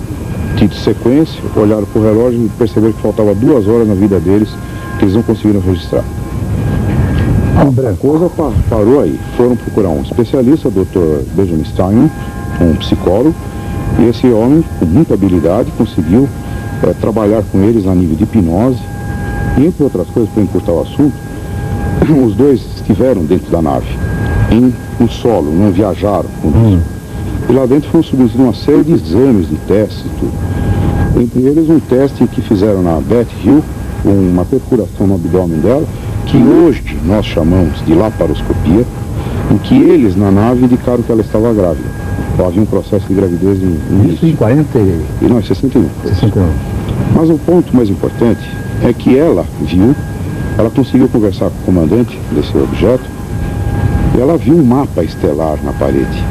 tido 0.57 0.73
sequência, 0.75 1.39
olharam 1.55 1.85
para 1.85 2.01
o 2.01 2.03
relógio 2.03 2.45
e 2.45 2.49
perceberam 2.57 2.93
que 2.93 3.01
faltava 3.01 3.33
duas 3.35 3.67
horas 3.67 3.87
na 3.87 3.93
vida 3.93 4.19
deles 4.19 4.49
que 4.97 5.05
eles 5.05 5.13
não 5.15 5.21
conseguiram 5.21 5.59
registrar. 5.61 6.03
A 7.59 7.93
coisa 7.97 8.29
pa- 8.29 8.51
parou 8.69 9.01
aí. 9.01 9.19
Foram 9.35 9.55
procurar 9.55 9.89
um 9.89 10.01
especialista, 10.01 10.67
o 10.67 10.71
Dr. 10.71 11.23
Benjamin 11.35 11.65
Stein, 11.65 12.11
um 12.61 12.75
psicólogo, 12.75 13.35
e 13.99 14.07
esse 14.09 14.27
homem, 14.27 14.63
com 14.79 14.85
muita 14.85 15.13
habilidade, 15.15 15.71
conseguiu 15.77 16.27
eh, 16.83 16.93
trabalhar 16.99 17.43
com 17.51 17.63
eles 17.63 17.87
a 17.87 17.93
nível 17.93 18.15
de 18.15 18.23
hipnose. 18.23 18.79
E, 19.57 19.65
entre 19.65 19.83
outras 19.83 20.07
coisas, 20.07 20.31
para 20.33 20.43
encurtar 20.43 20.71
o 20.71 20.81
assunto, 20.81 21.13
os 22.25 22.35
dois 22.35 22.61
estiveram 22.75 23.23
dentro 23.23 23.51
da 23.51 23.61
nave, 23.61 23.87
em 24.51 24.73
um 24.99 25.07
solo, 25.07 25.51
não 25.51 25.71
viajaram 25.71 26.29
conosco. 26.41 26.97
E 27.49 27.53
lá 27.53 27.65
dentro 27.65 27.89
foram 27.89 28.03
submetidos 28.03 28.41
uma 28.41 28.53
série 28.53 28.83
de 28.83 28.93
exames, 28.93 29.47
de 29.47 29.55
testes 29.67 30.05
e 30.05 30.09
tudo. 30.19 30.33
Entre 31.21 31.41
eles 31.41 31.69
um 31.69 31.79
teste 31.79 32.27
que 32.27 32.41
fizeram 32.41 32.81
na 32.81 32.99
Beth 32.99 33.27
Hill, 33.43 33.63
com 34.03 34.09
uma 34.09 34.45
perfuração 34.45 35.07
no 35.07 35.15
abdômen 35.15 35.59
dela, 35.59 35.85
que 36.25 36.37
hoje 36.37 36.83
nós 37.05 37.25
chamamos 37.25 37.83
de 37.85 37.93
laparoscopia, 37.93 38.85
em 39.49 39.57
que 39.57 39.75
eles 39.75 40.15
na 40.15 40.29
nave 40.29 40.65
indicaram 40.65 41.01
que 41.01 41.11
ela 41.11 41.21
estava 41.21 41.53
grávida. 41.53 41.89
Havia 42.45 42.61
um 42.61 42.65
processo 42.65 43.05
de 43.07 43.13
gravidez 43.15 43.57
em, 43.61 43.77
em 43.91 44.13
Isso 44.13 44.25
em 44.25 44.35
40 44.35 44.77
e 44.77 45.25
não, 45.27 45.39
em 45.39 45.43
61. 45.43 45.85
61. 46.03 46.43
Mas 47.15 47.29
o 47.29 47.37
ponto 47.37 47.75
mais 47.75 47.89
importante 47.89 48.41
é 48.83 48.93
que 48.93 49.17
ela 49.17 49.45
viu, 49.61 49.95
ela 50.57 50.69
conseguiu 50.69 51.09
conversar 51.09 51.49
com 51.49 51.57
o 51.57 51.65
comandante 51.65 52.17
desse 52.31 52.55
objeto, 52.57 53.03
e 54.15 54.21
ela 54.21 54.37
viu 54.37 54.55
um 54.55 54.63
mapa 54.63 55.03
estelar 55.03 55.57
na 55.63 55.71
parede. 55.73 56.23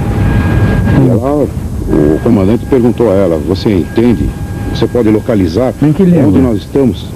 E 1.05 1.09
ela, 1.09 1.47
o 1.89 2.21
comandante 2.23 2.65
perguntou 2.67 3.11
a 3.11 3.15
ela, 3.15 3.39
você 3.39 3.73
entende? 3.73 4.29
Você 4.75 4.87
pode 4.87 5.09
localizar 5.11 5.73
onde 5.83 6.39
nós 6.39 6.59
estamos? 6.59 7.07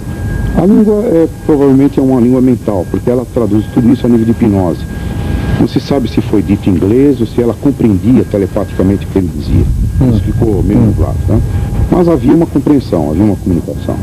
A 0.57 0.67
língua 0.67 1.03
é, 1.05 1.29
provavelmente 1.47 1.99
é 2.01 2.03
uma 2.03 2.21
língua 2.21 2.41
mental, 2.41 2.85
porque 2.91 3.09
ela 3.09 3.25
traduz 3.33 3.65
tudo 3.73 3.93
isso 3.93 4.05
a 4.07 4.09
nível 4.09 4.25
de 4.27 4.33
hipnose. 4.33 4.81
Não 5.61 5.69
se 5.69 5.79
sabe 5.79 6.09
se 6.09 6.23
foi 6.23 6.41
dito 6.41 6.71
em 6.71 6.73
inglês 6.73 7.21
ou 7.21 7.27
se 7.27 7.43
ela 7.43 7.53
compreendia 7.53 8.25
telepaticamente 8.25 9.05
o 9.05 9.09
que 9.09 9.19
ele 9.19 9.31
dizia. 9.37 9.65
Isso 10.09 10.25
ficou 10.25 10.63
meio 10.63 10.81
nublado. 10.81 11.19
Né? 11.29 11.39
Mas 11.91 12.09
havia 12.09 12.33
uma 12.33 12.47
compreensão, 12.47 13.11
havia 13.11 13.23
uma 13.23 13.37
comunicação. 13.37 13.95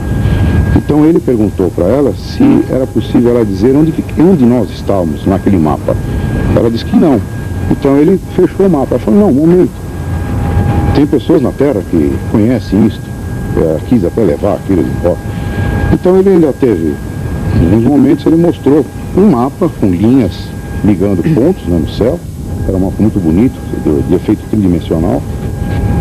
Então 0.75 1.03
ele 1.03 1.19
perguntou 1.19 1.71
para 1.71 1.85
ela 1.85 2.13
se 2.13 2.43
era 2.69 2.85
possível 2.85 3.31
ela 3.31 3.43
dizer 3.43 3.75
onde, 3.75 3.91
onde 4.19 4.45
nós 4.45 4.69
estávamos 4.69 5.25
naquele 5.25 5.57
mapa. 5.57 5.95
Ela 6.55 6.69
disse 6.69 6.85
que 6.85 6.95
não. 6.95 7.19
Então 7.71 7.97
ele 7.97 8.19
fechou 8.35 8.67
o 8.67 8.69
mapa. 8.69 8.93
Ela 8.93 8.99
falou, 8.99 9.19
não, 9.19 9.29
um 9.29 9.47
momento. 9.47 9.71
Tem 10.93 11.07
pessoas 11.07 11.41
na 11.41 11.51
Terra 11.51 11.81
que 11.89 12.15
conhecem 12.31 12.85
isto. 12.85 13.01
É, 13.57 13.79
quis 13.89 14.05
até 14.05 14.21
levar 14.21 14.53
aquilo 14.53 14.83
de 14.83 14.91
volta. 15.01 15.21
Então 15.91 16.17
ele 16.17 16.29
ainda 16.29 16.53
teve, 16.53 16.93
em 17.59 17.65
alguns 17.65 17.83
momentos 17.83 18.23
ele 18.27 18.35
mostrou 18.35 18.85
um 19.17 19.31
mapa 19.31 19.67
com 19.79 19.87
linhas 19.87 20.55
ligando 20.83 21.23
pontos 21.33 21.65
né, 21.67 21.79
no 21.79 21.89
céu. 21.89 22.19
Era 22.67 22.77
um 22.77 22.81
mapa 22.81 22.95
muito 22.99 23.19
bonito, 23.19 23.55
de, 24.07 24.15
efeito 24.15 24.41
tridimensional. 24.49 25.21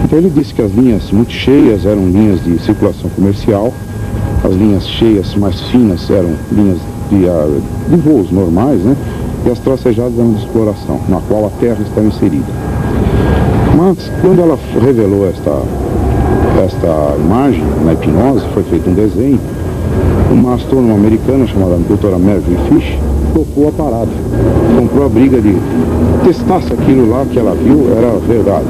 Então 0.05 0.19
ele 0.19 0.31
disse 0.31 0.55
que 0.55 0.63
as 0.63 0.73
linhas 0.73 1.11
muito 1.11 1.33
cheias 1.33 1.85
eram 1.85 2.09
linhas 2.09 2.43
de 2.43 2.59
circulação 2.61 3.11
comercial 3.11 3.73
as 4.47 4.55
linhas 4.55 4.87
cheias 4.87 5.35
mais 5.35 5.61
finas 5.71 6.09
eram 6.11 6.31
linhas 6.53 6.79
de, 7.11 7.25
uh, 7.25 7.61
de 7.89 7.97
voos 7.97 8.31
normais, 8.31 8.81
né? 8.81 8.97
E 9.45 9.51
as 9.51 9.59
tracejadas 9.59 10.19
eram 10.19 10.33
de 10.33 10.39
exploração, 10.39 11.01
na 11.09 11.21
qual 11.29 11.47
a 11.47 11.51
Terra 11.61 11.79
está 11.83 12.01
inserida. 12.01 12.47
Mas 13.77 14.11
quando 14.21 14.41
ela 14.41 14.59
revelou 14.81 15.29
esta, 15.29 15.63
esta 16.65 17.17
imagem 17.19 17.63
na 17.85 17.93
hipnose, 17.93 18.45
foi 18.55 18.63
feito 18.65 18.89
um 18.89 18.95
desenho, 18.95 19.41
uma 20.31 20.55
astrônoma 20.55 20.95
americana 20.95 21.47
chamada 21.47 21.77
doutora 21.89 22.19
Mervyn 22.19 22.57
Fish 22.69 22.99
topou 23.37 23.69
a 23.69 23.73
parada. 23.73 24.11
Comprou 24.79 25.05
a 25.05 25.09
briga 25.09 25.41
de 25.41 25.55
testar 26.25 26.63
se 26.63 26.73
aquilo 26.73 27.11
lá 27.11 27.27
que 27.31 27.39
ela 27.39 27.55
viu 27.55 27.91
era 27.95 28.19
verdade. 28.19 28.65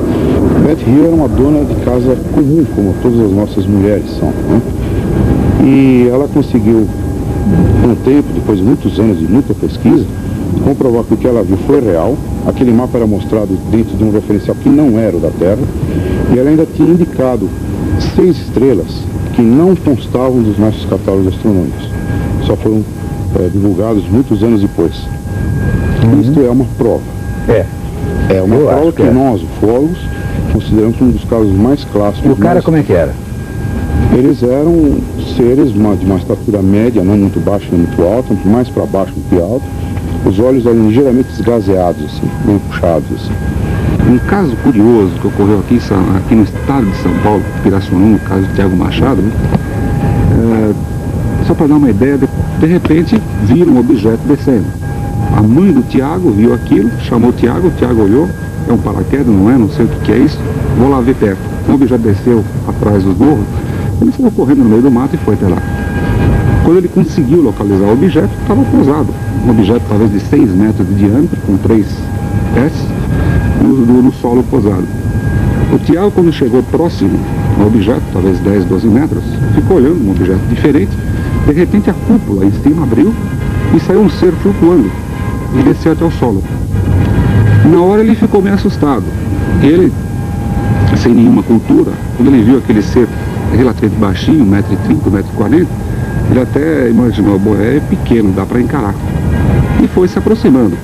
Beth 0.67 0.83
Hill 0.89 1.07
era 1.07 1.15
uma 1.15 1.29
dona 1.29 1.65
de 1.65 1.75
casa 1.85 2.17
comum, 2.35 2.65
como 2.75 2.95
todas 3.01 3.21
as 3.21 3.31
nossas 3.31 3.67
mulheres 3.67 4.11
são. 4.19 4.29
Né? 4.29 4.61
E 5.63 6.09
ela 6.13 6.27
conseguiu, 6.29 6.87
com 7.83 7.93
o 7.93 7.97
tempo, 8.05 8.29
depois 8.35 8.59
de 8.59 8.65
muitos 8.65 8.99
anos 8.99 9.19
de 9.19 9.29
muita 9.29 9.55
pesquisa, 9.55 10.05
comprovar 10.65 11.05
que 11.05 11.15
o 11.15 11.17
que 11.17 11.29
ela 11.29 11.45
viu 11.45 11.57
foi 11.59 11.81
real. 11.81 12.17
Aquele 12.47 12.73
mapa 12.73 12.99
era 12.99 13.07
mostrado 13.07 13.57
dentro 13.71 13.97
de 13.97 14.03
um 14.03 14.11
referencial 14.11 14.57
que 14.61 14.69
não 14.69 14.99
era 14.99 15.17
o 15.17 15.21
da 15.21 15.31
Terra. 15.31 15.63
E 16.35 16.39
ela 16.39 16.51
ainda 16.51 16.67
tinha 16.67 16.91
indicado 16.91 17.49
seis 18.17 18.37
estrelas 18.37 19.05
que 19.35 19.43
não 19.43 19.77
constavam 19.77 20.43
dos 20.43 20.59
nossos 20.59 20.85
catálogos 20.87 21.35
astronômicos. 21.35 21.89
Só 22.45 22.57
foram 22.57 22.83
é, 23.41 23.49
divulgados 23.49 24.05
muitos 24.09 24.43
anos 24.43 24.61
depois. 24.63 24.95
Uhum. 26.05 26.21
Isto 26.21 26.41
é 26.41 26.51
uma 26.51 26.65
prova. 26.79 27.03
É. 27.49 27.65
É 28.29 28.43
uma 28.43 28.55
Eu 28.57 28.67
prova 28.67 28.93
que, 28.93 29.03
que 29.03 29.09
é. 29.09 29.11
nós, 29.11 29.43
ufólogos, 29.43 29.99
consideramos 30.53 31.01
um 31.01 31.11
dos 31.11 31.25
casos 31.25 31.53
mais 31.53 31.85
clássicos. 31.85 32.27
E 32.29 32.33
o 32.33 32.37
cara 32.37 32.63
como 32.63 32.77
é 32.77 32.83
que 32.83 32.93
era? 32.93 33.13
eles 34.17 34.43
eram 34.43 34.97
seres 35.37 35.75
uma- 35.75 35.95
de 35.95 36.07
uma 36.07 36.17
estatura 36.17 36.63
média, 36.63 37.03
não 37.05 37.17
muito 37.19 37.39
baixa 37.45 37.67
nem 37.71 37.81
muito 37.83 38.03
alta, 38.03 38.35
mais 38.47 38.69
para 38.69 38.87
baixo 38.87 39.13
do 39.13 39.21
que 39.29 39.37
alto. 39.41 39.63
Os 40.25 40.39
olhos 40.39 40.65
eram 40.65 40.89
ligeiramente 40.89 41.29
esgazeados, 41.39 42.03
assim, 42.05 42.29
bem 42.47 42.59
puxados. 42.59 43.05
Assim. 43.15 43.33
Um 44.11 44.19
caso 44.27 44.57
curioso 44.63 45.11
que 45.21 45.27
ocorreu 45.27 45.59
aqui, 45.59 45.79
aqui 46.17 46.35
no 46.35 46.45
estado 46.45 46.87
de 46.87 46.97
São 47.03 47.13
Paulo, 47.23 47.43
Pirassununga, 47.63 48.13
no 48.15 48.19
caso 48.21 48.43
de 48.43 48.55
Tiago 48.55 48.77
Machado, 48.77 49.21
né? 49.21 49.31
É, 50.73 51.45
só 51.47 51.55
para 51.55 51.67
dar 51.67 51.77
uma 51.77 51.91
ideia, 51.91 52.17
de, 52.17 52.27
de 52.61 52.67
repente 52.67 53.21
viram 53.45 53.73
um 53.75 53.79
objeto 53.81 54.21
descendo. 54.27 54.65
A 55.37 55.43
mãe 55.43 55.73
do 55.73 55.83
Tiago 55.83 56.31
viu 56.31 56.55
aquilo, 56.55 56.91
chamou 57.01 57.31
o 57.31 57.33
Tiago, 57.33 57.69
o 57.69 57.71
Tiago 57.73 58.03
olhou, 58.03 58.29
é 58.69 58.73
um 58.73 58.79
paraquedas, 58.79 59.27
não 59.27 59.51
é? 59.51 59.57
Não 59.59 59.69
sei 59.69 59.85
o 59.85 59.89
que, 59.89 60.01
que 60.07 60.13
é 60.13 60.19
isso, 60.19 60.39
vou 60.79 60.89
lá 60.89 61.01
ver 61.01 61.15
perto. 61.17 61.39
O 61.69 61.75
objeto 61.75 62.01
desceu 62.03 62.45
atrás 62.69 63.03
dos 63.05 63.17
morros, 63.19 63.45
ele 64.01 64.13
saiu 64.13 64.31
correndo 64.31 64.59
no 64.59 64.69
meio 64.71 64.83
do 64.83 64.91
mato 64.91 65.15
e 65.15 65.19
foi 65.19 65.35
até 65.35 65.47
lá. 65.49 65.59
Quando 66.65 66.79
ele 66.79 66.89
conseguiu 66.89 67.43
localizar 67.43 67.87
o 67.87 67.93
objeto, 67.93 68.31
estava 68.43 68.63
pousado. 68.65 69.09
Um 69.47 69.51
objeto 69.51 69.83
talvez 69.89 70.11
de 70.13 70.21
6 70.21 70.51
metros 70.53 70.87
de 70.89 70.95
diâmetro, 70.95 71.39
com 71.47 71.57
3 71.59 71.87
S, 72.57 72.75
no, 73.63 73.69
no- 73.87 74.03
no 74.03 74.13
solo 74.15 74.43
pousado. 74.45 74.85
O 75.73 75.79
Tiago, 75.79 76.11
quando 76.11 76.33
chegou 76.33 76.63
próximo 76.65 77.19
ao 77.61 77.67
objeto, 77.69 78.03
talvez 78.13 78.39
10, 78.41 78.65
12 78.65 78.87
metros, 78.89 79.23
ficou 79.55 79.77
olhando 79.77 80.05
um 80.07 80.11
objeto 80.11 80.41
diferente. 80.49 80.91
De 81.47 81.53
repente, 81.53 81.89
a 81.89 81.95
cúpula 81.95 82.45
em 82.45 82.51
cima 82.63 82.83
abriu 82.83 83.15
e 83.75 83.81
saiu 83.81 84.01
um 84.01 84.11
ser 84.11 84.33
flutuando 84.43 84.91
e 85.55 85.63
desceu 85.63 85.93
até 85.93 86.05
o 86.05 86.11
solo. 86.11 86.43
Na 87.71 87.81
hora 87.81 88.03
ele 88.03 88.15
ficou 88.15 88.43
meio 88.43 88.55
assustado. 88.55 89.05
Ele, 89.63 89.93
sem 90.97 91.15
nenhuma 91.15 91.43
cultura, 91.43 91.93
quando 92.17 92.29
ele 92.29 92.43
viu 92.43 92.59
aquele 92.59 92.83
ser 92.83 93.09
relativamente 93.57 94.01
baixinho, 94.01 94.45
1,30m, 94.45 95.01
1,40m, 95.39 95.67
ele 96.31 96.41
até 96.41 96.91
imaginou, 96.91 97.39
bom, 97.39 97.55
é 97.55 97.81
pequeno, 97.89 98.33
dá 98.33 98.45
para 98.45 98.61
encarar. 98.61 98.95
E 99.83 99.87
foi 99.89 100.09
se 100.09 100.19
aproximando. 100.19 100.77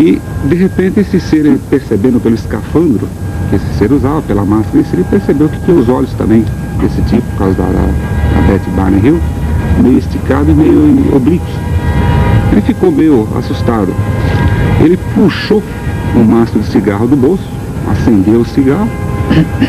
E, 0.00 0.20
de 0.44 0.54
repente, 0.56 1.00
esse 1.00 1.20
ser, 1.20 1.58
percebendo 1.70 2.20
pelo 2.20 2.34
escafandro 2.34 3.06
que 3.48 3.56
esse 3.56 3.78
ser 3.78 3.92
usava, 3.92 4.22
pela 4.22 4.44
máscara, 4.44 4.84
ele 4.92 5.04
percebeu 5.04 5.48
que 5.48 5.60
tinha 5.64 5.76
os 5.76 5.88
olhos 5.88 6.12
também 6.14 6.44
desse 6.80 7.00
tipo, 7.02 7.22
por 7.32 7.38
causa 7.38 7.54
da, 7.54 7.64
da, 7.64 7.70
da 7.70 8.46
Betty 8.48 8.70
Barney 8.70 9.00
Hill, 9.04 9.20
meio 9.80 9.98
esticado 9.98 10.50
e 10.50 10.54
meio 10.54 11.14
oblíquos. 11.14 11.52
Ele 12.52 12.60
ficou 12.60 12.90
meio 12.90 13.28
assustado. 13.36 13.94
Ele 14.80 14.98
puxou 15.14 15.62
um 16.16 16.24
maço 16.24 16.58
de 16.58 16.66
cigarro 16.66 17.06
do 17.06 17.16
bolso, 17.16 17.44
acendeu 17.90 18.40
o 18.40 18.44
cigarro 18.44 18.88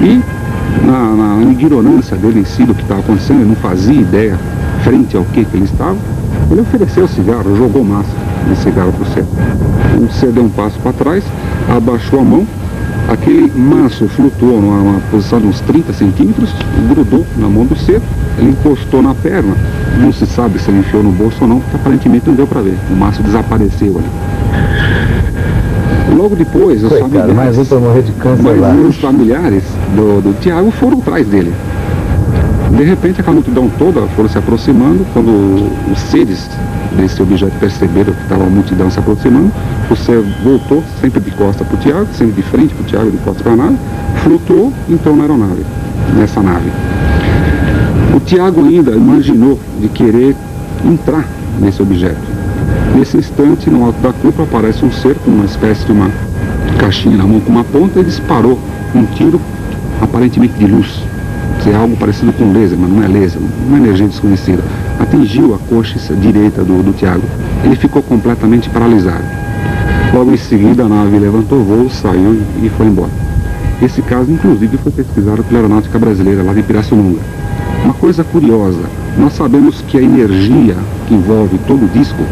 e, 0.02 0.22
na, 0.86 1.38
na 1.38 1.52
ignorância 1.52 2.18
dele 2.18 2.42
em 2.42 2.46
si 2.46 2.64
do 2.64 2.74
que 2.74 2.82
estava 2.82 3.00
acontecendo, 3.00 3.42
ele 3.42 3.50
não 3.50 3.56
fazia 3.56 4.00
ideia 4.00 4.38
frente 4.84 5.16
ao 5.16 5.24
que, 5.26 5.46
que 5.46 5.58
ele 5.58 5.66
estava, 5.66 5.96
ele 6.52 6.62
ofereceu 6.62 7.06
o 7.06 7.08
cigarro, 7.08 7.56
jogou 7.56 7.82
o 7.82 7.86
maço 7.86 8.10
de 8.50 8.56
cigarro 8.58 8.92
para 8.92 9.04
o 9.04 9.14
ser. 9.14 9.26
O 10.04 10.12
ser 10.12 10.32
deu 10.32 10.44
um 10.44 10.50
passo 10.50 10.78
para 10.80 10.92
trás, 10.92 11.24
abaixou 11.70 12.20
a 12.20 12.24
mão, 12.24 12.46
aquele 13.08 13.52
maço 13.56 14.08
flutuou 14.10 14.62
numa, 14.62 14.78
numa 14.78 15.00
posição 15.12 15.40
de 15.40 15.48
uns 15.48 15.62
30 15.62 15.94
centímetros, 15.94 16.54
grudou 16.90 17.26
na 17.38 17.48
mão 17.48 17.66
do 17.66 17.78
ser, 17.78 18.02
ele 18.38 18.50
encostou 18.52 19.02
na 19.02 19.14
perna, 19.14 19.56
não 20.00 20.12
se 20.12 20.26
sabe 20.26 20.60
se 20.60 20.70
ele 20.70 20.80
enfiou 20.80 21.04
no 21.04 21.12
bolso 21.12 21.38
ou 21.42 21.48
não, 21.48 21.60
porque 21.60 21.76
aparentemente 21.78 22.28
não 22.28 22.36
deu 22.36 22.48
para 22.48 22.62
ver. 22.62 22.78
O 22.90 22.96
maço 22.96 23.22
desapareceu 23.22 23.98
ali. 23.98 24.10
Logo 26.16 26.36
depois, 26.36 26.84
os 26.84 26.90
Coitado, 26.90 27.10
familiares, 27.10 27.36
mais 27.36 27.58
um 27.58 27.66
para 27.66 27.80
morrer 27.80 28.02
de 28.04 28.12
câncer 28.14 28.44
mas 28.44 28.60
lá. 28.60 28.74
os 28.74 28.96
familiares 28.98 29.64
do, 29.96 30.22
do 30.22 30.40
Tiago 30.40 30.72
foram 30.72 31.00
atrás 31.00 31.28
dele. 31.28 31.54
De 32.76 32.84
repente, 32.84 33.22
aquela 33.22 33.36
multidão 33.36 33.70
toda 33.78 34.02
foram 34.16 34.30
se 34.30 34.38
aproximando. 34.38 35.06
Quando 35.14 35.70
os 35.92 36.00
seres 36.00 36.50
desse 36.98 37.22
objeto 37.22 37.54
perceberam 37.60 38.14
que 38.14 38.22
estava 38.24 38.44
a 38.44 38.50
multidão 38.50 38.90
se 38.90 39.00
aproximando, 39.00 39.52
o 39.90 39.96
ser 39.96 40.22
voltou, 40.44 40.84
sempre 41.02 41.20
de 41.20 41.32
costa 41.32 41.64
para 41.64 41.76
o 41.76 41.80
Tiago, 41.80 42.08
sempre 42.14 42.34
de 42.34 42.44
frente 42.44 42.74
para 42.74 42.84
o 42.84 42.86
Tiago, 42.86 43.12
de 43.12 43.18
costa 43.18 43.44
para 43.44 43.54
a 43.54 43.56
nave, 43.56 43.78
flutuou 44.24 44.72
e 44.88 44.94
entrou 44.94 45.16
na 45.16 45.24
aeronave, 45.24 45.64
nessa 46.16 46.42
nave. 46.42 46.72
O 48.16 48.20
Tiago 48.20 48.64
ainda 48.64 48.92
imaginou 48.92 49.60
de 49.82 49.88
querer 49.88 50.36
entrar 50.86 51.28
nesse 51.60 51.82
objeto. 51.82 52.22
Nesse 52.96 53.18
instante, 53.18 53.72
no 53.72 53.84
alto 53.86 54.00
da 54.02 54.14
cúpula, 54.14 54.48
aparece 54.48 54.86
um 54.86 54.92
ser 54.92 55.16
com 55.16 55.32
uma 55.32 55.46
espécie 55.46 55.84
de 55.86 55.92
uma 55.92 56.12
caixinha 56.78 57.18
na 57.18 57.26
mão 57.26 57.40
com 57.40 57.52
uma 57.52 57.64
ponta 57.64 58.00
e 58.00 58.04
disparou 58.04 58.60
um 58.94 59.04
tiro, 59.06 59.42
aparentemente 60.00 60.54
de 60.60 60.68
luz. 60.68 61.02
É 61.66 61.76
algo 61.76 61.96
parecido 61.96 62.34
com 62.34 62.52
laser, 62.52 62.78
mas 62.78 62.92
não 62.92 63.02
é 63.02 63.08
laser, 63.08 63.42
uma 63.68 63.78
energia 63.78 64.06
desconhecida. 64.06 64.62
Atingiu 65.00 65.56
a 65.56 65.58
coxa 65.58 65.98
direita 66.14 66.64
do, 66.64 66.84
do 66.84 66.92
Tiago. 66.92 67.24
Ele 67.64 67.76
ficou 67.76 68.04
completamente 68.04 68.70
paralisado. 68.70 69.24
Logo 70.14 70.32
em 70.32 70.38
seguida, 70.38 70.84
a 70.84 70.90
nave 70.90 71.18
levantou 71.18 71.64
voo, 71.64 71.90
saiu 71.90 72.40
e 72.62 72.70
foi 72.70 72.86
embora. 72.86 73.10
Esse 73.82 74.02
caso, 74.04 74.30
inclusive, 74.30 74.78
foi 74.78 74.92
pesquisado 74.92 75.44
pela 75.46 75.62
Aeronáutica 75.62 75.98
Brasileira, 75.98 76.44
lá 76.44 76.54
de 76.54 76.62
Pirassununga. 76.62 77.20
Uma 77.84 77.94
coisa 77.94 78.24
curiosa, 78.24 78.80
nós 79.18 79.34
sabemos 79.34 79.82
que 79.88 79.98
a 79.98 80.02
energia 80.02 80.76
que 81.08 81.14
envolve 81.14 81.58
todo 81.68 81.84
o 81.84 81.88
disco 81.90 82.24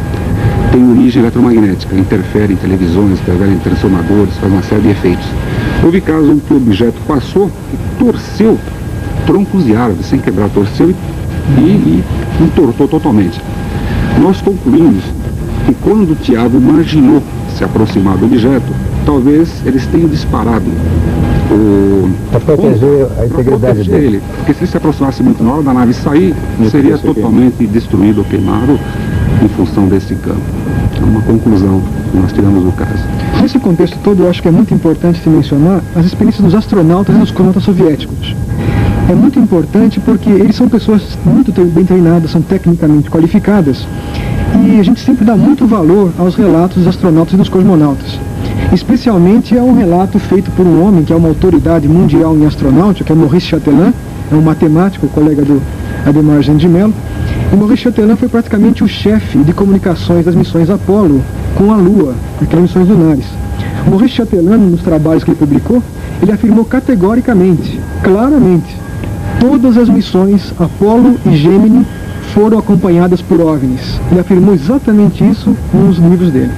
tem 0.72 0.90
origem 0.90 1.22
eletromagnética, 1.22 1.96
interfere 1.96 2.54
em 2.54 2.56
televisões, 2.56 3.20
interfere 3.20 3.52
em 3.52 3.60
transformadores, 3.60 4.34
faz 4.38 4.52
uma 4.52 4.64
série 4.64 4.82
de 4.82 4.90
efeitos. 4.92 5.26
Houve 5.84 6.00
casos 6.00 6.30
em 6.30 6.40
que 6.40 6.54
o 6.54 6.58
objeto 6.58 6.98
passou 7.06 7.52
e 7.74 8.00
torceu 8.00 8.58
troncos 9.26 9.66
de 9.66 9.76
árvores, 9.76 10.06
sem 10.06 10.20
quebrar, 10.20 10.50
torceu 10.50 10.90
e, 10.90 10.96
e, 11.60 12.04
e 12.40 12.44
entortou 12.44 12.88
totalmente. 12.88 13.42
Nós 14.22 14.42
concluímos 14.42 15.04
que 15.66 15.74
quando 15.82 16.12
o 16.12 16.16
Tiago 16.16 16.58
imaginou 16.58 17.22
se 17.58 17.64
aproximar 17.64 18.18
do 18.18 18.26
objeto, 18.26 18.74
talvez 19.06 19.50
eles 19.66 19.86
tenham 19.88 20.08
disparado 20.08 20.66
o, 21.52 22.10
Para 22.32 22.40
proteger 22.40 23.08
a 23.20 23.26
integridade 23.26 23.60
proteger 23.60 23.94
dele. 23.94 24.06
ele. 24.08 24.22
Porque 24.38 24.54
se 24.54 24.60
ele 24.62 24.72
se 24.72 24.78
aproximasse 24.78 25.22
muito 25.24 25.44
na 25.44 25.54
hora 25.54 25.64
da 25.64 25.74
nave 25.74 25.94
sair, 25.94 26.34
seria 26.70 26.98
totalmente 26.98 27.66
destruído 27.68 28.20
ou 28.20 28.24
queimado 28.26 28.80
em 29.44 29.48
função 29.50 29.88
desse 29.88 30.16
campo. 30.16 30.42
É 31.00 31.04
uma 31.04 31.22
conclusão 31.22 31.82
que 32.12 32.18
nós 32.18 32.32
tiramos 32.32 32.64
do 32.64 32.72
caso. 32.74 33.04
Nesse 33.42 33.60
contexto 33.60 33.98
todo, 34.04 34.24
eu 34.24 34.30
acho 34.30 34.42
que 34.42 34.48
é 34.48 34.52
muito 34.52 34.74
importante 34.74 35.20
se 35.22 35.30
mencionar 35.30 35.82
as 35.96 36.06
experiências 36.06 36.44
dos 36.44 36.56
astronautas 36.56 37.16
e 37.16 37.20
dos 37.20 37.32
cosmonautas 37.32 37.64
soviéticos. 37.64 38.36
É 39.10 39.16
muito 39.16 39.40
importante 39.40 40.00
porque 40.00 40.30
eles 40.30 40.56
são 40.56 40.70
pessoas 40.70 41.18
muito 41.26 41.52
bem 41.52 41.84
treinadas, 41.84 42.32
são 42.32 42.42
tecnicamente 42.42 43.10
qualificadas, 43.10 43.86
e 44.60 44.80
a 44.80 44.84
gente 44.84 45.00
sempre 45.00 45.26
dá 45.26 45.36
muito 45.36 45.66
valor 45.66 46.12
aos 46.18 46.36
relatos 46.36 46.78
dos 46.78 46.88
astronautas 46.88 47.34
e 47.34 47.38
dos 47.38 47.50
cosmonautas. 47.50 48.20
Especialmente 48.74 49.58
a 49.58 49.64
um 49.64 49.74
relato 49.74 50.20
feito 50.20 50.52
por 50.52 50.66
um 50.66 50.84
homem 50.84 51.04
que 51.04 51.14
é 51.14 51.16
uma 51.16 51.30
autoridade 51.30 51.88
mundial 51.88 52.36
em 52.36 52.46
astronáutica, 52.46 53.06
que 53.06 53.12
é 53.12 53.16
Maurice 53.16 53.48
Chatelain, 53.48 53.94
é 54.32 54.36
um 54.36 54.42
matemático, 54.42 55.08
colega 55.08 55.44
do 55.44 55.62
Ademar 56.06 56.42
Jean 56.42 56.58
de 56.58 56.68
Mello. 56.68 56.94
E 57.52 57.56
Maurice 57.56 57.84
Chatelain 57.84 58.16
foi 58.16 58.30
praticamente 58.30 58.84
o 58.84 58.88
chefe 58.88 59.40
de 59.40 59.54
comunicações 59.54 60.26
das 60.26 60.36
missões 60.36 60.70
Apollo 60.70 61.22
com 61.56 61.72
a 61.72 61.76
Lua, 61.76 62.16
aquelas 62.42 62.64
missões 62.64 62.88
lunares. 62.88 63.26
Maurice 63.88 64.16
Chatelain, 64.16 64.58
nos 64.58 64.82
trabalhos 64.82 65.24
que 65.24 65.32
ele 65.32 65.40
publicou, 65.40 65.82
ele 66.22 66.32
afirmou 66.32 66.64
categoricamente, 66.64 67.80
claramente, 68.04 68.78
todas 69.40 69.78
as 69.78 69.90
missões 69.90 70.54
Apollo 70.60 71.18
e 71.26 71.36
Gemini 71.36 71.86
foram 72.34 72.58
acompanhadas 72.58 73.22
por 73.22 73.40
OVNIs. 73.40 74.00
Ele 74.10 74.20
afirmou 74.20 74.54
exatamente 74.54 75.24
isso 75.24 75.56
nos 75.74 75.98
livros 75.98 76.32
dele. 76.32 76.52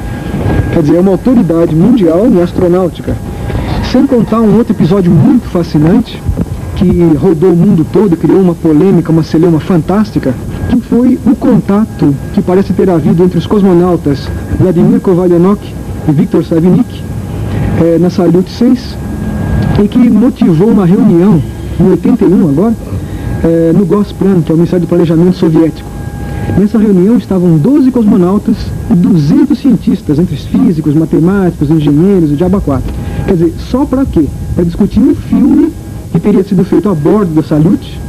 Quer 0.73 0.81
dizer, 0.81 0.95
é 0.97 0.99
uma 0.99 1.11
autoridade 1.11 1.75
mundial 1.75 2.27
em 2.27 2.41
astronáutica. 2.41 3.15
Sem 3.91 4.07
contar 4.07 4.41
um 4.41 4.57
outro 4.57 4.73
episódio 4.73 5.11
muito 5.11 5.47
fascinante, 5.49 6.21
que 6.75 7.03
rodou 7.15 7.51
o 7.51 7.55
mundo 7.55 7.85
todo, 7.91 8.17
criou 8.17 8.41
uma 8.41 8.55
polêmica, 8.55 9.11
uma 9.11 9.23
celeuma 9.23 9.59
fantástica, 9.59 10.33
que 10.69 10.81
foi 10.81 11.19
o 11.25 11.35
contato 11.35 12.15
que 12.33 12.41
parece 12.41 12.73
ter 12.73 12.89
havido 12.89 13.23
entre 13.23 13.37
os 13.37 13.45
cosmonautas 13.45 14.27
Vladimir 14.59 14.99
Kovalyanok 14.99 15.61
e 16.07 16.11
Viktor 16.11 16.43
Savinik 16.43 17.03
eh, 17.79 17.97
na 17.99 18.09
Salyut 18.09 18.49
6, 18.49 18.97
e 19.83 19.87
que 19.87 20.09
motivou 20.09 20.69
uma 20.69 20.85
reunião, 20.85 21.41
em 21.79 21.89
81 21.91 22.49
agora, 22.49 22.73
eh, 23.43 23.71
no 23.75 23.85
Gosplan, 23.85 24.41
que 24.41 24.51
é 24.51 24.53
o 24.53 24.57
Ministério 24.57 24.85
do 24.85 24.89
Planejamento 24.89 25.37
Soviético. 25.37 25.89
Nessa 26.57 26.77
reunião 26.77 27.17
estavam 27.17 27.57
12 27.57 27.91
cosmonautas 27.91 28.55
e 28.89 28.93
200 28.93 29.57
cientistas, 29.57 30.19
entre 30.19 30.35
físicos, 30.35 30.93
matemáticos, 30.93 31.69
engenheiros 31.69 32.31
e 32.31 32.35
diabo 32.35 32.57
a 32.57 32.61
quatro. 32.61 32.93
Quer 33.25 33.33
dizer, 33.33 33.53
só 33.57 33.85
para 33.85 34.05
quê? 34.05 34.25
Para 34.53 34.63
discutir 34.63 34.99
um 34.99 35.15
filme 35.15 35.71
que 36.11 36.19
teria 36.19 36.43
sido 36.43 36.63
feito 36.63 36.89
a 36.89 36.93
bordo 36.93 37.33
da 37.33 37.41
Salyut, 37.41 37.99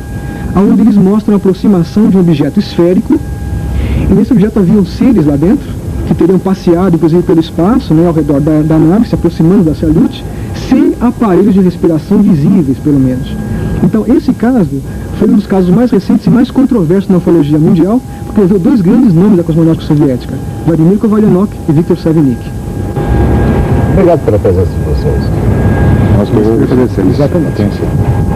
onde 0.56 0.82
eles 0.82 0.96
mostram 0.96 1.34
a 1.34 1.36
aproximação 1.38 2.08
de 2.08 2.16
um 2.16 2.20
objeto 2.20 2.60
esférico, 2.60 3.18
e 4.10 4.14
nesse 4.14 4.32
objeto 4.32 4.58
haviam 4.58 4.84
seres 4.84 5.26
lá 5.26 5.36
dentro, 5.36 5.66
que 6.06 6.14
teriam 6.14 6.38
passeado, 6.38 6.94
inclusive, 6.94 7.22
pelo 7.22 7.40
espaço, 7.40 7.94
né, 7.94 8.06
ao 8.06 8.12
redor 8.12 8.40
da, 8.40 8.60
da 8.60 8.78
nave, 8.78 9.08
se 9.08 9.14
aproximando 9.14 9.64
da 9.64 9.74
Salyut, 9.74 10.22
sem 10.68 10.94
aparelhos 11.00 11.54
de 11.54 11.60
respiração 11.60 12.18
visíveis, 12.20 12.76
pelo 12.78 13.00
menos. 13.00 13.26
Então, 13.82 14.04
esse 14.06 14.32
caso 14.34 14.82
foi 15.14 15.28
um 15.28 15.36
dos 15.36 15.46
casos 15.46 15.70
mais 15.70 15.90
recentes 15.90 16.26
e 16.26 16.30
mais 16.30 16.50
controversos 16.50 17.08
na 17.08 17.18
ufologia 17.18 17.58
mundial, 17.58 18.00
porque 18.26 18.40
envolveu 18.40 18.70
dois 18.70 18.80
grandes 18.80 19.14
nomes 19.14 19.36
da 19.36 19.42
cosmonáutica 19.42 19.86
soviética, 19.86 20.34
Vladimir 20.66 20.98
Kovalyanok 20.98 21.56
e 21.68 21.72
Viktor 21.72 21.96
Savinik. 21.98 22.40
Obrigado 23.92 24.24
pela 24.24 24.38
presença 24.38 24.70
de 24.70 24.84
vocês. 24.90 25.22
Nós 26.18 26.28
que 26.28 26.36
agradecemos. 26.36 27.14
Exatamente. 27.14 27.62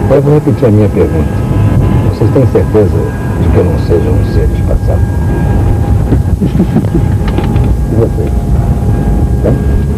Agora 0.04 0.20
vou 0.20 0.34
repetir 0.34 0.68
a 0.68 0.70
minha 0.70 0.88
pergunta. 0.88 1.28
Vocês 2.10 2.30
têm 2.30 2.46
certeza 2.46 2.96
de 3.42 3.48
que 3.48 3.56
eu 3.56 3.64
não 3.64 3.78
seja 3.80 4.10
um 4.10 4.24
ser 4.32 4.46
disfarçado? 4.48 5.00
e 7.92 7.96
você? 7.96 8.30
Então. 9.40 9.97